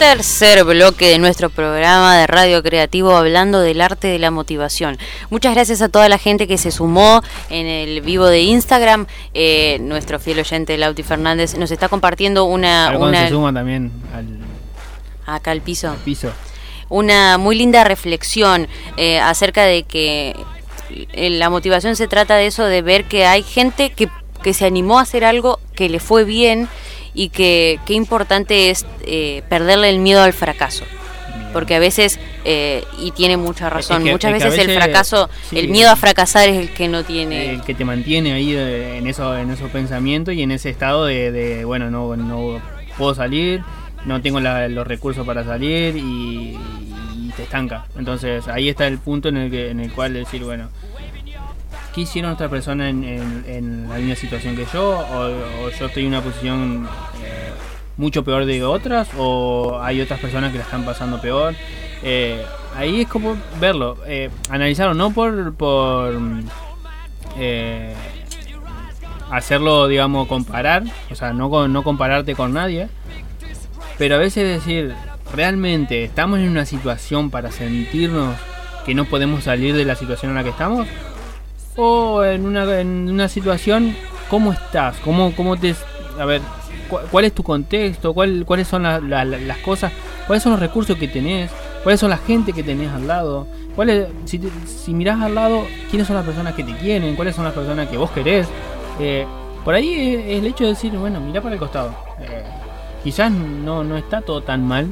Tercer 0.00 0.64
bloque 0.64 1.08
de 1.08 1.18
nuestro 1.18 1.50
programa 1.50 2.16
de 2.16 2.26
Radio 2.26 2.62
Creativo 2.62 3.14
hablando 3.14 3.60
del 3.60 3.82
arte 3.82 4.08
de 4.08 4.18
la 4.18 4.30
motivación. 4.30 4.96
Muchas 5.28 5.54
gracias 5.54 5.82
a 5.82 5.90
toda 5.90 6.08
la 6.08 6.16
gente 6.16 6.48
que 6.48 6.56
se 6.56 6.70
sumó 6.70 7.22
en 7.50 7.66
el 7.66 8.00
vivo 8.00 8.24
de 8.24 8.40
Instagram. 8.40 9.06
Eh, 9.34 9.76
nuestro 9.82 10.18
fiel 10.18 10.38
oyente 10.38 10.78
Lauti 10.78 11.02
Fernández 11.02 11.54
nos 11.58 11.70
está 11.70 11.90
compartiendo 11.90 12.46
una... 12.46 12.96
una... 12.98 13.24
se 13.24 13.28
suma 13.28 13.52
también 13.52 13.92
al... 14.14 14.38
Acá 15.26 15.50
al 15.50 15.60
piso. 15.60 15.90
Al 15.90 15.98
piso 15.98 16.32
una 16.88 17.36
muy 17.36 17.54
linda 17.54 17.84
reflexión 17.84 18.68
eh, 18.96 19.20
acerca 19.20 19.64
de 19.64 19.82
que 19.82 20.34
eh, 21.12 21.28
la 21.28 21.50
motivación 21.50 21.94
se 21.94 22.08
trata 22.08 22.36
de 22.36 22.46
eso, 22.46 22.64
de 22.64 22.80
ver 22.80 23.04
que 23.04 23.26
hay 23.26 23.42
gente 23.42 23.90
que, 23.90 24.08
que 24.42 24.54
se 24.54 24.64
animó 24.64 24.98
a 24.98 25.02
hacer 25.02 25.26
algo 25.26 25.60
que 25.74 25.90
le 25.90 26.00
fue 26.00 26.24
bien 26.24 26.70
y 27.14 27.28
que 27.28 27.78
qué 27.86 27.94
importante 27.94 28.70
es 28.70 28.86
eh, 29.02 29.42
perderle 29.48 29.90
el 29.90 29.98
miedo 29.98 30.22
al 30.22 30.32
fracaso. 30.32 30.84
Porque 31.52 31.74
a 31.74 31.80
veces, 31.80 32.20
y 33.00 33.10
tiene 33.10 33.36
mucha 33.36 33.68
razón, 33.68 34.04
muchas 34.04 34.32
veces, 34.32 34.56
el 34.56 34.70
fracaso, 34.72 35.28
el 35.50 35.68
miedo 35.68 35.90
a 35.90 35.96
fracasar 35.96 36.48
es 36.48 36.56
el 36.56 36.70
que 36.70 36.86
no 36.86 37.02
tiene... 37.02 37.54
El 37.54 37.62
que 37.62 37.74
te 37.74 37.84
mantiene 37.84 38.32
ahí 38.32 38.54
en, 38.54 39.04
eso, 39.08 39.36
en 39.36 39.50
esos 39.50 39.68
pensamientos 39.72 40.32
y 40.34 40.42
en 40.42 40.52
ese 40.52 40.70
estado 40.70 41.06
de, 41.06 41.64
bueno, 41.64 41.90
no, 41.90 42.14
no 42.14 42.62
puedo 42.96 43.16
salir, 43.16 43.62
no 44.04 44.20
tengo 44.22 44.40
los 44.40 44.86
recursos 44.86 45.26
para 45.26 45.44
salir 45.44 45.96
y, 45.96 46.58
te 47.36 47.44
estanca. 47.44 47.86
Entonces 47.96 48.48
ahí 48.48 48.68
está 48.68 48.86
el 48.88 48.98
punto 48.98 49.28
en 49.28 49.36
el, 49.36 49.50
que, 49.50 49.70
en 49.70 49.78
el 49.78 49.92
cual 49.92 50.14
decir, 50.14 50.42
bueno, 50.42 50.68
¿qué 51.94 52.02
hicieron 52.02 52.32
otra 52.32 52.48
persona 52.48 52.88
en, 52.88 53.88
la 53.88 53.96
misma 53.96 54.14
situación 54.14 54.56
que 54.56 54.66
yo? 54.72 54.98
¿O, 54.98 55.70
yo 55.70 55.86
estoy 55.86 56.04
en 56.04 56.08
una 56.08 56.22
posición 56.22 56.88
eh, 57.22 57.50
mucho 57.96 58.24
peor 58.24 58.44
de 58.44 58.62
otras? 58.64 59.08
¿O 59.16 59.78
hay 59.82 60.00
otras 60.00 60.20
personas 60.20 60.52
que 60.52 60.58
la 60.58 60.64
están 60.64 60.84
pasando 60.84 61.20
peor? 61.20 61.54
Eh, 62.02 62.44
ahí 62.76 63.02
es 63.02 63.08
como 63.08 63.36
verlo, 63.60 63.96
eh, 64.06 64.30
analizarlo, 64.48 64.94
no 64.94 65.10
por... 65.12 65.54
por 65.54 66.14
hacerlo, 69.30 69.86
digamos, 69.86 70.26
comparar, 70.26 70.82
o 71.10 71.14
sea, 71.14 71.32
no, 71.32 71.68
no 71.68 71.84
compararte 71.84 72.34
con 72.34 72.52
nadie, 72.52 72.88
pero 73.96 74.16
a 74.16 74.18
veces 74.18 74.44
decir, 74.44 74.94
¿realmente 75.34 76.04
estamos 76.04 76.40
en 76.40 76.48
una 76.48 76.64
situación 76.64 77.30
para 77.30 77.52
sentirnos 77.52 78.34
que 78.84 78.94
no 78.94 79.04
podemos 79.04 79.44
salir 79.44 79.76
de 79.76 79.84
la 79.84 79.94
situación 79.94 80.30
en 80.30 80.36
la 80.36 80.42
que 80.42 80.50
estamos? 80.50 80.88
¿O 81.76 82.24
en 82.24 82.46
una, 82.46 82.80
en 82.80 83.08
una 83.10 83.28
situación, 83.28 83.96
¿cómo 84.28 84.52
estás? 84.52 84.96
¿Cómo, 84.98 85.34
cómo 85.34 85.56
te... 85.56 85.74
A 86.18 86.24
ver, 86.24 86.42
¿cuál 87.10 87.24
es 87.24 87.32
tu 87.32 87.42
contexto? 87.42 88.12
¿Cuál, 88.12 88.44
¿Cuáles 88.44 88.68
son 88.68 88.82
las 88.82 89.58
cosas? 89.58 89.92
¿Cuáles 90.26 90.42
son 90.42 90.52
los 90.52 90.60
recursos 90.60 90.96
que 90.96 91.08
tenés? 91.08 91.50
¿Cuáles 91.82 92.00
son 92.00 92.10
la 92.10 92.18
gente 92.18 92.52
que 92.52 92.62
tenés 92.62 92.90
al 92.92 93.06
lado? 93.06 93.46
¿Cuál 93.74 94.08
si, 94.24 94.40
si 94.66 94.92
mirás 94.92 95.20
al 95.22 95.34
lado, 95.34 95.64
¿quiénes 95.88 96.06
son 96.06 96.16
las 96.16 96.24
personas 96.24 96.54
que 96.54 96.64
te 96.64 96.76
quieren? 96.76 97.16
¿Cuáles 97.16 97.34
son 97.34 97.44
las 97.44 97.54
personas 97.54 97.88
que 97.88 97.96
vos 97.96 98.10
querés? 98.10 98.46
Eh, 98.98 99.26
por 99.64 99.74
ahí 99.74 100.14
es, 100.14 100.38
el 100.38 100.46
hecho 100.46 100.64
de 100.64 100.70
decir, 100.70 100.92
bueno, 100.92 101.20
mirá 101.20 101.40
para 101.40 101.54
el 101.54 101.60
costado. 101.60 101.94
Eh, 102.20 102.42
quizás 103.02 103.30
no, 103.30 103.84
no 103.84 103.96
está 103.96 104.20
todo 104.20 104.42
tan 104.42 104.66
mal 104.66 104.88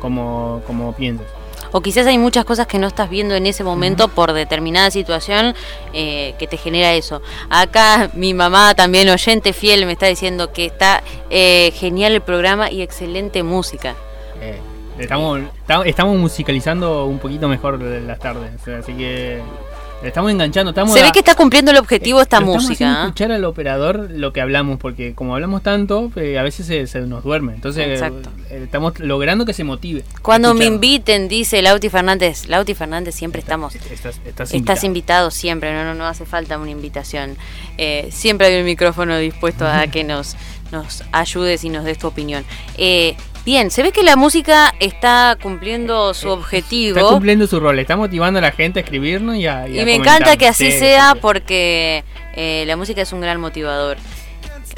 como, 0.00 0.62
como 0.66 0.92
piensas. 0.92 1.26
O 1.72 1.80
quizás 1.80 2.06
hay 2.06 2.18
muchas 2.18 2.44
cosas 2.44 2.66
que 2.66 2.78
no 2.78 2.86
estás 2.86 3.10
viendo 3.10 3.34
en 3.34 3.46
ese 3.46 3.64
momento 3.64 4.08
por 4.08 4.32
determinada 4.32 4.90
situación 4.90 5.54
eh, 5.92 6.34
que 6.38 6.46
te 6.46 6.56
genera 6.56 6.94
eso. 6.94 7.22
Acá 7.50 8.10
mi 8.14 8.34
mamá, 8.34 8.74
también 8.74 9.08
oyente 9.08 9.52
fiel, 9.52 9.86
me 9.86 9.92
está 9.92 10.06
diciendo 10.06 10.52
que 10.52 10.66
está 10.66 11.02
eh, 11.30 11.72
genial 11.74 12.12
el 12.12 12.20
programa 12.20 12.70
y 12.70 12.82
excelente 12.82 13.42
música. 13.42 13.94
Eh, 14.40 14.58
estamos, 14.98 15.40
estamos 15.84 16.16
musicalizando 16.16 17.06
un 17.06 17.18
poquito 17.18 17.48
mejor 17.48 17.80
las 17.80 18.18
tardes, 18.18 18.50
así 18.68 18.92
que 18.94 19.40
Estamos 20.02 20.30
enganchando, 20.30 20.70
estamos. 20.70 20.94
Se 20.94 21.02
ve 21.02 21.10
que 21.12 21.18
está 21.18 21.34
cumpliendo 21.34 21.72
el 21.72 21.76
objetivo 21.76 22.20
esta 22.20 22.40
música. 22.40 22.72
Estamos 22.72 22.96
¿eh? 22.98 23.06
escuchar 23.06 23.32
al 23.32 23.44
operador 23.44 24.08
lo 24.10 24.32
que 24.32 24.40
hablamos, 24.40 24.78
porque 24.78 25.14
como 25.14 25.34
hablamos 25.34 25.62
tanto, 25.62 26.12
eh, 26.16 26.38
a 26.38 26.42
veces 26.42 26.90
se, 26.90 27.00
nos 27.00 27.24
duerme. 27.24 27.54
Entonces, 27.54 28.00
eh, 28.00 28.62
estamos 28.62 28.98
logrando 29.00 29.44
que 29.44 29.52
se 29.52 29.64
motive. 29.64 30.04
Cuando 30.22 30.54
me 30.54 30.66
inviten, 30.66 31.28
dice 31.28 31.62
Lauti 31.62 31.88
Fernández. 31.88 32.46
Lauti 32.46 32.74
Fernández, 32.74 33.14
siempre 33.14 33.40
estamos. 33.40 33.74
Estás, 33.74 34.84
invitado. 34.84 35.30
siempre, 35.30 35.74
no, 35.74 35.84
no, 35.84 35.94
no 35.94 36.06
hace 36.06 36.24
falta 36.26 36.58
una 36.58 36.70
invitación. 36.70 37.36
siempre 38.10 38.46
hay 38.46 38.60
un 38.60 38.66
micrófono 38.66 39.18
dispuesto 39.18 39.66
a 39.66 39.88
que 39.88 40.04
nos, 40.04 40.36
nos 40.70 41.02
ayudes 41.10 41.64
y 41.64 41.70
nos 41.70 41.84
des 41.84 41.98
tu 41.98 42.06
opinión. 42.06 42.44
Bien, 43.48 43.70
se 43.70 43.82
ve 43.82 43.92
que 43.92 44.02
la 44.02 44.14
música 44.14 44.74
está 44.78 45.38
cumpliendo 45.40 46.12
su 46.12 46.28
objetivo. 46.28 46.98
Está 46.98 47.08
cumpliendo 47.08 47.46
su 47.46 47.58
rol, 47.58 47.78
está 47.78 47.96
motivando 47.96 48.40
a 48.40 48.42
la 48.42 48.52
gente 48.52 48.78
a 48.78 48.82
escribirnos 48.82 49.36
y 49.36 49.46
a. 49.46 49.66
Y, 49.66 49.82
me 49.86 49.94
encanta 49.94 50.36
que 50.36 50.46
así 50.46 50.70
sea 50.70 51.14
porque 51.14 52.04
eh, 52.34 52.64
la 52.66 52.76
música 52.76 53.00
es 53.00 53.10
un 53.14 53.22
gran 53.22 53.40
motivador. 53.40 53.96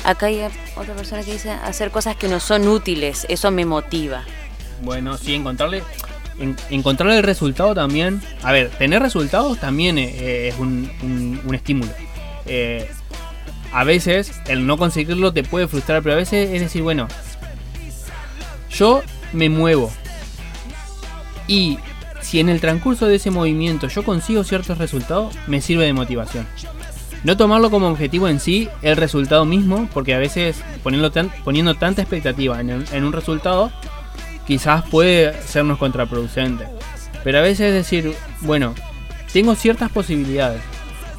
Acá 0.05 0.27
hay 0.27 0.43
otra 0.77 0.95
persona 0.95 1.25
que 1.25 1.33
dice 1.33 1.51
hacer 1.51 1.91
cosas 1.91 2.15
que 2.15 2.29
no 2.29 2.39
son 2.39 2.69
útiles, 2.69 3.27
eso 3.29 3.51
me 3.51 3.65
motiva. 3.65 4.23
Bueno, 4.83 5.19
sí, 5.19 5.35
encontrarle, 5.35 5.83
encontrarle 6.71 7.17
el 7.17 7.25
resultado 7.25 7.75
también. 7.75 8.23
A 8.45 8.53
ver, 8.53 8.71
tener 8.71 9.03
resultados 9.03 9.59
también 9.59 9.99
eh, 9.99 10.47
es 10.47 10.59
un, 10.61 11.43
estímulo. 11.53 11.91
Eh, 12.47 12.89
a 13.73 13.83
veces 13.83 14.31
el 14.47 14.65
no 14.65 14.77
conseguirlo 14.77 15.33
te 15.33 15.43
puede 15.43 15.67
frustrar, 15.67 16.05
pero 16.05 16.13
a 16.15 16.19
veces 16.19 16.51
es 16.51 16.61
decir, 16.61 16.83
bueno, 16.83 17.09
yo 18.71 19.03
me 19.33 19.49
muevo. 19.49 19.91
Y 21.47 21.79
si 22.21 22.41
en 22.41 22.49
el 22.49 22.61
transcurso 22.61 23.07
de 23.07 23.17
ese 23.17 23.31
movimiento 23.31 23.89
yo 23.89 24.05
consigo 24.05 24.45
ciertos 24.45 24.79
resultados, 24.79 25.35
me 25.47 25.61
sirve 25.61 25.85
de 25.85 25.93
motivación. 25.93 26.47
No 27.25 27.37
tomarlo 27.37 27.71
como 27.71 27.89
objetivo 27.89 28.29
en 28.29 28.41
sí 28.41 28.69
el 28.83 28.97
resultado 28.97 29.45
mismo, 29.45 29.89
porque 29.93 30.15
a 30.15 30.19
veces 30.19 30.63
poniendo, 30.83 31.11
poniendo 31.45 31.75
tanta 31.75 32.03
expectativa 32.03 32.61
en, 32.61 33.05
un 33.05 33.13
resultado, 33.13 33.71
quizás 34.47 34.85
puede 34.89 35.41
sernos 35.43 35.79
contraproducente. 35.79 36.67
Pero 37.23 37.39
a 37.39 37.43
veces 37.43 37.75
decir, 37.75 38.15
bueno, 38.41 38.75
tengo 39.33 39.55
ciertas 39.55 39.91
posibilidades, 39.91 40.63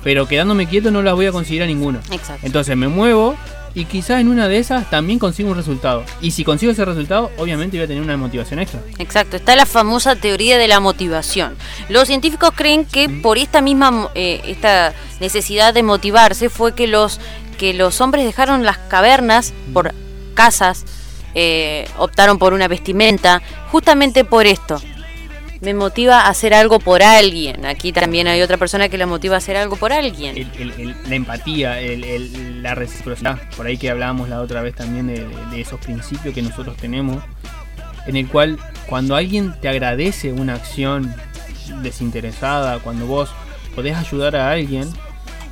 pero 0.04 0.28
quedándome 0.28 0.66
quieto 0.68 0.90
no 0.90 1.04
las 1.04 1.14
voy 1.14 1.28
a 1.28 1.32
conseguir 1.32 1.62
a 1.62 1.68
ninguno. 1.68 2.00
Entonces 2.42 2.76
me 2.76 2.88
muevo 2.88 3.36
y 3.74 3.86
quizás 3.86 4.22
en 4.22 4.28
una 4.28 4.48
de 4.48 4.58
esas 4.58 4.90
también 4.90 5.20
consigo 5.20 5.50
un 5.50 5.56
resultado. 5.56 6.04
Y 6.22 6.32
si 6.32 6.44
consigo 6.44 6.72
ese 6.72 6.86
resultado, 6.86 7.32
obviamente 7.38 7.78
voy 7.78 7.86
a 7.86 7.88
tener 7.88 8.04
una 8.04 8.18
motivación 8.18 8.60
extra. 8.60 8.82
Exacto, 9.00 9.38
está 9.38 9.56
la 9.56 9.66
famosa 9.66 10.16
teoría 10.16 10.58
de 10.58 10.68
la 10.68 10.80
motivación. 10.80 11.56
Los 11.90 12.08
científicos 12.08 12.52
creen 12.56 12.86
que 12.86 13.10
por 13.10 13.38
esta 13.38 13.62
misma 13.62 14.10
eh, 14.16 14.42
esta 14.46 14.94
necesidad 15.20 15.74
de 15.74 15.84
motivarse 15.84 16.50
fue 16.50 16.74
que 16.74 16.88
los 16.88 17.20
que 17.58 17.74
los 17.76 18.02
hombres 18.02 18.26
dejaron 18.26 18.64
las 18.64 18.80
cavernas 18.80 19.54
por 19.72 19.94
casas, 20.34 20.84
eh, 21.36 21.88
optaron 21.98 22.40
por 22.40 22.54
una 22.54 22.68
vestimenta, 22.68 23.44
justamente 23.72 24.26
por 24.26 24.48
esto, 24.48 24.82
me 25.62 25.76
motiva 25.76 26.22
a 26.22 26.30
hacer 26.30 26.54
algo 26.54 26.80
por 26.80 27.04
alguien. 27.04 27.66
Aquí 27.66 27.94
también 27.94 28.28
hay 28.28 28.42
otra 28.42 28.58
persona 28.58 28.90
que 28.90 28.98
la 28.98 29.06
motiva 29.06 29.36
a 29.36 29.38
hacer 29.38 29.56
algo 29.56 29.76
por 29.76 29.94
alguien. 29.94 30.36
la 31.08 31.16
empatía, 31.16 31.78
la 32.62 32.76
reciprocidad, 32.76 33.40
por 33.56 33.68
ahí 33.68 33.78
que 33.78 33.90
hablábamos 33.90 34.28
la 34.28 34.42
otra 34.42 34.62
vez 34.64 34.76
también 34.76 35.08
de, 35.08 35.62
esos 35.62 35.80
principios 35.80 36.34
que 36.34 36.42
nosotros 36.42 36.76
tenemos, 36.78 37.24
en 38.08 38.18
el 38.18 38.28
cual 38.28 38.58
cuando 38.88 39.16
alguien 39.16 39.54
te 39.62 39.70
agradece 39.70 40.34
una 40.34 40.56
acción 40.56 41.14
desinteresada, 41.84 42.80
cuando 42.80 43.06
vos 43.06 43.30
podés 43.76 43.96
ayudar 43.96 44.36
a 44.36 44.52
alguien, 44.52 44.90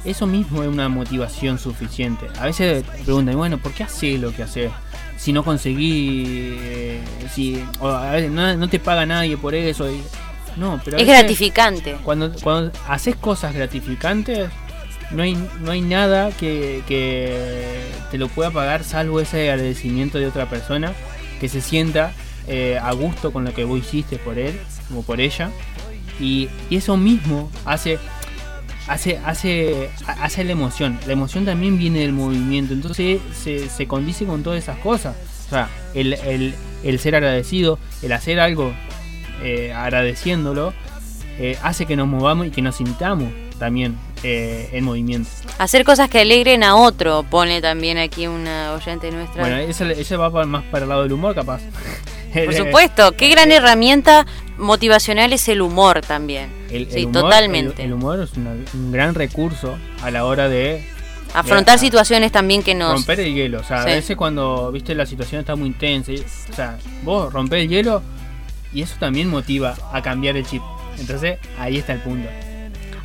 eso 0.05 0.25
mismo 0.25 0.63
es 0.63 0.69
una 0.69 0.89
motivación 0.89 1.59
suficiente. 1.59 2.25
A 2.39 2.45
veces 2.45 2.83
preguntan, 3.03 3.37
bueno, 3.37 3.59
¿por 3.59 3.73
qué 3.73 3.83
haces 3.83 4.19
lo 4.19 4.33
que 4.33 4.41
haces? 4.41 4.71
Si 5.19 5.33
no 5.33 5.43
conseguí, 5.43 6.23
eh, 6.61 7.01
si 7.33 7.61
no, 7.81 8.69
te 8.69 8.79
paga 8.79 9.05
nadie 9.05 9.35
por 9.35 9.53
eso. 9.53 9.85
no, 10.55 10.79
pero 10.83 10.97
es 10.97 11.05
gratificante. 11.05 11.97
Cuando, 12.03 12.31
cuando 12.41 12.71
haces 12.87 13.17
cosas 13.17 13.53
gratificantes, 13.53 14.49
no 15.11 15.23
hay, 15.23 15.35
no 15.59 15.71
hay 15.71 15.81
nada 15.81 16.31
que, 16.31 16.83
te 18.09 18.17
lo 18.17 18.29
pueda 18.29 18.49
pagar 18.51 18.85
salvo 18.85 19.19
ese 19.19 19.51
agradecimiento 19.51 20.19
de 20.19 20.27
otra 20.27 20.49
persona 20.49 20.93
que 21.41 21.49
se 21.49 21.59
sienta 21.59 22.13
eh, 22.47 22.79
a 22.81 22.93
gusto 22.93 23.33
con 23.33 23.43
lo 23.43 23.53
que 23.53 23.65
vos 23.65 23.77
hiciste 23.77 24.17
por 24.17 24.39
él 24.39 24.57
o 24.95 25.01
por 25.01 25.19
ella. 25.19 25.51
Y, 26.17 26.47
y 26.69 26.77
eso 26.77 26.95
mismo 26.95 27.51
hace 27.65 27.99
hace, 28.89 29.19
hace, 29.19 29.89
hace 30.05 30.43
la 30.43 30.51
emoción. 30.51 30.99
La 31.05 31.13
emoción 31.13 31.45
también 31.45 31.77
viene 31.77 31.99
del 31.99 32.11
movimiento, 32.11 32.73
entonces 32.73 33.21
se, 33.33 33.69
se 33.69 33.87
condice 33.87 34.25
con 34.25 34.43
todas 34.43 34.61
esas 34.61 34.77
cosas. 34.79 35.15
O 35.47 35.49
sea, 35.49 35.69
el, 35.93 36.13
el, 36.13 36.55
el 36.83 36.99
ser 36.99 37.15
agradecido, 37.15 37.79
el 38.01 38.11
hacer 38.11 38.39
algo 38.39 38.73
eh, 39.41 39.73
agradeciéndolo, 39.73 40.73
eh, 41.39 41.57
hace 41.63 41.85
que 41.85 41.95
nos 41.95 42.07
movamos 42.07 42.47
y 42.47 42.51
que 42.51 42.61
nos 42.61 42.75
sintamos 42.75 43.29
también 43.57 43.97
eh, 44.23 44.69
en 44.73 44.83
movimiento. 44.83 45.29
Hacer 45.57 45.83
cosas 45.85 46.09
que 46.09 46.19
alegren 46.19 46.63
a 46.63 46.75
otro, 46.75 47.23
pone 47.23 47.61
también 47.61 47.97
aquí 47.97 48.27
una 48.27 48.73
oyente 48.73 49.11
nuestra. 49.11 49.41
Bueno, 49.41 49.57
ella 49.57 50.17
va 50.17 50.45
más 50.45 50.63
para 50.65 50.83
el 50.83 50.89
lado 50.89 51.03
del 51.03 51.13
humor, 51.13 51.35
capaz. 51.35 51.61
Por 52.33 52.53
supuesto, 52.55 53.11
qué 53.13 53.29
gran 53.29 53.51
herramienta 53.51 54.25
motivacional 54.57 55.33
es 55.33 55.47
el 55.47 55.61
humor 55.61 56.01
también. 56.01 56.58
Sí, 56.69 57.07
totalmente. 57.11 57.83
El, 57.83 57.93
humor 57.93 58.19
es 58.21 58.31
un 58.73 58.91
gran 58.91 59.15
recurso 59.15 59.77
a 60.01 60.11
la 60.11 60.25
hora 60.25 60.49
de 60.49 60.83
afrontar 61.33 61.79
situaciones 61.79 62.31
también 62.31 62.63
que 62.63 62.75
nos 62.75 62.93
romper 62.93 63.19
el 63.19 63.33
hielo. 63.33 63.59
O 63.59 63.63
sea, 63.63 63.81
a 63.81 63.85
veces 63.85 64.15
cuando 64.15 64.71
viste 64.71 64.95
la 64.95 65.05
situación 65.05 65.41
está 65.41 65.55
muy 65.55 65.67
intensa, 65.67 66.11
o 66.51 66.53
sea, 66.53 66.77
vos 67.03 67.31
rompés 67.31 67.63
el 67.63 67.69
hielo 67.69 68.01
y 68.73 68.81
eso 68.81 68.95
también 68.99 69.29
motiva 69.29 69.75
a 69.91 70.01
cambiar 70.01 70.37
el 70.37 70.45
chip. 70.45 70.61
Entonces 70.97 71.39
ahí 71.57 71.77
está 71.77 71.93
el 71.93 71.99
punto. 71.99 72.29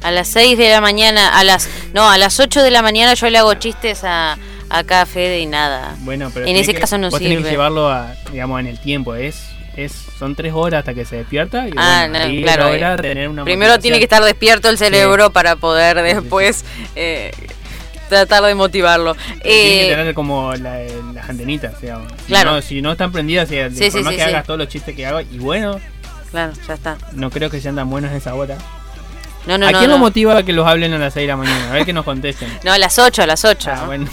A 0.02 0.10
las 0.10 0.28
6 0.28 0.58
de 0.58 0.68
la 0.68 0.80
mañana, 0.80 1.38
a 1.38 1.44
las 1.44 1.68
no, 1.94 2.08
a 2.08 2.18
las 2.18 2.38
8 2.38 2.62
de 2.62 2.70
la 2.70 2.82
mañana 2.82 3.14
yo 3.14 3.30
le 3.30 3.38
hago 3.38 3.54
chistes 3.54 4.04
a 4.04 4.36
acá 4.68 5.06
Fede 5.06 5.40
y 5.40 5.46
nada. 5.46 5.96
Bueno, 6.00 6.30
pero 6.32 6.46
en 6.46 6.56
ese 6.56 6.74
caso 6.74 6.98
no 6.98 7.10
vos 7.10 7.18
sirve. 7.18 7.36
Tenés 7.36 7.44
que 7.46 7.50
llevarlo 7.52 7.88
a, 7.88 8.14
digamos, 8.30 8.60
en 8.60 8.66
el 8.66 8.78
tiempo, 8.78 9.14
es 9.14 9.53
es 9.76 9.92
son 10.18 10.34
tres 10.34 10.52
horas 10.54 10.80
hasta 10.80 10.94
que 10.94 11.04
se 11.04 11.16
despierta 11.16 11.68
y 11.68 11.72
ah, 11.76 12.06
bueno, 12.08 12.42
claro, 12.42 12.68
eh, 12.68 12.96
tener 13.02 13.28
una 13.28 13.44
primero 13.44 13.78
tiene 13.78 13.98
que 13.98 14.04
estar 14.04 14.22
despierto 14.22 14.68
el 14.68 14.78
cerebro 14.78 15.30
para 15.30 15.56
poder 15.56 16.02
después 16.02 16.64
eh, 16.94 17.32
tratar 18.08 18.42
de 18.44 18.54
motivarlo 18.54 19.14
tiene 19.14 19.40
que 19.42 19.86
eh, 19.86 19.96
tener 19.96 20.14
como 20.14 20.54
las 20.54 21.28
antenitas 21.28 21.80
digamos. 21.80 22.12
Si, 22.20 22.26
claro. 22.26 22.52
no, 22.52 22.62
si 22.62 22.82
no 22.82 22.92
están 22.92 23.12
prendidas 23.12 23.48
sí, 23.48 23.56
por 23.90 24.02
más 24.02 24.14
que 24.14 24.22
hagas 24.22 24.46
todos 24.46 24.58
los 24.58 24.68
chistes 24.68 24.94
que 24.94 25.06
hago 25.06 25.20
y 25.20 25.38
bueno 25.38 25.80
claro 26.30 26.52
ya 26.66 26.74
está 26.74 26.96
no 27.12 27.30
creo 27.30 27.50
que 27.50 27.60
sean 27.60 27.76
tan 27.76 27.90
buenos 27.90 28.10
en 28.10 28.16
esa 28.18 28.34
hora 28.34 28.56
no, 29.46 29.58
no, 29.58 29.68
¿A 29.68 29.72
quién 29.72 29.90
lo 29.90 29.98
motiva 29.98 30.38
a 30.38 30.42
que 30.42 30.52
los 30.52 30.66
hablen 30.66 30.94
a 30.94 30.98
las 30.98 31.12
6 31.12 31.24
de 31.24 31.28
la 31.28 31.36
mañana? 31.36 31.70
A 31.70 31.74
ver 31.74 31.84
que 31.84 31.92
nos 31.92 32.06
contesten. 32.06 32.48
no, 32.64 32.72
a 32.72 32.78
las 32.78 32.98
8, 32.98 33.24
a 33.24 33.26
las 33.26 33.44
8. 33.44 33.70
Ah, 33.74 33.84
bueno. 33.84 34.08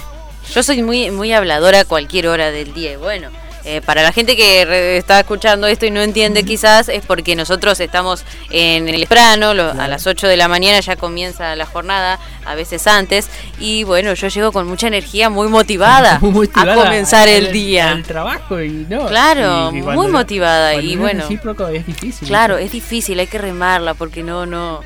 Yo 0.52 0.62
soy 0.62 0.82
muy, 0.82 1.10
muy 1.10 1.32
habladora 1.32 1.80
a 1.80 1.84
cualquier 1.84 2.26
hora 2.26 2.50
del 2.50 2.74
día. 2.74 2.98
Bueno, 2.98 3.30
eh, 3.64 3.80
para 3.80 4.02
la 4.02 4.12
gente 4.12 4.36
que 4.36 4.96
está 4.96 5.20
escuchando 5.20 5.66
esto 5.66 5.86
y 5.86 5.90
no 5.90 6.00
entiende 6.00 6.44
quizás 6.44 6.88
es 6.88 7.04
porque 7.06 7.36
nosotros 7.36 7.78
estamos 7.80 8.24
en 8.50 8.88
el 8.88 9.00
temprano, 9.00 9.50
a 9.50 9.88
las 9.88 10.06
8 10.06 10.26
de 10.26 10.36
la 10.36 10.48
mañana 10.48 10.80
ya 10.80 10.96
comienza 10.96 11.54
la 11.54 11.66
jornada, 11.66 12.18
a 12.44 12.54
veces 12.54 12.86
antes, 12.86 13.28
y 13.60 13.84
bueno, 13.84 14.14
yo 14.14 14.28
llego 14.28 14.52
con 14.52 14.66
mucha 14.66 14.88
energía, 14.88 15.30
muy 15.30 15.48
motivada, 15.48 16.16
a 16.54 16.74
comenzar 16.74 17.28
el, 17.28 17.52
día. 17.52 17.92
El 17.92 18.02
trabajo 18.02 18.60
y 18.60 18.86
no. 18.88 19.06
Claro, 19.06 19.70
muy 19.72 20.08
motivada 20.08 20.74
y 20.76 20.96
bueno. 20.96 21.24
Es 21.72 21.86
difícil. 21.86 22.28
Claro, 22.28 22.58
es 22.58 22.72
difícil, 22.72 23.18
hay 23.18 23.26
que 23.26 23.38
remarla 23.38 23.94
porque 23.94 24.22
no, 24.22 24.46
no 24.46 24.80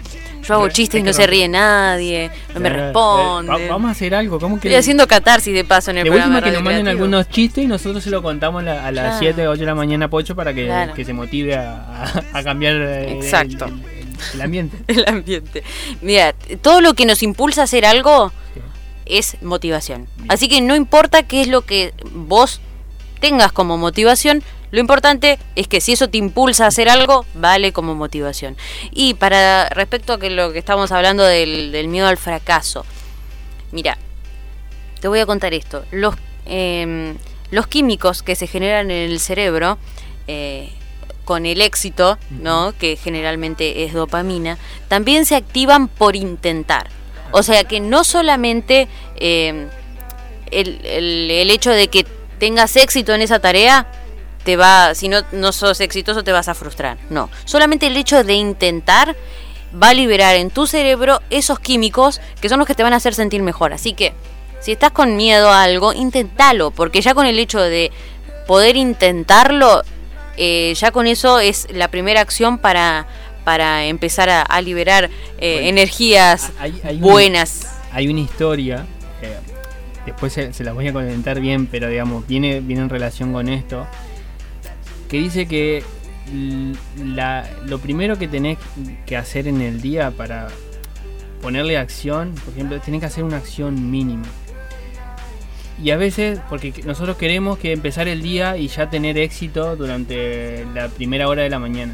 yo 0.47 0.55
hago 0.55 0.69
chistes 0.69 1.01
y 1.01 1.03
no, 1.03 1.13
se 1.13 1.27
ríe 1.27 1.49
nadie, 1.49 2.31
no 2.55 2.61
me 2.61 2.69
responde. 2.69 3.69
vamos 3.69 3.89
a 3.89 3.93
hacer 3.93 4.15
algo, 4.15 4.39
¿cómo 4.39 4.61
que? 4.61 4.69
Estoy 4.69 4.79
haciendo 4.79 5.07
catarsis 5.07 5.55
de 5.55 5.65
paso 5.65 5.91
en 5.91 5.99
el 5.99 6.05
de 6.05 6.11
programa. 6.11 6.43
que 6.43 6.51
nos 6.51 6.63
manden 6.63 6.89
algunos 6.89 7.29
chistes 7.29 7.65
y 7.65 7.67
nosotros 7.67 8.03
se 8.03 8.11
lo 8.11 8.23
contamos 8.23 8.65
a 8.67 8.91
las 8.93 9.19
7 9.19 9.47
o 9.49 9.53
8 9.53 9.61
de 9.61 9.67
la 9.67 9.75
mañana 9.75 10.09
Pocho 10.09 10.37
para 10.37 10.55
que, 10.55 10.91
que 10.95 11.05
se 11.05 11.13
motive 11.13 11.57
a, 11.57 12.25
a, 12.33 12.43
cambiar 12.43 12.77
eh, 12.77 13.13
Exacto. 13.13 13.67
El, 14.35 14.41
ambiente. 14.41 14.77
el 14.87 15.05
ambiente. 15.07 15.63
Mira, 16.01 16.35
todo 16.63 16.81
lo 16.81 16.95
que 16.95 17.07
nos 17.07 17.23
impulsa 17.23 17.63
a 17.63 17.65
hacer 17.65 17.85
algo 17.85 18.33
es 19.05 19.37
motivación. 19.43 20.07
Así 20.29 20.49
que 20.49 20.61
no 20.61 20.75
importa 20.75 21.23
qué 21.23 21.43
es 21.43 21.49
lo 21.49 21.63
que 21.63 21.95
vos 22.13 22.61
tengas 23.21 23.53
como 23.53 23.79
motivación, 23.79 24.43
lo 24.71 24.81
importante 24.81 25.39
es 25.55 25.69
que 25.69 25.81
si 25.81 25.93
eso 25.93 26.09
te 26.09 26.19
impulsa 26.19 26.65
a 26.65 26.69
hacer 26.69 26.89
algo, 26.89 27.25
vale 27.35 27.73
como 27.73 27.95
motivación. 27.95 28.57
Y 28.91 29.15
para 29.15 29.69
respecto 29.69 30.15
a 30.15 30.19
que 30.19 30.31
lo 30.31 30.53
que 30.53 30.59
estamos 30.59 30.91
hablando 30.93 31.25
del, 31.25 31.89
miedo 31.89 32.07
al 32.07 32.17
fracaso, 32.17 32.85
mira, 33.71 33.97
te 35.01 35.09
voy 35.09 35.21
a 35.21 35.27
contar 35.27 35.55
esto. 35.55 35.85
Los, 35.93 36.17
em, 36.47 37.17
los 37.51 37.69
químicos 37.69 38.23
que 38.23 38.35
se 38.35 38.47
generan 38.47 38.91
en 38.91 39.11
el 39.11 39.21
cerebro 39.21 39.79
eh, 40.27 40.73
con 41.25 41.47
el 41.47 41.61
éxito, 41.61 42.19
¿no? 42.31 42.75
que 42.77 42.97
generalmente 42.97 43.85
es 43.85 43.93
dopamina, 43.93 44.59
también 44.89 45.27
se 45.27 45.37
activan 45.37 45.87
por 45.87 46.17
intentar. 46.17 46.91
O 47.31 47.43
sea 47.43 47.65
que 47.65 47.81
no 47.81 48.03
solamente 48.05 48.89
em, 49.17 49.69
el, 50.51 50.81
el 50.85 51.51
hecho 51.51 51.71
de 51.71 51.89
que 51.89 52.05
tengas 52.39 52.77
éxito 52.77 53.15
en 53.15 53.23
esa 53.23 53.39
tarea 53.39 53.87
te 54.47 54.57
va, 54.57 54.95
si 54.95 55.09
no, 55.09 55.23
no 55.33 55.51
sos 55.51 55.81
exitoso 55.81 56.23
te 56.23 56.31
vas 56.31 56.49
a 56.49 56.55
frustrar. 56.55 56.99
No, 57.11 57.29
solamente 57.45 57.89
el 57.89 57.97
hecho 57.97 58.23
de 58.23 58.35
intentar 58.35 59.17
va 59.83 59.89
a 59.89 59.95
liberar 59.95 60.37
en 60.37 60.51
tu 60.51 60.69
cerebro 60.69 61.21
esos 61.31 61.59
químicos 61.59 62.21
que 62.41 62.49
son 62.49 62.61
los 62.61 62.69
que 62.69 62.77
te 62.77 62.85
van 62.85 62.93
a 62.93 62.97
hacer 62.97 63.13
sentir 63.13 63.43
mejor. 63.43 63.73
Así 63.73 63.93
que, 63.93 64.13
si 64.61 64.71
estás 64.71 64.93
con 64.93 65.17
miedo 65.17 65.51
a 65.51 65.65
algo, 65.65 65.93
intentalo, 65.93 66.71
porque 66.71 67.01
ya 67.01 67.13
con 67.13 67.27
el 67.27 67.41
hecho 67.41 67.61
de 67.61 67.91
poder 68.47 68.77
intentarlo, 68.77 69.83
eh, 70.37 70.73
ya 70.77 70.93
con 70.93 71.09
eso 71.09 71.41
es 71.41 71.67
la 71.73 71.89
primera 71.89 72.21
acción 72.21 72.59
para, 72.59 73.09
para 73.43 73.87
empezar 73.87 74.31
a, 74.31 74.61
liberar 74.63 75.11
eh, 75.39 75.69
energías 75.69 76.53
buenas. 77.01 77.67
hay 77.91 78.07
una 78.07 78.21
historia, 78.21 78.87
eh, 79.23 79.37
después 80.07 80.33
se, 80.33 80.53
se, 80.53 80.63
las 80.63 80.73
voy 80.73 80.87
a 80.87 80.93
comentar 80.93 81.41
bien, 81.41 81.67
pero 81.67 81.89
digamos, 81.89 82.25
viene, 82.29 82.61
viene 82.61 82.83
en 82.83 82.91
relación 82.91 83.33
con 83.33 83.49
esto 83.49 83.89
que 85.09 85.19
dice 85.19 85.47
que 85.47 85.83
lo 87.67 87.79
primero 87.79 88.19
que 88.19 88.29
tenés 88.29 88.59
que 89.07 89.17
hacer 89.17 89.47
en 89.47 89.61
el 89.61 89.81
día 89.81 90.11
para 90.11 90.49
ponerle 91.41 91.79
acción, 91.79 92.35
por 92.45 92.55
ejemplo, 92.55 92.81
tenés 92.81 93.01
que 93.01 93.07
hacer 93.07 93.25
una 93.25 93.37
acción 93.37 93.91
mínima. 93.91 94.27
Y 95.83 95.91
a 95.91 95.97
veces, 95.97 96.41
porque 96.49 96.73
nosotros 96.85 97.17
queremos 97.19 97.59
que 97.59 97.73
empezar 97.73 98.09
el 98.09 98.23
día 98.23 98.57
y 98.57 98.69
ya 98.69 98.89
tener 98.89 99.19
éxito 99.19 99.77
durante 99.77 100.65
la 100.75 100.89
primera 100.89 101.29
hora 101.29 101.43
de 101.43 101.51
la 101.51 101.59
mañana. 101.59 101.93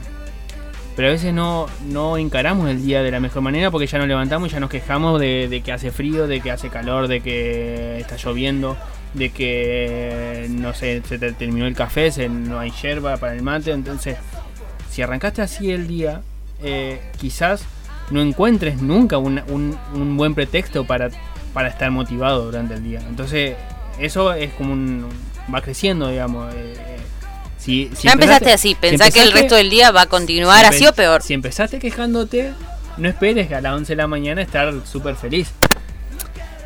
Pero 0.95 1.09
a 1.09 1.11
veces 1.11 1.33
no, 1.33 1.67
no 1.89 2.17
encaramos 2.17 2.69
el 2.69 2.83
día 2.83 3.03
de 3.03 3.11
la 3.11 3.19
mejor 3.19 3.43
manera 3.43 3.71
porque 3.71 3.87
ya 3.87 3.99
nos 3.99 4.07
levantamos 4.07 4.51
y 4.51 4.53
ya 4.53 4.61
nos 4.61 4.71
quejamos 4.71 5.19
de 5.21 5.63
que 5.65 5.73
hace 5.73 5.91
frío, 5.91 6.27
de 6.27 6.41
que 6.41 6.51
hace 6.51 6.69
calor, 6.69 7.09
de 7.09 7.21
que 7.21 7.99
está 7.99 8.17
lloviendo 8.17 8.77
de 9.15 9.31
que, 9.31 10.47
no 10.51 10.75
sé, 10.75 11.03
se 11.07 11.19
te 11.19 11.33
terminó 11.33 11.67
el 11.67 11.75
café, 11.75 12.11
se, 12.11 12.29
no 12.29 12.59
hay 12.59 12.71
yerba 12.71 13.17
para 13.19 13.35
el 13.35 13.43
mate, 13.43 13.73
entonces, 13.73 14.17
si 14.91 15.03
arrancaste 15.03 15.43
así 15.43 15.71
el 15.71 15.87
día, 15.87 16.23
eh, 16.63 17.01
quizás 17.21 17.65
no 18.11 18.21
encuentres 18.21 18.81
nunca 18.81 19.19
un, 19.19 19.43
un, 19.49 20.17
buen 20.17 20.35
pretexto 20.35 20.85
para, 20.85 21.11
para 21.53 21.69
estar 21.69 21.91
motivado 21.91 22.45
durante 22.45 22.75
el 22.75 22.85
día. 22.85 23.01
Entonces, 23.09 23.57
eso 23.99 24.33
es 24.33 24.53
como 24.55 24.73
un. 24.73 25.09
va 25.53 25.61
creciendo, 25.61 26.09
digamos. 26.09 26.53
eh, 26.55 26.99
si, 27.59 27.91
si 27.95 28.09
ya 28.09 28.15
empezaste 28.15 28.53
así, 28.53 28.71
si 28.71 28.75
pensá 28.75 29.11
que 29.11 29.23
el 29.23 29.31
resto 29.31 29.55
del 29.55 29.71
día 29.71 29.93
va 29.93 30.03
a 30.03 30.07
continuar 30.07 30.65
así 30.65 30.85
o 30.85 30.93
peor. 30.93 31.23
Si 31.23 31.33
empezaste 31.33 31.79
quejándote, 31.79 32.53
no 32.97 33.09
esperes 33.09 33.47
que 33.47 33.55
a 33.55 33.61
las 33.61 33.75
11 33.75 33.93
de 33.93 33.97
la 33.97 34.09
mañana 34.09 34.43
estar 34.43 34.75
súper 34.85 35.15
feliz. 35.15 35.53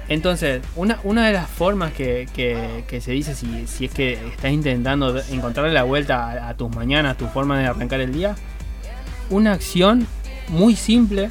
Entonces, 0.08 0.62
una, 0.76 1.00
una 1.02 1.26
de 1.26 1.32
las 1.32 1.50
formas 1.50 1.92
que, 1.92 2.28
que- 2.32 3.00
se 3.00 3.10
dice 3.12 3.34
si, 3.34 3.66
si 3.66 3.86
es 3.86 3.90
que 3.92 4.12
estás 4.28 4.52
intentando 4.52 5.18
encontrarle 5.30 5.72
la 5.72 5.82
vuelta 5.82 6.48
a, 6.48 6.56
tus 6.56 6.74
mañanas, 6.74 7.16
tu 7.16 7.26
forma 7.26 7.58
de 7.58 7.66
arrancar 7.66 8.00
el 8.00 8.12
día, 8.12 8.36
una 9.30 9.52
acción 9.52 10.06
muy 10.48 10.76
simple 10.76 11.30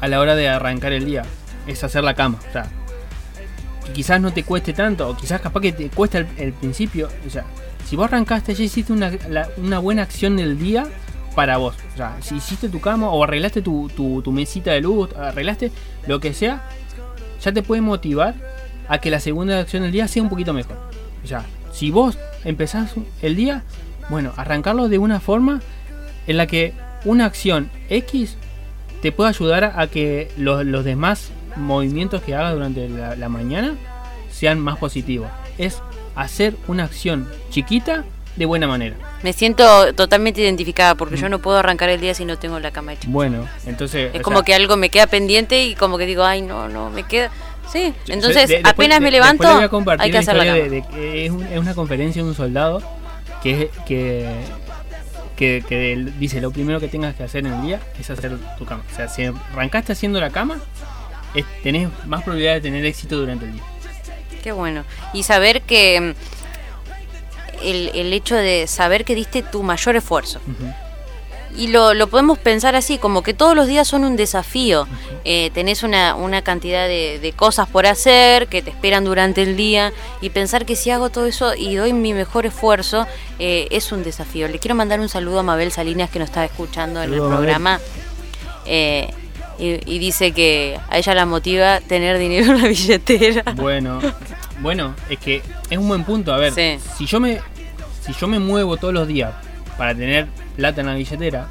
a 0.00 0.08
la 0.08 0.20
hora 0.20 0.34
de 0.34 0.48
arrancar 0.48 0.92
el 0.92 1.04
día 1.04 1.22
es 1.66 1.82
hacer 1.84 2.02
la 2.02 2.14
cama. 2.14 2.38
O 2.48 2.52
sea, 2.52 2.66
quizás 3.94 4.20
no 4.20 4.32
te 4.32 4.42
cueste 4.42 4.72
tanto, 4.72 5.08
o 5.08 5.16
quizás 5.16 5.40
capaz 5.40 5.60
que 5.60 5.72
te 5.72 5.88
cuesta 5.90 6.18
el, 6.18 6.52
principio. 6.52 7.08
O 7.26 7.30
sea, 7.30 7.44
si 7.86 7.94
vos 7.96 8.06
arrancaste, 8.06 8.52
ya 8.54 8.64
hiciste 8.64 8.92
una, 8.92 9.12
una 9.58 9.78
buena 9.78 10.02
acción 10.02 10.36
del 10.36 10.58
día 10.58 10.86
para 11.36 11.56
vos. 11.58 11.76
O 11.94 11.96
sea, 11.96 12.16
si 12.20 12.36
hiciste 12.36 12.68
tu 12.68 12.80
cama 12.80 13.10
o 13.10 13.22
arreglaste 13.22 13.62
tu, 13.62 13.88
tu- 13.94 14.22
tu 14.22 14.32
mesita 14.32 14.72
de 14.72 14.80
luz, 14.80 15.10
arreglaste 15.16 15.70
lo 16.06 16.18
que 16.20 16.34
sea, 16.34 16.68
ya 17.44 17.52
te 17.52 17.62
puede 17.62 17.82
motivar 17.82 18.34
a 18.88 18.98
que 18.98 19.10
la 19.10 19.20
segunda 19.20 19.60
acción 19.60 19.82
del 19.82 19.92
día 19.92 20.08
sea 20.08 20.22
un 20.22 20.28
poquito 20.28 20.52
mejor. 20.52 20.78
O 21.22 21.26
sea, 21.26 21.44
si 21.72 21.90
vos 21.90 22.18
empezás 22.44 22.92
el 23.22 23.36
día, 23.36 23.62
bueno, 24.08 24.32
arrancarlo 24.36 24.88
de 24.88 24.98
una 24.98 25.20
forma 25.20 25.60
en 26.26 26.36
la 26.36 26.46
que 26.46 26.72
una 27.04 27.26
acción 27.26 27.70
X 27.88 28.36
te 29.02 29.12
puede 29.12 29.30
ayudar 29.30 29.74
a 29.76 29.86
que 29.88 30.30
los, 30.38 30.64
los 30.64 30.84
demás 30.84 31.30
movimientos 31.56 32.22
que 32.22 32.34
hagas 32.34 32.54
durante 32.54 32.88
la, 32.88 33.16
la 33.16 33.28
mañana 33.28 33.74
sean 34.30 34.58
más 34.58 34.78
positivos. 34.78 35.28
Es 35.58 35.82
hacer 36.14 36.56
una 36.68 36.84
acción 36.84 37.28
chiquita 37.50 38.04
de 38.36 38.46
buena 38.46 38.66
manera. 38.66 38.96
Me 39.22 39.32
siento 39.32 39.94
totalmente 39.94 40.40
identificada 40.40 40.94
porque 40.96 41.16
Mm. 41.16 41.20
yo 41.20 41.28
no 41.28 41.38
puedo 41.38 41.58
arrancar 41.58 41.88
el 41.88 42.00
día 42.00 42.14
si 42.14 42.24
no 42.24 42.36
tengo 42.38 42.58
la 42.60 42.70
cama 42.72 42.92
hecha. 42.94 43.06
Bueno, 43.08 43.46
entonces... 43.66 44.10
Es 44.14 44.22
como 44.22 44.38
sea, 44.38 44.44
que 44.44 44.54
algo 44.54 44.76
me 44.76 44.90
queda 44.90 45.06
pendiente 45.06 45.64
y 45.64 45.74
como 45.74 45.98
que 45.98 46.06
digo, 46.06 46.24
ay, 46.24 46.42
no, 46.42 46.68
no, 46.68 46.90
me 46.90 47.04
queda. 47.04 47.30
Sí, 47.72 47.94
entonces 48.08 48.48
de- 48.48 48.60
apenas 48.64 49.00
me 49.00 49.10
levanto, 49.10 49.44
voy 49.44 49.64
a 49.64 49.96
hay 50.02 50.10
que 50.10 50.18
hacer 50.18 50.36
la 50.36 50.44
cama. 50.44 50.58
es, 50.98 51.30
un- 51.30 51.44
es 51.46 51.58
una 51.58 51.74
conferencia 51.74 52.22
de 52.22 52.28
un 52.28 52.34
soldado 52.34 52.82
que, 53.42 53.70
que, 53.86 54.28
que, 55.36 56.06
dice 56.18 56.40
lo 56.40 56.50
primero 56.50 56.80
que 56.80 56.88
tengas 56.88 57.14
que 57.14 57.22
hacer 57.24 57.46
en 57.46 57.52
el 57.54 57.62
día 57.62 57.80
es 57.98 58.10
hacer 58.10 58.36
tu 58.58 58.64
cama. 58.64 58.82
O 58.92 58.96
sea, 58.96 59.08
si 59.08 59.24
arrancaste 59.24 59.92
haciendo 59.92 60.20
la 60.20 60.30
cama, 60.30 60.58
es- 61.34 61.44
tenés 61.62 61.88
más 62.06 62.22
probabilidad 62.22 62.54
de 62.54 62.60
tener 62.60 62.84
éxito 62.84 63.16
durante 63.16 63.44
el 63.46 63.52
día. 63.54 63.62
Qué 64.42 64.52
bueno. 64.52 64.84
Y 65.14 65.22
saber 65.22 65.62
que 65.62 66.00
mm, 66.00 66.33
el, 67.64 67.90
el 67.94 68.12
hecho 68.12 68.36
de 68.36 68.66
saber 68.66 69.04
que 69.04 69.14
diste 69.14 69.42
tu 69.42 69.62
mayor 69.62 69.96
esfuerzo. 69.96 70.40
Y 71.56 71.68
lo, 71.68 71.94
lo 71.94 72.08
podemos 72.08 72.36
pensar 72.36 72.74
así, 72.74 72.98
como 72.98 73.22
que 73.22 73.32
todos 73.32 73.54
los 73.54 73.68
días 73.68 73.86
son 73.86 74.02
un 74.02 74.16
desafío. 74.16 74.88
Eh, 75.24 75.52
tenés 75.54 75.84
una, 75.84 76.16
una 76.16 76.42
cantidad 76.42 76.88
de, 76.88 77.20
de 77.20 77.32
cosas 77.32 77.68
por 77.68 77.86
hacer 77.86 78.48
que 78.48 78.60
te 78.60 78.70
esperan 78.70 79.04
durante 79.04 79.42
el 79.44 79.56
día 79.56 79.92
y 80.20 80.30
pensar 80.30 80.66
que 80.66 80.74
si 80.74 80.90
hago 80.90 81.10
todo 81.10 81.26
eso 81.26 81.54
y 81.54 81.76
doy 81.76 81.92
mi 81.92 82.12
mejor 82.12 82.44
esfuerzo 82.44 83.06
eh, 83.38 83.68
es 83.70 83.92
un 83.92 84.02
desafío. 84.02 84.48
Le 84.48 84.58
quiero 84.58 84.74
mandar 84.74 84.98
un 84.98 85.08
saludo 85.08 85.38
a 85.38 85.42
Mabel 85.44 85.70
Salinas 85.70 86.10
que 86.10 86.18
nos 86.18 86.28
está 86.28 86.44
escuchando 86.44 87.00
en 87.00 87.12
el 87.14 87.20
programa. 87.20 87.78
Eh, 88.66 89.08
y, 89.56 89.78
y 89.94 89.98
dice 90.00 90.32
que 90.32 90.80
a 90.90 90.98
ella 90.98 91.14
la 91.14 91.26
motiva 91.26 91.80
tener 91.80 92.18
dinero 92.18 92.52
en 92.56 92.62
la 92.62 92.68
billetera. 92.68 93.44
Bueno, 93.54 94.00
bueno, 94.58 94.96
es 95.08 95.20
que 95.20 95.40
es 95.70 95.78
un 95.78 95.86
buen 95.86 96.02
punto. 96.02 96.34
A 96.34 96.38
ver, 96.38 96.52
Sí. 96.52 96.78
si 96.98 97.06
yo 97.06 97.20
me 97.20 97.40
si 98.04 98.12
yo 98.12 98.26
me 98.26 98.38
muevo 98.38 98.76
todos 98.76 98.92
los 98.92 99.08
días 99.08 99.32
para 99.78 99.94
tener 99.94 100.26
plata 100.56 100.80
en 100.80 100.86
la 100.88 100.94
billetera, 100.94 101.48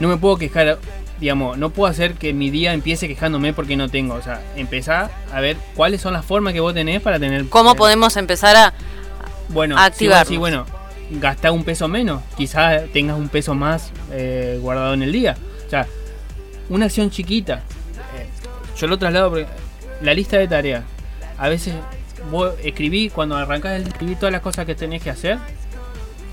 no 0.00 0.08
me 0.08 0.16
puedo 0.16 0.36
quejar, 0.36 0.78
digamos, 1.20 1.56
no 1.58 1.70
puedo 1.70 1.90
hacer 1.90 2.14
que 2.14 2.32
mi 2.32 2.50
día 2.50 2.72
empiece 2.72 3.08
quejándome 3.08 3.52
porque 3.52 3.76
no 3.76 3.88
tengo. 3.88 4.14
O 4.14 4.22
sea, 4.22 4.42
empezar 4.56 5.10
a 5.32 5.40
ver 5.40 5.56
cuáles 5.74 6.00
son 6.00 6.12
las 6.12 6.24
formas 6.24 6.52
que 6.52 6.60
vos 6.60 6.74
tenés 6.74 7.00
para 7.00 7.18
tener. 7.18 7.48
¿Cómo 7.48 7.72
eh, 7.72 7.76
podemos 7.76 8.16
empezar 8.16 8.56
a, 8.56 8.74
bueno, 9.48 9.76
a 9.76 9.90
si 9.90 10.08
vos 10.08 10.16
activarnos? 10.16 10.28
decís, 10.28 10.38
bueno, 10.38 10.66
gastar 11.12 11.52
un 11.52 11.64
peso 11.64 11.88
menos, 11.88 12.22
quizás 12.36 12.82
tengas 12.92 13.16
un 13.16 13.28
peso 13.28 13.54
más 13.54 13.90
eh, 14.10 14.58
guardado 14.60 14.94
en 14.94 15.02
el 15.02 15.12
día. 15.12 15.36
O 15.66 15.70
sea, 15.70 15.86
una 16.68 16.86
acción 16.86 17.10
chiquita. 17.10 17.62
eh, 18.16 18.26
yo 18.76 18.86
lo 18.86 18.98
traslado 18.98 19.30
porque 19.30 19.46
la 20.02 20.14
lista 20.14 20.38
de 20.38 20.48
tareas. 20.48 20.84
A 21.38 21.48
veces 21.48 21.74
escribí, 22.62 23.10
cuando 23.10 23.36
arrancás 23.36 23.80
el 23.80 23.86
escribí 23.86 24.14
todas 24.14 24.32
las 24.32 24.40
cosas 24.40 24.66
que 24.66 24.74
tenés 24.74 25.02
que 25.02 25.10
hacer. 25.10 25.38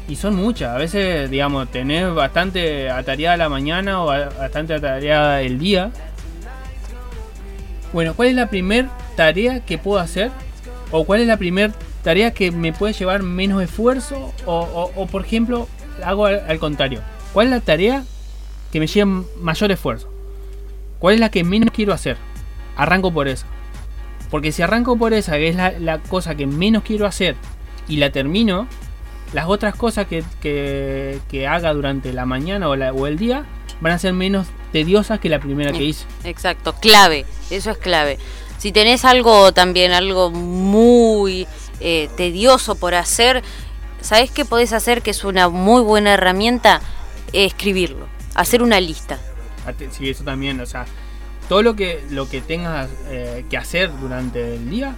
Y 0.07 0.15
son 0.15 0.35
muchas. 0.35 0.75
A 0.75 0.77
veces, 0.77 1.29
digamos, 1.29 1.69
tenés 1.69 2.11
bastante 2.13 2.89
atareada 2.89 3.37
la 3.37 3.49
mañana 3.49 4.03
o 4.03 4.07
bastante 4.07 4.73
atareada 4.73 5.41
el 5.41 5.59
día. 5.59 5.91
Bueno, 7.93 8.13
¿cuál 8.15 8.29
es 8.29 8.35
la 8.35 8.49
primer 8.49 8.87
tarea 9.15 9.63
que 9.65 9.77
puedo 9.77 9.99
hacer? 9.99 10.31
¿O 10.91 11.05
cuál 11.05 11.21
es 11.21 11.27
la 11.27 11.37
primer 11.37 11.71
tarea 12.03 12.31
que 12.33 12.51
me 12.51 12.73
puede 12.73 12.93
llevar 12.93 13.21
menos 13.21 13.61
esfuerzo? 13.61 14.33
O, 14.45 15.07
por 15.11 15.25
ejemplo, 15.25 15.67
hago 16.03 16.25
al, 16.25 16.59
contrario. 16.59 17.01
¿Cuál 17.33 17.47
es 17.47 17.51
la 17.51 17.61
tarea 17.61 18.03
que 18.71 18.79
me 18.79 18.87
lleva 18.87 19.23
mayor 19.39 19.71
esfuerzo? 19.71 20.11
¿Cuál 20.97 21.15
es 21.15 21.19
la 21.19 21.29
que 21.29 21.43
menos 21.43 21.69
quiero 21.71 21.93
hacer? 21.93 22.17
Arranco 22.75 23.13
por 23.13 23.27
esa. 23.27 23.45
Porque 24.29 24.51
si 24.51 24.61
arranco 24.61 24.97
por 24.97 25.13
esa, 25.13 25.33
que 25.37 25.47
es 25.49 25.55
la, 25.55 25.71
la 25.79 25.99
cosa 25.99 26.35
que 26.35 26.45
menos 26.45 26.83
quiero 26.83 27.05
hacer, 27.05 27.35
y 27.87 27.97
la 27.97 28.11
termino, 28.11 28.67
las 29.33 29.47
otras 29.47 29.75
cosas 29.75 30.07
que, 30.07 30.23
que- 30.41 31.19
que 31.29 31.47
haga 31.47 31.73
durante 31.73 32.13
la 32.13 32.25
mañana 32.25 32.69
o, 32.69 32.75
la- 32.75 32.93
o 32.93 33.07
el 33.07 33.17
día 33.17 33.45
van 33.81 33.93
a 33.93 33.99
ser 33.99 34.13
menos 34.13 34.47
tediosas 34.71 35.19
que 35.19 35.29
la 35.29 35.39
primera 35.39 35.71
que 35.71 35.83
hice. 35.83 36.05
Exacto, 36.23 36.73
clave, 36.73 37.25
eso 37.49 37.71
es 37.71 37.77
clave. 37.77 38.19
Si 38.59 38.71
tenés 38.71 39.05
algo 39.05 39.51
también, 39.53 39.91
algo 39.93 40.29
muy 40.31 41.47
eh, 41.79 42.09
tedioso 42.17 42.75
por 42.75 42.93
hacer, 42.93 43.41
¿sabés 44.01 44.29
qué 44.31 44.45
podés 44.45 44.73
hacer 44.73 45.01
que 45.01 45.11
es 45.11 45.23
una 45.23 45.49
muy 45.49 45.81
buena 45.81 46.13
herramienta? 46.13 46.81
escribirlo, 47.31 48.07
hacer 48.33 48.63
una 48.63 48.79
lista. 48.81 49.19
Sí, 49.91 50.09
eso 50.09 50.23
también, 50.23 50.59
o 50.59 50.65
sea, 50.65 50.85
todo 51.49 51.61
lo 51.63 51.75
que 51.75 52.01
lo 52.11 52.29
que 52.29 52.39
tengas 52.39 52.87
eh, 53.09 53.43
que 53.49 53.57
hacer 53.57 53.91
durante 53.99 54.55
el 54.55 54.69
día, 54.69 54.95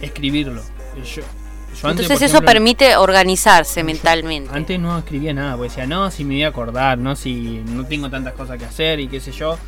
escribirlo. 0.00 0.62
Yo, 0.96 1.02
yo 1.02 1.22
antes, 1.88 2.06
Entonces 2.06 2.10
eso 2.22 2.24
ejemplo, 2.26 2.46
permite 2.46 2.96
organizarse 2.96 3.82
mentalmente. 3.82 4.50
Antes 4.54 4.78
no 4.80 4.96
escribía 4.96 5.34
nada, 5.34 5.56
porque 5.56 5.70
decía, 5.70 5.86
no, 5.86 6.10
si 6.10 6.24
me 6.24 6.34
voy 6.34 6.44
a 6.44 6.48
acordar, 6.48 6.96
no, 6.98 7.16
si 7.16 7.62
no 7.66 7.84
tengo 7.84 8.08
tantas 8.08 8.32
cosas 8.34 8.58
que 8.58 8.64
hacer 8.64 9.00
y 9.00 9.08
qué 9.08 9.20
sé 9.20 9.32
yo. 9.32 9.58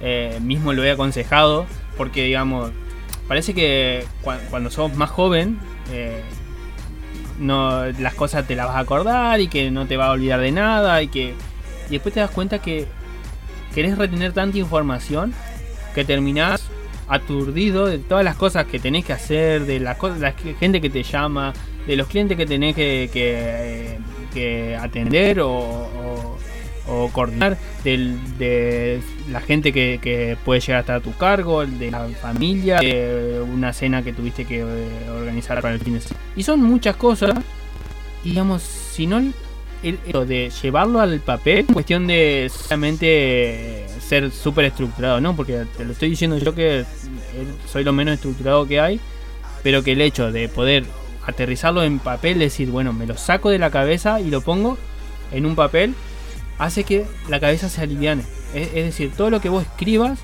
Eh, 0.00 0.38
mismo 0.42 0.72
lo 0.72 0.82
he 0.82 0.90
aconsejado, 0.90 1.64
porque 1.96 2.24
digamos, 2.24 2.72
parece 3.28 3.54
que 3.54 4.04
cua- 4.24 4.40
cuando 4.50 4.68
sos 4.68 4.92
más 4.96 5.10
joven, 5.10 5.60
eh, 5.92 6.22
no, 7.38 7.84
las 7.86 8.14
cosas 8.14 8.46
te 8.46 8.56
las 8.56 8.66
vas 8.66 8.76
a 8.76 8.80
acordar 8.80 9.40
y 9.40 9.46
que 9.46 9.70
no 9.70 9.86
te 9.86 9.96
vas 9.96 10.08
a 10.08 10.10
olvidar 10.12 10.40
de 10.40 10.50
nada 10.50 11.00
y 11.02 11.08
que 11.08 11.34
y 11.88 11.92
después 11.92 12.14
te 12.14 12.20
das 12.20 12.30
cuenta 12.30 12.58
que 12.60 12.86
querés 13.74 13.96
retener 13.96 14.32
tanta 14.32 14.58
información 14.58 15.32
que 15.94 16.04
terminás 16.04 16.62
aturdido 17.08 17.86
de 17.86 17.98
todas 17.98 18.24
las 18.24 18.36
cosas 18.36 18.66
que 18.66 18.78
tenés 18.78 19.04
que 19.04 19.12
hacer, 19.12 19.66
de 19.66 19.80
la, 19.80 19.98
co- 19.98 20.14
la 20.14 20.32
gente 20.32 20.80
que 20.80 20.88
te 20.88 21.02
llama, 21.02 21.52
de 21.86 21.96
los 21.96 22.06
clientes 22.06 22.36
que 22.36 22.46
tenés 22.46 22.74
que, 22.74 23.98
atender 24.80 25.40
o, 25.40 26.38
coordinar, 27.12 27.58
de 27.84 29.00
la 29.30 29.40
gente 29.40 29.72
que, 29.72 30.36
puede 30.44 30.60
llegar 30.60 30.78
a 30.78 30.80
estar 30.80 30.96
a 30.96 31.00
tu 31.00 31.14
cargo, 31.16 31.66
de 31.66 31.90
la 31.90 32.08
familia, 32.20 32.78
de 32.78 33.40
una 33.40 33.72
cena 33.72 34.02
que 34.02 34.12
tuviste 34.12 34.44
que 34.44 34.60
eh, 34.60 35.10
organizar 35.10 35.60
para 35.60 35.74
el 35.74 35.80
fin 35.80 35.94
de 35.94 36.00
semana. 36.00 36.24
Y 36.36 36.42
son 36.42 36.62
muchas 36.62 36.96
cosas, 36.96 37.34
y 38.24 38.30
digamos, 38.30 38.62
si 38.62 39.06
no 39.06 39.18
el 39.18 39.98
hecho 40.06 40.24
de 40.24 40.50
llevarlo 40.62 41.00
al 41.00 41.18
papel, 41.20 41.66
es 41.68 41.72
cuestión 41.74 42.06
de 42.06 42.50
solamente 42.54 43.86
ser 44.12 44.30
súper 44.30 44.66
estructurado, 44.66 45.22
¿no? 45.22 45.34
Porque 45.34 45.64
te 45.74 45.86
lo 45.86 45.92
estoy 45.92 46.10
diciendo 46.10 46.36
yo 46.36 46.54
que 46.54 46.80
eh, 46.80 46.84
soy 47.72 47.82
lo 47.82 47.94
menos 47.94 48.12
estructurado 48.12 48.68
que 48.68 48.78
hay, 48.78 49.00
pero 49.62 49.82
que 49.82 49.92
el 49.92 50.02
hecho 50.02 50.30
de 50.30 50.50
poder 50.50 50.84
aterrizarlo 51.26 51.82
en 51.82 51.98
papel, 51.98 52.38
decir, 52.38 52.68
bueno, 52.68 52.92
me 52.92 53.06
lo 53.06 53.16
saco 53.16 53.48
de 53.48 53.58
la 53.58 53.70
cabeza 53.70 54.20
y 54.20 54.28
lo 54.28 54.42
pongo 54.42 54.76
en 55.30 55.46
un 55.46 55.54
papel, 55.56 55.94
hace 56.58 56.84
que 56.84 57.06
la 57.30 57.40
cabeza 57.40 57.70
se 57.70 57.80
aliviane. 57.80 58.22
Es, 58.52 58.68
es 58.74 58.84
decir, 58.84 59.12
todo 59.16 59.30
lo 59.30 59.40
que 59.40 59.48
vos 59.48 59.62
escribas, 59.62 60.18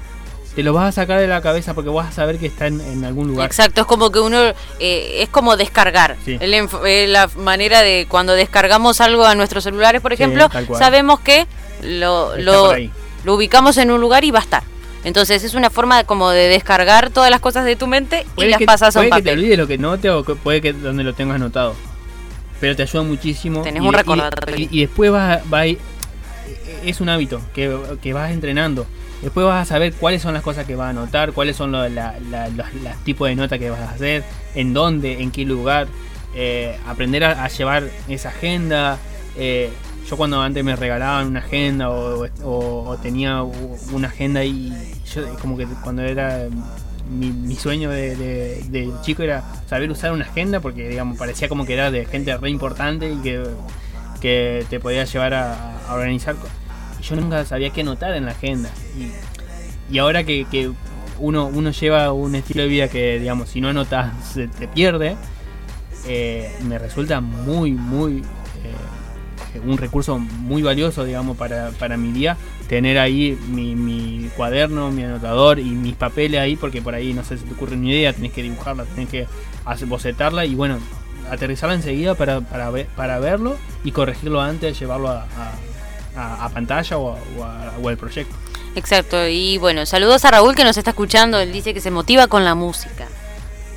te 0.54 0.62
lo 0.62 0.74
vas 0.74 0.88
a 0.88 0.92
sacar 0.92 1.18
de 1.18 1.26
la 1.26 1.40
cabeza 1.40 1.72
porque 1.72 1.88
vas 1.88 2.08
a 2.08 2.12
saber 2.12 2.36
que 2.36 2.46
está 2.48 2.66
en, 2.66 2.82
en 2.82 3.06
algún 3.06 3.28
lugar. 3.28 3.46
Exacto, 3.46 3.80
es 3.80 3.86
como 3.86 4.10
que 4.10 4.20
uno 4.20 4.38
eh, 4.80 5.22
es 5.22 5.30
como 5.30 5.56
descargar. 5.56 6.16
Sí. 6.26 6.36
Eh, 6.38 7.06
la 7.08 7.30
manera 7.38 7.80
de 7.80 8.06
cuando 8.06 8.34
descargamos 8.34 9.00
algo 9.00 9.24
a 9.24 9.34
nuestros 9.34 9.64
celulares, 9.64 10.02
por 10.02 10.10
Sí, 10.14 10.22
ejemplo, 10.22 10.50
cual. 10.66 10.78
sabemos 10.78 11.20
que 11.20 11.46
lo, 11.82 12.36
lo. 12.36 12.74
Lo 13.24 13.34
ubicamos 13.34 13.76
en 13.78 13.90
un 13.90 14.00
lugar 14.00 14.24
y 14.24 14.30
va 14.30 14.38
a 14.40 14.42
estar. 14.42 14.62
Entonces 15.04 15.44
es 15.44 15.54
una 15.54 15.70
forma 15.70 16.04
como 16.04 16.30
de 16.30 16.48
descargar 16.48 17.10
todas 17.10 17.30
las 17.30 17.40
cosas 17.40 17.64
de 17.64 17.76
tu 17.76 17.86
mente 17.86 18.22
y 18.22 18.34
Puede 18.34 18.50
las 18.50 18.58
que, 18.58 18.66
pasas 18.66 18.96
a 18.96 19.00
un 19.00 19.08
puede 19.08 19.20
que 19.20 19.24
te 19.24 19.30
papel. 19.30 19.38
olvides 19.38 19.58
lo 19.58 19.66
que 19.66 19.78
note 19.78 20.10
o 20.10 20.24
que- 20.24 20.34
puede 20.34 20.60
que 20.60 20.72
donde 20.72 21.04
lo 21.04 21.14
tengas 21.14 21.36
anotado. 21.36 21.74
Pero 22.60 22.74
te 22.74 22.82
ayuda 22.82 23.02
muchísimo. 23.04 23.62
Tenés 23.62 23.82
y- 23.82 23.86
un 23.86 23.94
recordatorio. 23.94 24.56
Y, 24.56 24.68
y 24.72 24.80
después 24.80 25.10
vas 25.12 25.38
a, 25.38 25.42
va 25.48 25.60
a 25.60 25.66
ir- 25.66 25.78
Es 26.84 27.00
un 27.00 27.08
hábito 27.08 27.40
que, 27.54 27.76
que 28.02 28.12
vas 28.12 28.30
entrenando. 28.32 28.86
Después 29.22 29.46
vas 29.46 29.62
a 29.62 29.64
saber 29.64 29.92
cuáles 29.94 30.22
son 30.22 30.34
las 30.34 30.42
cosas 30.42 30.64
que 30.66 30.74
vas 30.76 30.86
a 30.86 30.90
anotar, 30.90 31.32
cuáles 31.32 31.56
son 31.56 31.72
los 31.72 31.90
la, 31.90 32.14
la- 32.30 32.48
los- 32.48 32.72
los 32.74 32.96
tipos 33.04 33.28
de 33.28 33.34
nota 33.36 33.58
que 33.58 33.70
vas 33.70 33.80
a 33.80 33.90
hacer, 33.90 34.24
en 34.54 34.74
dónde, 34.74 35.20
en 35.22 35.30
qué 35.30 35.44
lugar. 35.44 35.86
eh, 36.34 36.76
aprender 36.86 37.24
a, 37.24 37.42
a 37.44 37.48
llevar 37.48 37.84
esa 38.08 38.28
agenda. 38.28 38.98
eh, 39.36 39.70
yo 40.08 40.16
cuando 40.16 40.40
antes 40.40 40.64
me 40.64 40.74
regalaban 40.74 41.26
una 41.26 41.40
agenda 41.40 41.90
o, 41.90 42.96
tenía 43.02 43.42
una 43.42 44.08
agenda 44.08 44.44
y 44.44 44.72
yo 45.12 45.34
como 45.40 45.56
que 45.56 45.66
cuando 45.82 46.02
era 46.02 46.48
mi, 47.10 47.30
mi 47.30 47.56
sueño 47.56 47.90
de, 47.90 48.92
chico 49.02 49.22
era 49.22 49.44
saber 49.66 49.90
usar 49.90 50.12
una 50.12 50.24
agenda 50.24 50.60
porque 50.60 50.88
digamos 50.88 51.18
parecía 51.18 51.48
como 51.48 51.66
que 51.66 51.74
era 51.74 51.90
de 51.90 52.06
gente 52.06 52.36
re 52.36 52.50
importante 52.50 53.12
y 53.12 53.16
que, 53.16 53.44
que 54.20 54.64
te 54.70 54.80
podía 54.80 55.04
llevar 55.04 55.34
a, 55.34 55.78
organizar 55.90 56.36
y 56.98 57.02
yo 57.02 57.16
nunca 57.16 57.44
sabía 57.44 57.70
qué 57.70 57.82
anotar 57.82 58.14
en 58.14 58.26
la 58.26 58.32
agenda. 58.32 58.70
Y, 58.98 59.94
y 59.94 59.98
ahora 59.98 60.24
que, 60.24 60.46
que 60.50 60.70
uno, 61.18 61.46
uno 61.46 61.70
lleva 61.70 62.12
un 62.12 62.34
estilo 62.34 62.62
de 62.62 62.68
vida 62.68 62.88
que 62.88 63.18
digamos 63.18 63.50
si 63.50 63.60
no 63.60 63.68
anotas 63.68 64.12
se 64.32 64.48
te 64.48 64.68
pierde 64.68 65.16
eh, 66.06 66.50
me 66.64 66.78
resulta 66.78 67.20
muy 67.20 67.72
muy 67.72 68.18
eh, 68.18 68.74
un 69.64 69.78
recurso 69.78 70.18
muy 70.18 70.62
valioso 70.62 71.04
digamos 71.04 71.36
para, 71.36 71.70
para 71.72 71.96
mi 71.96 72.12
día 72.12 72.36
tener 72.68 72.98
ahí 72.98 73.38
mi, 73.48 73.74
mi 73.74 74.28
cuaderno, 74.36 74.90
mi 74.90 75.02
anotador 75.04 75.58
y 75.58 75.64
mis 75.64 75.94
papeles 75.94 76.40
ahí, 76.40 76.56
porque 76.56 76.82
por 76.82 76.94
ahí 76.94 77.12
no 77.14 77.24
sé 77.24 77.38
si 77.38 77.44
te 77.44 77.54
ocurre 77.54 77.76
una 77.76 77.88
idea, 77.88 78.12
tenés 78.12 78.32
que 78.32 78.42
dibujarla, 78.42 78.84
tenés 78.84 79.08
que 79.08 79.26
bocetarla 79.86 80.44
y 80.44 80.54
bueno, 80.54 80.78
aterrizarla 81.30 81.74
enseguida 81.74 82.14
para, 82.14 82.40
para, 82.42 82.70
ver- 82.70 82.86
para 82.96 83.18
verlo 83.18 83.56
y 83.84 83.92
corregirlo 83.92 84.40
antes 84.40 84.72
de 84.74 84.78
llevarlo 84.78 85.08
a, 85.08 85.26
a- 86.16 86.48
pantalla 86.50 86.98
o, 86.98 87.14
a- 87.44 87.72
o 87.80 87.88
al 87.88 87.96
proyecto. 87.96 88.34
Exacto, 88.74 89.26
y 89.26 89.56
bueno, 89.58 89.86
saludos 89.86 90.24
a 90.24 90.30
Raúl 90.30 90.54
que 90.54 90.64
nos 90.64 90.76
está 90.76 90.90
escuchando, 90.90 91.38
él 91.40 91.52
dice 91.52 91.72
que 91.74 91.80
se 91.80 91.90
motiva 91.90 92.26
con 92.26 92.44
la 92.44 92.54
música. 92.54 93.06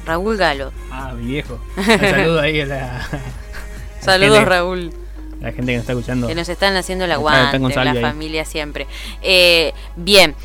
Raúl 0.05 0.36
Galo. 0.38 0.71
Ah, 0.91 1.13
mi 1.13 1.27
viejo. 1.27 1.59
Un 1.77 1.84
saludo 1.86 2.39
ahí 2.41 2.59
a 2.61 2.65
la, 2.65 3.07
Saludos 4.01 4.43
Raúl. 4.45 4.91
La 5.41 5.51
gente 5.51 5.71
que 5.71 5.77
nos 5.77 5.81
está 5.81 5.93
escuchando. 5.93 6.27
Que 6.27 6.35
nos 6.35 6.47
están 6.49 6.75
haciendo 6.75 7.05
el 7.05 7.11
Está- 7.11 7.21
está 7.21 7.55
aguante, 7.57 7.73
Salvi 7.73 7.85
la 7.99 8.07
ahí. 8.07 8.13
familia 8.13 8.45
siempre. 8.45 8.87
Eh, 9.21 9.73
bien, 9.95 10.35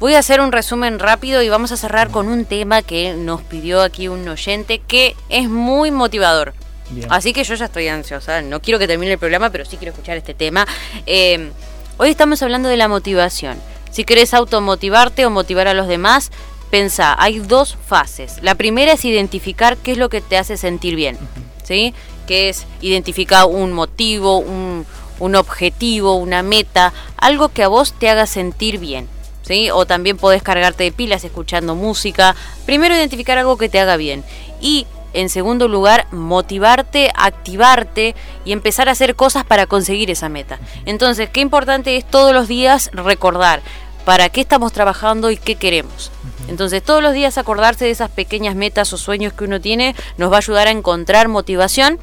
voy 0.00 0.14
a 0.14 0.18
hacer 0.18 0.40
un 0.40 0.52
resumen 0.52 0.98
rápido 0.98 1.42
y 1.42 1.48
vamos 1.48 1.72
a 1.72 1.76
cerrar 1.76 2.10
con 2.10 2.28
un 2.28 2.44
tema 2.44 2.82
que 2.82 3.14
nos 3.14 3.42
pidió 3.42 3.82
aquí 3.82 4.08
un 4.08 4.26
oyente 4.28 4.80
que 4.80 5.14
es 5.28 5.48
muy 5.48 5.90
motivador. 5.90 6.54
Bien. 6.90 7.06
Así 7.10 7.32
que 7.32 7.44
yo 7.44 7.54
ya 7.54 7.66
estoy 7.66 7.88
ansiosa, 7.88 8.42
no 8.42 8.60
quiero 8.60 8.78
que 8.78 8.86
termine 8.86 9.12
el 9.12 9.18
programa, 9.18 9.50
pero 9.50 9.64
sí 9.64 9.76
quiero 9.76 9.92
escuchar 9.92 10.16
este 10.16 10.34
tema. 10.34 10.66
Eh, 11.06 11.50
hoy 11.96 12.10
estamos 12.10 12.42
hablando 12.42 12.68
de 12.68 12.76
la 12.76 12.88
motivación. 12.88 13.56
Si 13.90 14.04
querés 14.04 14.34
automotivarte 14.34 15.24
o 15.24 15.30
motivar 15.30 15.68
a 15.68 15.74
los 15.74 15.86
demás, 15.86 16.30
pensá, 16.70 17.14
hay 17.22 17.38
dos 17.38 17.76
fases. 17.86 18.38
La 18.42 18.54
primera 18.56 18.92
es 18.92 19.04
identificar 19.04 19.76
qué 19.76 19.92
es 19.92 19.98
lo 19.98 20.08
que 20.08 20.20
te 20.20 20.36
hace 20.38 20.56
sentir 20.56 20.96
bien, 20.96 21.16
¿sí? 21.62 21.94
Que 22.26 22.48
es 22.48 22.66
identificar 22.80 23.46
un 23.46 23.72
motivo, 23.72 24.38
un, 24.38 24.86
un 25.18 25.34
objetivo, 25.36 26.16
una 26.16 26.42
meta, 26.42 26.92
algo 27.16 27.48
que 27.48 27.62
a 27.62 27.68
vos 27.68 27.94
te 27.98 28.08
haga 28.08 28.26
sentir 28.26 28.78
bien. 28.78 29.08
¿Sí? 29.42 29.70
O 29.70 29.86
también 29.86 30.18
podés 30.18 30.42
cargarte 30.42 30.84
de 30.84 30.92
pilas 30.92 31.24
escuchando 31.24 31.74
música. 31.74 32.36
Primero 32.64 32.94
identificar 32.94 33.38
algo 33.38 33.58
que 33.58 33.68
te 33.68 33.80
haga 33.80 33.96
bien. 33.96 34.24
Y 34.60 34.86
en 35.14 35.28
segundo 35.28 35.68
lugar, 35.68 36.06
motivarte, 36.10 37.12
activarte 37.14 38.14
y 38.44 38.52
empezar 38.52 38.88
a 38.88 38.92
hacer 38.92 39.14
cosas 39.14 39.44
para 39.44 39.66
conseguir 39.66 40.10
esa 40.10 40.28
meta. 40.28 40.58
Entonces, 40.86 41.28
qué 41.30 41.40
importante 41.40 41.96
es 41.96 42.04
todos 42.04 42.32
los 42.32 42.48
días 42.48 42.90
recordar 42.92 43.62
para 44.04 44.28
qué 44.28 44.40
estamos 44.40 44.72
trabajando 44.72 45.30
y 45.30 45.36
qué 45.36 45.56
queremos. 45.56 46.10
Entonces, 46.48 46.82
todos 46.82 47.02
los 47.02 47.12
días 47.12 47.38
acordarse 47.38 47.84
de 47.84 47.90
esas 47.90 48.10
pequeñas 48.10 48.56
metas 48.56 48.92
o 48.92 48.98
sueños 48.98 49.32
que 49.32 49.44
uno 49.44 49.60
tiene 49.60 49.94
nos 50.18 50.30
va 50.30 50.36
a 50.36 50.38
ayudar 50.38 50.68
a 50.68 50.70
encontrar 50.70 51.28
motivación 51.28 51.98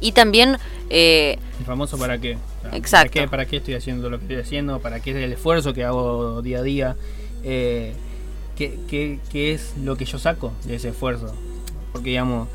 y 0.00 0.12
también 0.12 0.58
eh, 0.90 1.38
El 1.58 1.64
famoso 1.64 1.98
para 1.98 2.18
qué. 2.18 2.36
O 2.36 2.62
sea, 2.62 2.76
Exacto. 2.76 3.14
¿Para 3.14 3.24
qué, 3.24 3.30
¿Para 3.30 3.46
qué 3.46 3.56
estoy 3.56 3.74
haciendo 3.74 4.10
lo 4.10 4.18
que 4.18 4.24
estoy 4.24 4.40
haciendo? 4.40 4.80
¿Para 4.80 5.00
qué 5.00 5.10
es 5.10 5.16
el 5.16 5.32
esfuerzo 5.32 5.72
que 5.74 5.84
hago 5.84 6.42
día 6.42 6.58
a 6.58 6.62
día? 6.62 6.96
Eh, 7.42 7.94
¿qué, 8.56 8.78
qué, 8.88 9.18
qué 9.30 9.52
es 9.52 9.74
lo 9.82 9.96
que 9.96 10.04
yo 10.04 10.18
saco 10.18 10.52
de 10.64 10.76
ese 10.76 10.90
esfuerzo? 10.90 11.34
Porque, 11.92 12.10
digamos, 12.10 12.48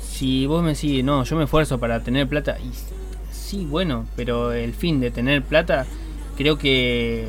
si 0.00 0.46
vos 0.46 0.62
me 0.62 0.74
decís, 0.74 1.02
no, 1.04 1.24
yo 1.24 1.36
me 1.36 1.44
esfuerzo 1.44 1.78
para 1.78 2.02
tener 2.02 2.28
plata, 2.28 2.58
y 2.58 2.70
sí, 3.32 3.64
bueno, 3.64 4.06
pero 4.16 4.52
el 4.52 4.74
fin 4.74 5.00
de 5.00 5.10
tener 5.10 5.42
plata 5.42 5.86
creo 6.36 6.58
que 6.58 7.28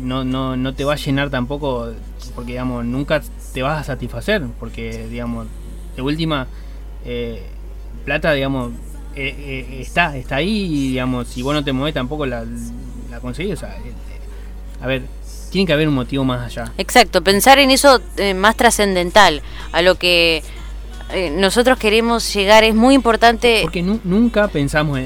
no, 0.00 0.24
no, 0.24 0.56
no 0.56 0.74
te 0.74 0.84
va 0.84 0.94
a 0.94 0.96
llenar 0.96 1.30
tampoco, 1.30 1.92
porque, 2.34 2.52
digamos, 2.52 2.84
nunca 2.84 3.22
te 3.52 3.62
vas 3.62 3.80
a 3.80 3.84
satisfacer, 3.84 4.42
porque, 4.60 5.06
digamos, 5.08 5.46
de 5.96 6.02
última, 6.02 6.46
eh, 7.04 7.42
plata, 8.04 8.32
digamos, 8.32 8.72
eh, 9.14 9.34
eh, 9.70 9.80
está, 9.80 10.16
está 10.16 10.36
ahí 10.36 10.66
y 10.66 10.88
digamos, 10.90 11.28
si 11.28 11.42
vos 11.42 11.54
no 11.54 11.64
te 11.64 11.72
mueves 11.72 11.94
tampoco 11.94 12.24
la, 12.26 12.44
la 13.10 13.20
conseguís. 13.20 13.54
O 13.54 13.56
sea, 13.56 13.76
a 14.80 14.86
ver, 14.86 15.02
tiene 15.50 15.66
que 15.66 15.72
haber 15.72 15.88
un 15.88 15.94
motivo 15.94 16.24
más 16.24 16.44
allá. 16.46 16.72
Exacto, 16.78 17.22
pensar 17.22 17.58
en 17.58 17.70
eso 17.70 18.00
eh, 18.16 18.34
más 18.34 18.56
trascendental, 18.56 19.42
a 19.72 19.82
lo 19.82 19.96
que 19.96 20.42
nosotros 21.36 21.78
queremos 21.78 22.32
llegar, 22.34 22.64
es 22.64 22.74
muy 22.74 22.94
importante. 22.94 23.60
Porque 23.62 23.82
nu- 23.82 23.98
nunca 24.04 24.46
pensamos 24.48 24.98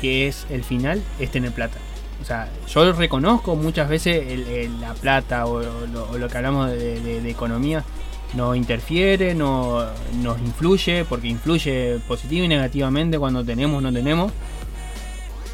que 0.00 0.26
es 0.26 0.46
el 0.48 0.64
final, 0.64 1.02
es 1.18 1.30
tener 1.30 1.52
plata. 1.52 1.76
O 2.24 2.26
sea, 2.26 2.48
yo 2.66 2.90
reconozco 2.94 3.54
muchas 3.54 3.86
veces 3.86 4.24
el- 4.32 4.48
el- 4.48 4.80
la 4.80 4.94
plata 4.94 5.44
o, 5.44 5.56
o 5.58 5.86
lo, 5.92 6.08
o 6.10 6.16
lo 6.16 6.26
que 6.30 6.38
hablamos 6.38 6.70
de, 6.70 6.98
de- 7.00 7.20
de 7.20 7.30
economía 7.30 7.84
nos 8.32 8.56
interfiere, 8.56 9.34
no, 9.34 9.84
nos 10.22 10.38
influye, 10.40 11.04
porque 11.04 11.28
influye 11.28 11.98
positivo 12.08 12.46
y 12.46 12.48
negativamente 12.48 13.18
cuando 13.18 13.44
tenemos 13.44 13.76
o 13.76 13.80
no 13.82 13.92
tenemos. 13.92 14.32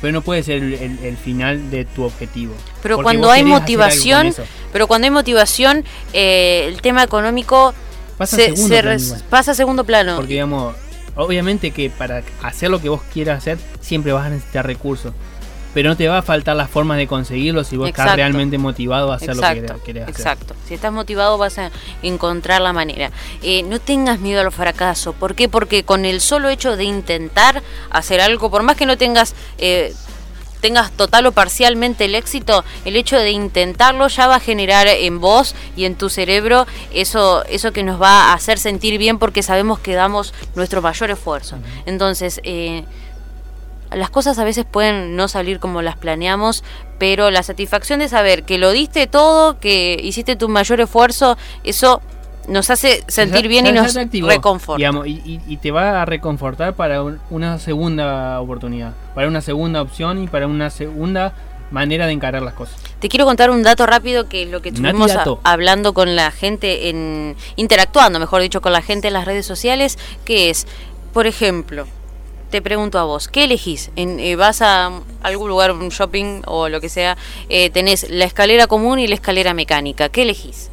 Pero 0.00 0.12
no 0.12 0.22
puede 0.22 0.44
ser 0.44 0.62
el, 0.62 0.74
el- 0.74 0.98
el 1.00 1.16
final 1.16 1.70
de 1.72 1.84
tu 1.86 2.04
objetivo. 2.04 2.54
Pero 2.82 2.94
cuando 3.02 3.32
hay 3.32 3.42
motivación, 3.60 4.26
pero 4.72 4.86
cuando 4.86 5.06
hay 5.06 5.10
motivación, 5.10 5.84
eh, 6.12 6.66
el 6.68 6.80
tema 6.80 7.02
económico 7.02 7.74
Pasa 8.16 8.36
se, 8.36 8.44
segundo 8.44 8.68
se 8.76 8.82
res- 8.82 9.24
pasa 9.28 9.50
a 9.50 9.54
segundo 9.54 9.82
plano. 9.82 10.14
Porque 10.16 10.34
digamos, 10.34 10.76
obviamente 11.16 11.72
que 11.72 11.90
para 11.90 12.22
hacer 12.44 12.70
lo 12.70 12.80
que 12.80 12.88
vos 12.88 13.02
quieras 13.12 13.38
hacer, 13.38 13.58
siempre 13.80 14.12
vas 14.12 14.26
a 14.26 14.30
necesitar 14.30 14.64
recursos. 14.64 15.12
Pero 15.74 15.90
no 15.90 15.96
te 15.96 16.08
va 16.08 16.18
a 16.18 16.22
faltar 16.22 16.56
las 16.56 16.68
formas 16.68 16.96
de 16.98 17.06
conseguirlo 17.06 17.62
si 17.64 17.76
vos 17.76 17.88
Exacto. 17.88 18.10
estás 18.10 18.16
realmente 18.16 18.58
motivado 18.58 19.12
a 19.12 19.16
hacer 19.16 19.36
lo 19.36 19.42
que 19.42 19.48
querés- 19.62 19.82
querés 19.82 20.02
hacer. 20.04 20.14
exacto. 20.16 20.54
Si 20.66 20.74
estás 20.74 20.92
motivado 20.92 21.38
vas 21.38 21.58
a 21.58 21.70
encontrar 22.02 22.60
la 22.60 22.72
manera. 22.72 23.10
Eh, 23.42 23.62
no 23.62 23.78
tengas 23.78 24.18
miedo 24.18 24.40
al 24.40 24.50
fracaso. 24.52 25.12
¿Por 25.12 25.34
qué? 25.34 25.48
Porque 25.48 25.84
con 25.84 26.04
el 26.04 26.20
solo 26.20 26.48
hecho 26.48 26.76
de 26.76 26.84
intentar 26.84 27.62
hacer 27.90 28.20
algo, 28.20 28.50
por 28.50 28.62
más 28.62 28.76
que 28.76 28.86
no 28.86 28.96
tengas 28.98 29.34
eh, 29.58 29.94
tengas 30.60 30.90
total 30.92 31.24
o 31.24 31.32
parcialmente 31.32 32.04
el 32.04 32.14
éxito, 32.14 32.64
el 32.84 32.94
hecho 32.96 33.16
de 33.16 33.30
intentarlo 33.30 34.08
ya 34.08 34.26
va 34.26 34.34
a 34.34 34.40
generar 34.40 34.88
en 34.88 35.18
vos 35.18 35.54
y 35.74 35.86
en 35.86 35.94
tu 35.94 36.10
cerebro 36.10 36.66
eso, 36.92 37.42
eso 37.46 37.72
que 37.72 37.82
nos 37.82 37.98
va 37.98 38.24
a 38.24 38.32
hacer 38.34 38.58
sentir 38.58 38.98
bien 38.98 39.18
porque 39.18 39.42
sabemos 39.42 39.78
que 39.78 39.94
damos 39.94 40.34
nuestro 40.54 40.82
mayor 40.82 41.10
esfuerzo. 41.10 41.56
Entonces, 41.86 42.42
eh, 42.44 42.84
las 43.92 44.10
cosas 44.10 44.38
a 44.38 44.44
veces 44.44 44.64
pueden 44.70 45.16
no 45.16 45.28
salir 45.28 45.58
como 45.60 45.82
las 45.82 45.96
planeamos, 45.96 46.62
pero 46.98 47.30
la 47.30 47.42
satisfacción 47.42 48.00
de 48.00 48.08
saber 48.08 48.44
que 48.44 48.58
lo 48.58 48.70
diste 48.70 49.06
todo, 49.06 49.58
que 49.58 49.98
hiciste 50.02 50.36
tu 50.36 50.48
mayor 50.48 50.80
esfuerzo, 50.80 51.36
eso 51.64 52.00
nos 52.48 52.70
hace 52.70 53.04
sentir 53.06 53.48
bien 53.48 53.66
y 53.66 53.72
nos 53.72 53.86
reconforta. 54.34 54.78
digamos, 54.78 55.06
y, 55.06 55.20
y- 55.24 55.40
y 55.46 55.56
te 55.58 55.70
va 55.70 56.02
a 56.02 56.04
reconfortar 56.04 56.74
para 56.74 57.02
un- 57.02 57.20
una 57.30 57.58
segunda 57.58 58.40
oportunidad, 58.40 58.92
para 59.14 59.28
una 59.28 59.40
segunda 59.40 59.82
opción 59.82 60.22
y 60.22 60.26
para 60.28 60.46
una 60.46 60.70
segunda 60.70 61.32
manera 61.70 62.06
de 62.06 62.12
encarar 62.12 62.42
las 62.42 62.54
cosas. 62.54 62.80
Te 62.98 63.08
quiero 63.08 63.24
contar 63.26 63.50
un 63.50 63.62
dato 63.62 63.86
rápido 63.86 64.28
que 64.28 64.42
es 64.42 64.48
lo 64.50 64.60
que 64.62 64.70
estuvimos 64.70 65.12
a- 65.44 65.52
hablando 65.52 65.94
con 65.94 66.16
la 66.16 66.30
gente, 66.32 66.88
en 66.88 67.36
interactuando, 67.56 68.18
mejor 68.18 68.42
dicho, 68.42 68.60
con 68.60 68.72
la 68.72 68.82
gente 68.82 69.06
en 69.08 69.14
las 69.14 69.24
redes 69.24 69.46
sociales, 69.46 69.96
que 70.24 70.50
es, 70.50 70.66
por 71.12 71.26
ejemplo, 71.28 71.86
te 72.50 72.60
pregunto 72.60 72.98
a 72.98 73.04
vos, 73.04 73.28
¿qué 73.28 73.44
elegís? 73.44 73.90
En, 73.96 74.20
eh, 74.20 74.36
vas 74.36 74.60
a 74.60 74.90
algún 75.22 75.48
lugar, 75.48 75.72
un 75.72 75.88
shopping 75.88 76.42
o 76.46 76.68
lo 76.68 76.80
que 76.80 76.88
sea, 76.88 77.16
eh, 77.48 77.70
tenés 77.70 78.10
la 78.10 78.24
escalera 78.24 78.66
común 78.66 78.98
y 78.98 79.06
la 79.06 79.14
escalera 79.14 79.54
mecánica, 79.54 80.08
¿qué 80.08 80.22
elegís? 80.22 80.70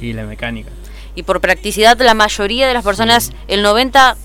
Y 0.00 0.12
la 0.12 0.24
mecánica. 0.24 0.70
Y 1.14 1.24
por 1.24 1.40
practicidad 1.40 1.98
la 2.00 2.14
mayoría 2.14 2.68
de 2.68 2.74
las 2.74 2.84
personas, 2.84 3.32
el 3.48 3.62
90 3.62 4.16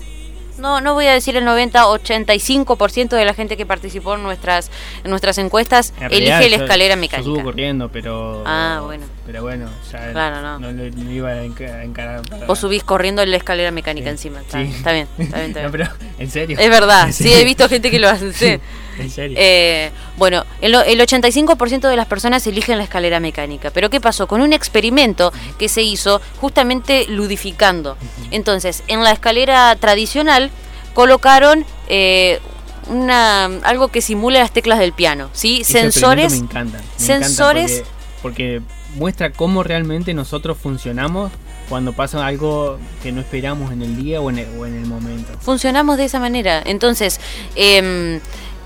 no, 0.58 0.80
no 0.80 0.94
voy 0.94 1.06
a 1.06 1.12
decir 1.12 1.36
el 1.36 1.44
90, 1.44 1.84
85% 1.84 3.10
de 3.10 3.24
la 3.24 3.34
gente 3.34 3.56
que 3.56 3.66
participó 3.66 4.14
en 4.14 4.22
nuestras, 4.22 4.70
en 5.04 5.10
nuestras 5.10 5.38
encuestas 5.38 5.92
elige 6.10 6.48
la 6.48 6.56
escalera 6.56 6.96
mecánica. 6.96 7.28
Yo 7.28 7.42
corriendo, 7.42 7.88
pero. 7.90 8.42
Ah, 8.46 8.80
bueno. 8.84 9.04
Pero 9.26 9.42
bueno, 9.42 9.68
ya 9.90 10.12
claro, 10.12 10.40
no. 10.40 10.72
No, 10.72 11.10
iba 11.12 11.30
a 11.30 11.44
encarar. 11.44 12.22
Vos 12.46 12.58
subís 12.58 12.84
corriendo 12.84 13.22
en 13.22 13.30
la 13.30 13.36
escalera 13.36 13.70
mecánica 13.70 14.10
encima. 14.10 14.40
Está, 14.40 14.62
sí. 14.62 14.70
está, 14.72 14.92
bien, 14.92 15.08
está 15.18 15.40
bien, 15.40 15.52
No, 15.64 15.70
pero, 15.70 15.88
¿en 16.18 16.30
serio? 16.30 16.56
Es 16.58 16.70
verdad, 16.70 17.08
sí, 17.12 17.32
he 17.32 17.44
visto 17.44 17.68
gente 17.68 17.90
que 17.90 17.98
lo 17.98 18.08
hace. 18.08 18.60
¿En 18.98 19.10
serio? 19.10 19.36
Eh, 19.40 19.90
bueno, 20.16 20.44
el, 20.60 20.74
el 20.74 21.00
85% 21.00 21.88
de 21.88 21.96
las 21.96 22.06
personas 22.06 22.46
eligen 22.46 22.78
la 22.78 22.84
escalera 22.84 23.20
mecánica. 23.20 23.70
Pero 23.70 23.90
¿qué 23.90 24.00
pasó? 24.00 24.26
Con 24.26 24.40
un 24.40 24.52
experimento 24.52 25.32
que 25.58 25.68
se 25.68 25.82
hizo 25.82 26.20
justamente 26.40 27.06
ludificando. 27.08 27.96
Entonces, 28.30 28.82
en 28.88 29.04
la 29.04 29.12
escalera 29.12 29.74
tradicional 29.76 30.50
colocaron 30.94 31.64
eh, 31.88 32.40
una 32.88 33.46
algo 33.64 33.88
que 33.88 34.00
simula 34.00 34.40
las 34.40 34.52
teclas 34.52 34.78
del 34.78 34.92
piano, 34.92 35.28
¿sí? 35.32 35.64
Sensores. 35.64 36.32
Me 36.32 36.38
encantan. 36.38 36.82
sensores. 36.96 37.82
porque, 38.22 38.62
muestra 38.94 39.30
cómo 39.30 39.62
realmente 39.62 40.14
nosotros 40.14 40.56
funcionamos 40.56 41.30
cuando 41.68 41.92
pasa 41.92 42.26
algo 42.26 42.78
que 43.02 43.12
no 43.12 43.20
esperamos 43.20 43.72
en 43.72 43.82
el 43.82 43.96
día 43.96 44.20
o 44.20 44.30
en 44.30 44.38
el, 44.38 44.86
momento. 44.86 45.32
Funcionamos 45.40 45.98
de 45.98 46.04
esa 46.04 46.20
manera. 46.20 46.62
Entonces, 46.64 47.20
em, 47.56 48.20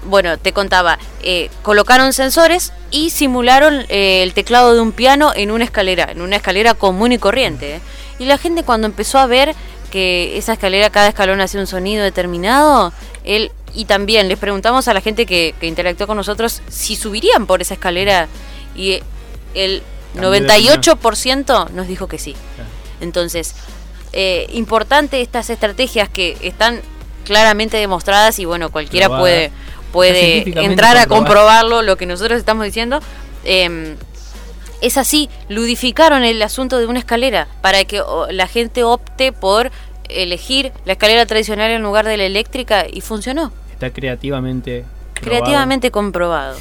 bueno, 0.04 0.38
te 0.38 0.52
contaba, 0.52 0.98
eh, 1.22 1.50
colocaron 1.62 2.12
sensores 2.12 2.72
y 2.90 3.10
simularon 3.10 3.84
eh, 3.88 4.22
el 4.22 4.32
teclado 4.32 4.74
de 4.74 4.80
un 4.80 4.92
piano 4.92 5.32
en 5.34 5.50
una 5.50 5.64
escalera, 5.64 6.10
en 6.10 6.22
una 6.22 6.36
escalera 6.36 6.74
común 6.74 7.12
y 7.12 7.18
corriente. 7.18 7.76
¿eh? 7.76 7.80
Y 8.18 8.24
la 8.24 8.38
gente 8.38 8.62
cuando 8.62 8.86
empezó 8.86 9.18
a 9.18 9.26
ver 9.26 9.54
que 9.90 10.38
esa 10.38 10.52
escalera, 10.52 10.90
cada 10.90 11.08
escalón 11.08 11.40
hacía 11.40 11.60
un 11.60 11.66
sonido 11.66 12.02
determinado, 12.04 12.92
él, 13.24 13.50
y 13.74 13.84
también 13.84 14.28
les 14.28 14.38
preguntamos 14.38 14.88
a 14.88 14.94
la 14.94 15.00
gente 15.00 15.26
que, 15.26 15.54
interactuó 15.60 16.06
con 16.06 16.16
nosotros 16.16 16.62
si 16.68 16.96
subirían 16.96 17.46
por 17.46 17.60
esa 17.60 17.74
escalera 17.74 18.28
y 18.74 19.00
el 19.54 19.82
98% 20.16 21.70
nos 21.70 21.86
dijo 21.88 22.06
que 22.06 22.18
sí. 22.18 22.34
Entonces, 23.00 23.54
importante 24.52 25.20
estas 25.20 25.50
estrategias 25.50 26.08
que 26.08 26.36
están 26.42 26.80
claramente 27.24 27.76
demostradas 27.76 28.38
y 28.38 28.44
bueno, 28.44 28.70
cualquiera 28.70 29.08
puede 29.08 29.50
puede 29.92 30.60
entrar 30.64 30.96
a 30.96 31.06
comprobarlo, 31.06 31.82
lo 31.82 31.96
que 31.96 32.06
nosotros 32.06 32.38
estamos 32.38 32.64
diciendo. 32.64 33.00
Em, 33.44 33.96
es 34.80 34.96
así, 34.96 35.28
ludificaron 35.48 36.24
el 36.24 36.40
asunto 36.42 36.78
de 36.78 36.86
una 36.86 36.98
escalera 36.98 37.48
para 37.60 37.84
que 37.84 38.02
la 38.30 38.46
gente 38.46 38.84
opte 38.84 39.32
por 39.32 39.70
elegir 40.08 40.72
la 40.84 40.92
escalera 40.92 41.26
tradicional 41.26 41.70
en 41.70 41.82
lugar 41.82 42.06
de 42.06 42.16
la 42.16 42.24
eléctrica 42.24 42.86
y 42.90 43.00
funcionó. 43.00 43.52
Está 43.72 43.90
creativamente 43.90 44.84
creativamente 45.14 45.90
comprobado 45.90 46.56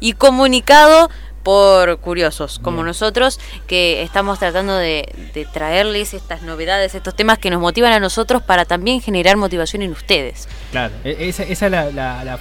y 0.00 0.12
comunicado 0.12 1.10
por 1.46 1.98
curiosos 1.98 2.58
como 2.58 2.82
nosotros 2.82 3.38
que 3.68 4.02
estamos 4.02 4.40
tratando 4.40 4.74
de, 4.74 5.46
traerles 5.52 6.12
estas 6.12 6.42
novedades, 6.42 6.96
estos 6.96 7.14
temas 7.14 7.38
que 7.38 7.50
nos 7.50 7.60
motivan 7.60 7.92
a 7.92 8.00
nosotros 8.00 8.42
para 8.42 8.64
también 8.64 9.00
generar 9.00 9.36
motivación 9.36 9.82
en 9.82 9.92
ustedes. 9.92 10.48
Claro, 10.72 10.92
e, 11.04 11.28
esa, 11.28 11.44
es 11.44 11.60
la, 11.60 12.40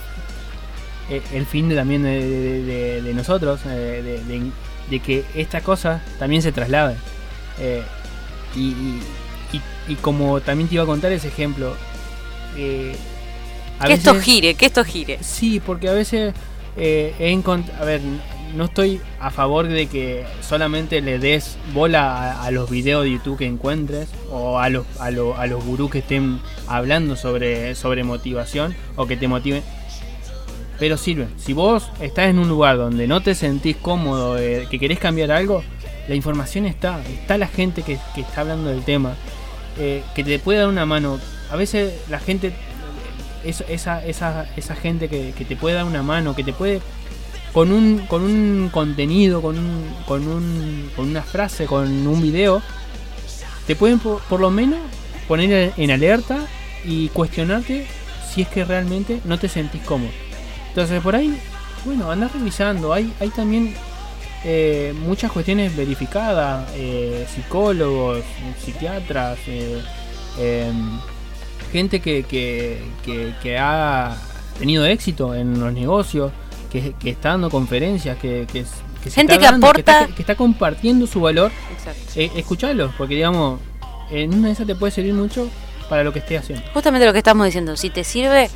e, 1.08 1.22
el 1.34 1.46
fin 1.46 1.70
de, 1.70 1.76
también 1.76 2.02
de, 2.02 3.12
nosotros, 3.14 3.60
eh, 3.68 4.24
de, 4.90 5.00
que 5.00 5.24
esta 5.36 5.62
cosa 5.62 6.02
también 6.18 6.42
se 6.42 6.52
traslade. 6.52 6.96
Eh, 7.60 7.84
y, 8.56 9.02
como 10.02 10.42
también 10.42 10.68
te 10.68 10.74
iba 10.74 10.84
a 10.84 10.88
contar 10.88 11.12
ese 11.12 11.28
ejemplo, 11.28 11.76
eh, 12.58 12.96
que 13.86 13.94
esto 13.94 14.20
gire, 14.20 14.56
que 14.56 14.66
esto 14.66 14.84
gire. 14.84 15.20
Sí, 15.22 15.62
porque 15.64 15.90
a 15.90 15.94
veces 15.94 16.34
he 16.76 17.14
encontrado, 17.20 17.84
a 17.84 17.86
ver, 17.86 18.02
no 18.54 18.66
estoy 18.66 19.02
a 19.20 19.32
favor 19.32 19.68
de 19.68 19.88
que 19.88 20.26
solamente 20.42 21.02
le 21.02 21.20
des 21.20 21.58
bola 21.74 22.42
a, 22.42 22.52
los 22.52 22.70
videos 22.70 23.04
de 23.04 23.12
YouTube 23.12 23.38
que 23.38 23.46
encuentres 23.46 24.10
o 24.32 24.60
a 24.60 24.70
los, 24.70 24.86
a, 25.00 25.12
los 25.12 25.66
gurús 25.66 25.92
que 25.92 26.00
estén 26.00 26.40
hablando 26.68 27.16
sobre, 27.16 27.76
sobre 27.76 28.04
motivación 28.04 28.76
o 28.96 29.08
que 29.08 29.18
te 29.18 29.28
motiven. 29.28 29.64
Pero 30.80 30.98
sirve. 30.98 31.28
Si 31.38 31.54
vos 31.54 31.90
estás 32.02 32.30
en 32.30 32.40
un 32.40 32.50
lugar 32.50 32.78
donde 32.78 33.08
no 33.08 33.22
te 33.22 33.34
sentís 33.34 33.78
cómodo, 33.78 34.38
eh, 34.38 34.68
que 34.70 34.78
querés 34.78 35.00
cambiar 35.00 35.32
algo, 35.32 35.64
la 36.08 36.16
información 36.16 36.66
está. 36.66 37.02
Está 37.08 37.38
la 37.38 37.48
gente 37.48 37.82
que, 37.82 37.94
está 38.16 38.42
hablando 38.42 38.70
del 38.70 38.84
tema, 38.84 39.16
eh, 39.78 40.04
que 40.16 40.24
te 40.24 40.38
puede 40.40 40.60
dar 40.60 40.68
una 40.68 40.86
mano. 40.86 41.20
A 41.50 41.56
veces 41.56 41.94
la 42.10 42.20
gente, 42.20 42.54
esa, 43.46 44.06
esa, 44.06 44.46
esa 44.56 44.76
gente 44.76 45.08
que, 45.08 45.34
que 45.38 45.46
te 45.46 45.56
puede 45.56 45.76
dar 45.76 45.86
una 45.86 46.04
mano, 46.04 46.36
que 46.36 46.44
te 46.44 46.52
puede 46.52 46.82
con 47.56 47.72
un, 47.72 48.00
con 48.08 48.22
un 48.22 48.70
contenido, 48.70 49.42
con, 49.42 49.58
un, 49.58 49.86
con, 50.06 50.28
un, 50.28 50.92
con 50.94 51.08
una 51.08 51.22
frase, 51.22 51.66
con 51.66 52.06
un 52.06 52.22
video, 52.22 52.62
te 53.66 53.78
pueden 53.78 53.98
por, 53.98 54.42
lo 54.42 54.52
menos 54.52 54.80
poner 55.26 55.72
en 55.78 55.90
alerta 55.90 56.48
y 56.84 57.08
cuestionarte 57.08 57.88
si 58.30 58.42
es 58.42 58.50
que 58.50 58.66
realmente 58.66 59.22
no 59.24 59.40
te 59.40 59.48
sentís 59.48 59.82
cómodo. 59.84 60.12
Entonces 60.68 61.02
por 61.02 61.16
ahí, 61.16 61.40
bueno, 61.86 62.12
andar 62.12 62.30
revisando. 62.34 62.92
Hay, 62.92 63.14
hay 63.22 63.30
también 63.30 63.74
eh, 64.44 64.94
muchas 65.06 65.32
cuestiones 65.32 65.74
verificadas, 65.78 66.70
eh, 66.76 67.26
psicólogos, 67.34 68.22
psiquiatras, 68.66 69.40
eh, 69.48 69.82
em, 70.38 71.00
gente 71.72 72.02
que, 72.02 72.24
que, 72.24 72.82
que 73.42 73.58
ha 73.58 74.18
tenido 74.60 74.86
éxito 74.86 75.34
en 75.34 75.58
los 75.58 75.72
negocios 75.72 76.34
que, 76.82 77.10
está 77.10 77.30
dando 77.30 77.50
conferencias, 77.50 78.18
que, 78.18 78.48
que, 78.52 78.66
gente 79.10 79.38
que 79.38 79.48
aporta, 79.48 80.08
que 80.08 80.22
está, 80.22 80.36
compartiendo 80.36 81.08
su 81.08 81.22
valor. 81.22 81.52
Eh, 82.16 82.32
escuchalo, 82.36 82.94
porque 82.98 83.16
digamos, 83.16 83.60
en 84.10 84.34
una 84.34 84.48
de 84.48 84.54
esas 84.54 84.68
te 84.68 84.76
puede 84.76 84.92
servir 84.92 85.14
mucho 85.14 85.50
para 85.90 86.04
lo 86.04 86.14
que 86.14 86.20
esté 86.20 86.38
haciendo. 86.38 86.66
Justamente 86.74 87.06
lo 87.06 87.14
que 87.14 87.20
estamos 87.20 87.46
diciendo, 87.46 87.78
si 87.78 87.90
te 87.90 88.04
sirve, 88.04 88.50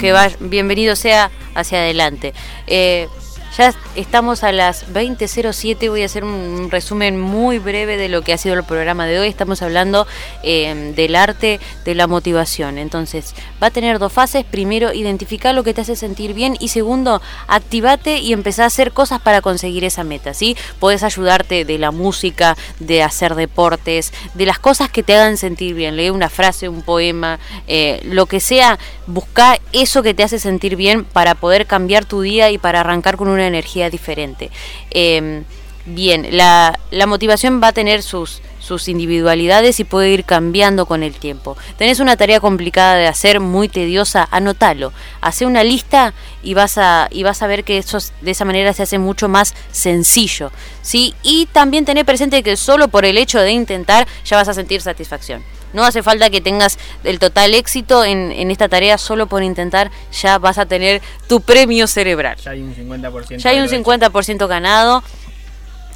que 0.00 0.12
va, 0.12 0.28
bienvenido 0.40 0.96
sea 0.96 1.30
hacia 1.54 1.78
adelante. 1.78 2.34
Eh, 2.66 3.08
ya 3.56 3.74
estamos 3.94 4.44
a 4.44 4.52
las 4.52 4.86
20.07, 4.92 5.88
voy 5.88 6.02
a 6.02 6.06
hacer 6.06 6.24
un 6.24 6.70
resumen 6.70 7.18
muy 7.18 7.58
breve 7.58 7.96
de 7.96 8.10
lo 8.10 8.20
que 8.20 8.34
ha 8.34 8.38
sido 8.38 8.54
el 8.54 8.64
programa 8.64 9.06
de 9.06 9.18
hoy. 9.18 9.28
Estamos 9.28 9.62
hablando 9.62 10.06
em, 10.42 10.94
del 10.94 11.16
arte 11.16 11.58
de 11.84 11.94
la 11.94 12.06
motivación. 12.06 12.76
Entonces, 12.76 13.34
va 13.62 13.68
a 13.68 13.70
tener 13.70 13.98
dos 13.98 14.12
fases. 14.12 14.44
Primero, 14.44 14.92
identificar 14.92 15.54
lo 15.54 15.64
que 15.64 15.72
te 15.72 15.80
hace 15.80 15.96
sentir 15.96 16.34
bien 16.34 16.56
y 16.60 16.68
segundo, 16.68 17.22
activate 17.48 18.18
y 18.18 18.34
empezar 18.34 18.64
a 18.64 18.66
hacer 18.66 18.92
cosas 18.92 19.20
para 19.20 19.40
conseguir 19.40 19.84
esa 19.84 20.04
meta. 20.04 20.34
¿sí? 20.34 20.54
Puedes 20.78 21.02
ayudarte 21.02 21.64
de 21.64 21.78
la 21.78 21.90
música, 21.90 22.56
de 22.78 23.02
hacer 23.02 23.34
deportes, 23.36 24.12
de 24.34 24.44
las 24.44 24.58
cosas 24.58 24.90
que 24.90 25.02
te 25.02 25.14
hagan 25.14 25.38
sentir 25.38 25.74
bien. 25.74 25.96
Lee 25.96 26.10
una 26.10 26.28
frase, 26.28 26.68
un 26.68 26.82
poema, 26.82 27.38
eh, 27.66 28.00
lo 28.04 28.26
que 28.26 28.40
sea. 28.40 28.78
Busca 29.06 29.58
eso 29.72 30.02
que 30.02 30.12
te 30.12 30.24
hace 30.24 30.38
sentir 30.38 30.76
bien 30.76 31.04
para 31.04 31.34
poder 31.34 31.66
cambiar 31.66 32.04
tu 32.04 32.20
día 32.20 32.50
y 32.50 32.58
para 32.58 32.80
arrancar 32.80 33.16
con 33.16 33.28
una 33.28 33.45
energía 33.46 33.90
diferente. 33.90 34.50
Em, 34.90 35.44
bien, 35.86 36.36
la, 36.36 36.78
motivación 37.06 37.60
va 37.62 37.68
a 37.68 37.72
tener 37.72 38.02
sus, 38.02 38.42
sus 38.58 38.88
individualidades 38.88 39.78
y 39.80 39.84
puede 39.84 40.10
ir 40.10 40.24
cambiando 40.24 40.86
con 40.86 41.02
el 41.02 41.14
tiempo. 41.14 41.56
Tenés 41.78 42.00
una 42.00 42.16
tarea 42.16 42.40
complicada 42.40 42.96
de 42.96 43.06
hacer, 43.06 43.40
muy 43.40 43.68
tediosa, 43.68 44.28
anótalo. 44.30 44.92
Hace 45.20 45.46
una 45.46 45.64
lista 45.64 46.12
y 46.42 46.54
vas 46.54 46.76
a, 46.78 47.08
y 47.10 47.22
vas 47.22 47.42
a 47.42 47.46
ver 47.46 47.64
que 47.64 47.78
eso 47.78 47.98
de 48.20 48.30
esa 48.30 48.44
manera 48.44 48.72
se 48.72 48.82
hace 48.82 48.98
mucho 48.98 49.28
más 49.28 49.54
sencillo. 49.70 50.50
¿sí? 50.82 51.14
Y 51.22 51.46
también 51.46 51.84
tener 51.84 52.04
presente 52.04 52.42
que 52.42 52.56
solo 52.56 52.88
por 52.88 53.04
el 53.04 53.18
hecho 53.18 53.40
de 53.40 53.52
intentar 53.52 54.06
ya 54.24 54.36
vas 54.36 54.48
a 54.48 54.54
sentir 54.54 54.82
satisfacción. 54.82 55.55
No 55.72 55.84
hace 55.84 56.02
falta 56.02 56.30
que 56.30 56.40
tengas 56.40 56.78
el 57.04 57.18
total 57.18 57.54
éxito 57.54 58.04
en, 58.04 58.50
esta 58.50 58.68
tarea, 58.68 58.98
solo 58.98 59.26
por 59.26 59.42
intentar 59.42 59.90
ya 60.12 60.38
vas 60.38 60.58
a 60.58 60.66
tener 60.66 61.02
tu 61.28 61.40
premio 61.40 61.86
cerebral. 61.86 62.36
Ya 62.38 62.52
hay 62.52 62.62
un 62.62 62.74
50%. 62.74 63.36
Ya 63.36 63.50
hay 63.50 63.60
un 63.60 63.68
50% 63.68 64.46
ganado. 64.46 65.02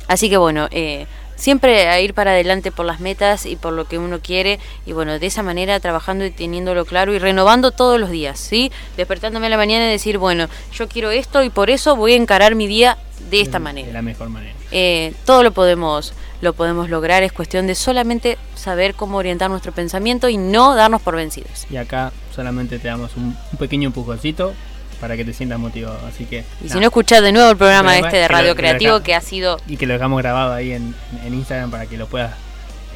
Así 0.09 0.29
que 0.29 0.37
bueno, 0.37 0.69
eh, 0.71 1.07
siempre 1.41 1.89
a 1.89 2.01
ir 2.01 2.15
para 2.15 2.33
adelante 2.33 2.71
por 2.71 2.85
las 2.85 3.01
metas 3.01 3.47
y 3.47 3.57
por 3.57 3.73
lo 3.73 3.87
que 3.87 3.99
uno 3.99 4.21
quiere 4.21 4.61
y 4.87 4.93
bueno, 4.93 5.19
de 5.19 5.27
esa 5.27 5.43
manera 5.43 5.81
trabajando 5.81 6.25
y 6.25 6.31
teniéndolo 6.31 6.85
claro 6.85 7.15
y 7.15 7.19
renovando 7.19 7.71
todos 7.71 7.99
los 7.99 8.11
días, 8.11 8.39
¿sí? 8.39 8.71
Despertándome 8.97 9.47
a 9.47 9.51
la 9.51 9.57
mañana 9.57 9.87
y 9.87 9.91
decir, 9.91 10.19
bueno, 10.19 10.49
yo 10.73 10.89
quiero 10.89 11.11
esto 11.11 11.43
y 11.43 11.51
por 11.51 11.71
eso 11.71 11.97
voy 11.97 12.13
a 12.13 12.17
encarar 12.17 12.55
mi 12.55 12.67
día 12.67 12.99
de 13.31 13.41
esta 13.41 13.59
manera. 13.59 13.87
De 13.87 13.93
la 13.93 14.03
mejor 14.03 14.29
manera. 14.29 14.55
Eh, 14.71 15.15
todo 15.25 15.43
lo 15.43 15.53
podemos 15.53 16.13
lo 16.41 16.53
podemos 16.53 16.89
lograr. 16.89 17.23
Es 17.23 17.33
cuestión 17.33 17.67
de 17.67 17.75
solamente 17.75 18.39
saber 18.55 18.95
cómo 18.95 19.19
orientar 19.19 19.51
nuestro 19.51 19.73
pensamiento 19.73 20.29
y 20.29 20.37
no 20.37 20.75
darnos 20.75 21.03
por 21.03 21.17
vencidos. 21.17 21.67
Y 21.71 21.77
acá 21.77 22.13
solamente 22.35 22.79
te 22.79 22.89
damos 22.89 23.17
un, 23.17 23.37
pequeño 23.59 23.89
empujoncito 23.89 24.53
para 25.01 25.17
que 25.17 25.25
te 25.25 25.33
sientas 25.33 25.59
motivado. 25.59 25.99
Así 26.07 26.27
que. 26.27 26.45
Y 26.65 26.69
si 26.69 26.79
no 26.79 26.87
escuchás 26.87 27.23
de 27.23 27.33
nuevo 27.33 27.51
el 27.51 27.57
programa 27.57 27.99
este 27.99 28.17
de 28.17 28.29
Radio 28.29 28.55
Creativo 28.55 29.01
que, 29.01 29.15
ha 29.15 29.21
sido. 29.21 29.59
Y 29.67 29.77
que 29.77 29.87
lo 29.87 29.95
dejamos 29.95 30.21
grabado 30.21 30.53
ahí 30.53 30.73
en, 30.73 30.95
Instagram 31.27 31.71
para 31.71 31.87
que 31.87 31.97
lo 31.97 32.07
puedas 32.07 32.35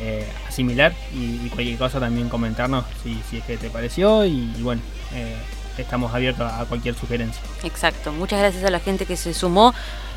eh, 0.00 0.26
asimilar 0.48 0.92
y, 1.14 1.48
cualquier 1.50 1.78
cosa 1.78 2.00
también 2.00 2.28
comentarnos 2.28 2.84
si, 3.02 3.20
si 3.30 3.38
es 3.38 3.44
que 3.44 3.56
te 3.56 3.70
pareció 3.70 4.24
y, 4.24 4.50
bueno, 4.60 4.82
eh, 5.14 5.36
estamos 5.78 6.12
abiertos 6.12 6.50
a 6.50 6.64
cualquier 6.66 6.94
sugerencia. 6.94 7.40
Exacto, 7.62 8.12
muchas 8.12 8.40
gracias 8.40 8.64
a 8.64 8.70
la 8.70 8.80
gente 8.80 9.06
que 9.06 9.16
se 9.16 9.34
sumó. 9.34 9.74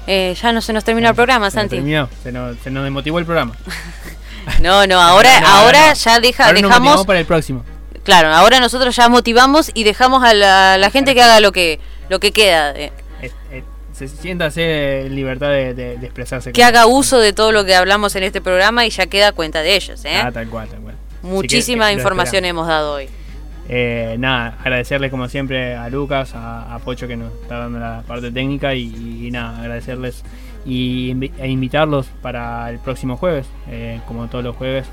Eh, 0.07 0.35
ya 0.41 0.51
no 0.53 0.61
se 0.61 0.73
nos 0.73 0.83
terminó 0.83 1.09
el 1.09 1.15
programa, 1.15 1.49
se 1.51 1.55
Santi. 1.55 1.75
terminó, 1.75 2.09
se 2.23 2.31
nos, 2.31 2.57
se 2.59 2.71
nos 2.71 2.83
demotivó 2.83 3.19
el 3.19 3.25
programa. 3.25 3.53
no, 4.61 4.87
no, 4.87 5.01
ahora, 5.01 5.37
ahora 5.45 5.93
ya 5.93 6.19
deja, 6.19 6.51
dejamos. 6.53 7.05
para 7.05 7.19
el 7.19 7.25
próximo. 7.25 7.63
Claro, 8.03 8.29
ahora 8.33 8.59
nosotros 8.61 8.95
ya 8.95 9.09
motivamos 9.09 9.69
y 9.73 9.83
dejamos 9.83 10.23
a 10.23 10.33
la, 10.33 10.89
gente 10.91 11.13
que 11.13 11.21
haga 11.21 11.41
lo 11.41 11.51
que, 11.51 11.79
lo 12.09 12.19
que 12.21 12.31
queda 12.31 12.73
se 13.97 14.07
sienta 14.07 14.51
en 14.55 15.15
libertad 15.15 15.49
de, 15.49 15.97
expresarse. 16.03 16.51
Que 16.51 16.63
haga 16.63 16.85
uso 16.85 17.19
de 17.19 17.33
todo 17.33 17.51
lo 17.51 17.65
que 17.65 17.73
hablamos 17.73 18.15
en 18.15 18.23
este 18.23 18.41
programa 18.41 18.85
y 18.85 18.91
ya 18.91 19.07
queda 19.07 19.31
cuenta 19.31 19.61
de 19.63 19.75
ellos. 19.75 20.05
¿eh? 20.05 20.21
Ah, 20.23 20.31
tal 20.31 20.47
cual, 20.49 20.67
tal 20.69 20.81
cual. 20.81 20.95
Muchísima 21.23 21.91
información 21.91 22.45
hemos 22.45 22.67
dado 22.67 22.93
hoy. 22.93 23.09
Eh, 23.69 24.15
nada, 24.19 24.57
agradecerles 24.59 25.11
como 25.11 25.27
siempre 25.27 25.75
a 25.75 25.89
Lucas, 25.89 26.31
a, 26.33 26.79
Pocho 26.83 27.07
que 27.07 27.17
nos 27.17 27.33
está 27.41 27.59
dando 27.59 27.79
la 27.79 28.03
parte 28.07 28.31
técnica 28.31 28.73
y, 28.73 29.29
nada, 29.31 29.59
agradecerles 29.59 30.23
y, 30.65 31.11
e 31.37 31.47
invitarlos 31.49 32.07
para 32.21 32.69
el 32.69 32.79
próximo 32.79 33.17
jueves, 33.17 33.47
eh, 33.69 33.99
como 34.07 34.27
todos 34.27 34.43
los 34.43 34.55
jueves, 34.55 34.87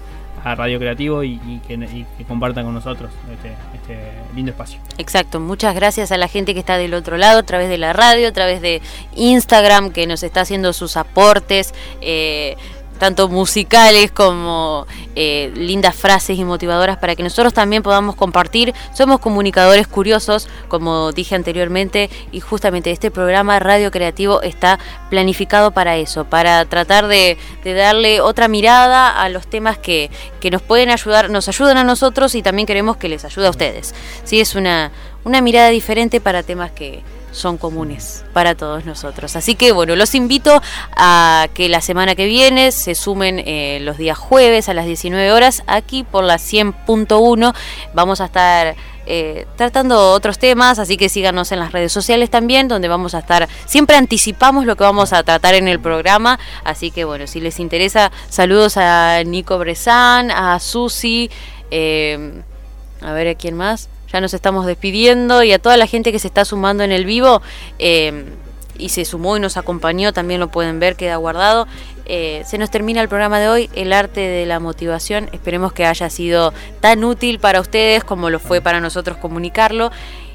a 0.44 0.54
Radio 0.54 0.78
Creativo 0.78 1.24
y, 1.24 1.38
que, 1.66 2.04
compartan 2.28 2.64
con 2.64 2.74
nosotros 2.74 3.10
este, 3.32 3.54
este, 3.74 4.12
lindo 4.34 4.50
espacio. 4.50 4.78
Exacto, 4.98 5.40
muchas 5.40 5.74
gracias 5.74 6.12
a 6.12 6.18
la 6.18 6.28
gente 6.28 6.52
que 6.52 6.60
está 6.60 6.76
del 6.76 6.94
otro 6.94 7.16
lado, 7.16 7.38
a 7.38 7.42
través 7.44 7.68
de 7.68 7.78
la 7.78 7.92
radio, 7.92 8.28
a 8.28 8.32
través 8.32 8.60
de 8.60 8.82
Instagram, 9.14 9.90
que 9.90 10.06
nos 10.06 10.22
está 10.22 10.42
haciendo 10.42 10.72
sus 10.72 10.96
aportes. 10.96 11.72
Eh, 12.02 12.56
tanto 13.04 13.28
musicales 13.28 14.10
como 14.10 14.86
eh, 15.14 15.52
lindas 15.54 15.94
frases 15.94 16.38
y 16.38 16.44
motivadoras 16.44 16.96
para 16.96 17.14
que 17.14 17.22
nosotros 17.22 17.52
también 17.52 17.82
podamos 17.82 18.16
compartir. 18.16 18.72
Somos 18.94 19.20
comunicadores 19.20 19.86
curiosos, 19.86 20.48
como 20.68 21.12
dije 21.12 21.34
anteriormente, 21.34 22.08
y 22.32 22.40
justamente 22.40 22.92
este 22.92 23.10
programa 23.10 23.58
Radio 23.58 23.90
Creativo 23.90 24.40
está 24.40 24.78
planificado 25.10 25.72
para 25.72 25.98
eso, 25.98 26.24
para 26.24 26.64
tratar 26.64 27.06
de, 27.06 27.36
darle 27.62 28.22
otra 28.22 28.48
mirada 28.48 29.10
a 29.10 29.28
los 29.28 29.46
temas 29.46 29.76
que, 29.76 30.10
que, 30.40 30.50
nos 30.50 30.62
pueden 30.62 30.88
ayudar, 30.88 31.28
nos 31.28 31.46
ayudan 31.46 31.76
a 31.76 31.84
nosotros 31.84 32.34
y 32.34 32.40
también 32.40 32.64
queremos 32.64 32.96
que 32.96 33.10
les 33.10 33.26
ayude 33.26 33.48
a 33.48 33.50
ustedes. 33.50 33.94
Sí, 34.24 34.40
es 34.40 34.54
una, 34.54 34.92
una 35.24 35.42
mirada 35.42 35.68
diferente 35.68 36.22
para 36.22 36.42
temas 36.42 36.70
que 36.70 37.02
son 37.34 37.58
comunes 37.58 38.24
para 38.32 38.54
todos 38.54 38.84
nosotros. 38.86 39.36
Así 39.36 39.54
que 39.54 39.72
bueno, 39.72 39.96
los 39.96 40.14
invito 40.14 40.62
a 40.96 41.48
que 41.52 41.68
la 41.68 41.80
semana 41.80 42.14
que 42.14 42.26
viene 42.26 42.72
se 42.72 42.94
sumen 42.94 43.40
eh, 43.40 43.78
los 43.82 43.98
días 43.98 44.16
jueves 44.16 44.68
a 44.68 44.74
las 44.74 44.86
19 44.86 45.32
horas 45.32 45.62
aquí 45.66 46.04
por 46.04 46.24
la 46.24 46.36
100.1. 46.36 47.54
Vamos 47.92 48.20
a 48.20 48.26
estar 48.26 48.76
eh, 49.06 49.46
tratando 49.56 50.12
otros 50.12 50.38
temas, 50.38 50.78
así 50.78 50.96
que 50.96 51.08
síganos 51.08 51.52
en 51.52 51.58
las 51.58 51.72
redes 51.72 51.92
sociales 51.92 52.30
también, 52.30 52.68
donde 52.68 52.88
vamos 52.88 53.14
a 53.14 53.18
estar, 53.18 53.48
siempre 53.66 53.96
anticipamos 53.96 54.64
lo 54.64 54.76
que 54.76 54.84
vamos 54.84 55.12
a 55.12 55.22
tratar 55.22 55.54
en 55.54 55.68
el 55.68 55.78
programa, 55.78 56.38
así 56.64 56.90
que 56.90 57.04
bueno, 57.04 57.26
si 57.26 57.40
les 57.40 57.60
interesa, 57.60 58.10
saludos 58.30 58.78
a 58.78 59.22
Nico 59.24 59.58
Bresan, 59.58 60.30
a 60.30 60.58
Susi, 60.58 61.30
eh, 61.70 62.42
a 63.02 63.12
ver 63.12 63.28
a 63.28 63.34
quién 63.34 63.56
más 63.56 63.90
ya 64.14 64.20
nos 64.20 64.32
estamos 64.32 64.64
despidiendo 64.64 65.42
y 65.42 65.50
a 65.50 65.58
toda 65.58 65.76
la 65.76 65.88
gente 65.88 66.12
que 66.12 66.20
se 66.20 66.28
está 66.28 66.44
sumando 66.44 66.84
en 66.84 66.92
el 66.92 67.04
vivo 67.04 67.42
eh, 67.80 68.26
y 68.78 68.90
se 68.90 69.04
sumó 69.04 69.36
y 69.36 69.40
nos 69.40 69.56
acompañó, 69.56 70.12
también 70.12 70.38
lo 70.38 70.52
pueden 70.52 70.78
ver, 70.78 70.94
queda 70.94 71.16
guardado. 71.16 71.66
Eh, 72.06 72.44
se 72.46 72.56
nos 72.56 72.70
termina 72.70 73.00
el 73.00 73.08
programa 73.08 73.40
de 73.40 73.48
hoy, 73.48 73.70
el 73.74 73.92
arte 73.92 74.20
de 74.20 74.46
la 74.46 74.60
motivación. 74.60 75.28
Esperemos 75.32 75.72
que 75.72 75.84
haya 75.84 76.08
sido 76.10 76.54
tan 76.78 77.02
útil 77.02 77.40
para 77.40 77.60
ustedes 77.60 78.04
como 78.04 78.30
lo 78.30 78.38
fue 78.38 78.60
para 78.60 78.78
nosotros 78.78 79.16
comunicarlo. 79.16 79.90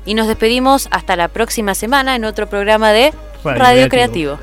Y 0.06 0.14
nos 0.14 0.28
despedimos 0.28 0.90
hasta 0.92 1.16
la 1.16 1.30
próxima 1.30 1.74
semana 1.74 2.18
en 2.18 2.26
otro 2.26 2.50
programa 2.50 2.92
de 2.92 3.14
Radio, 3.46 3.88
Creativo. 3.88 4.40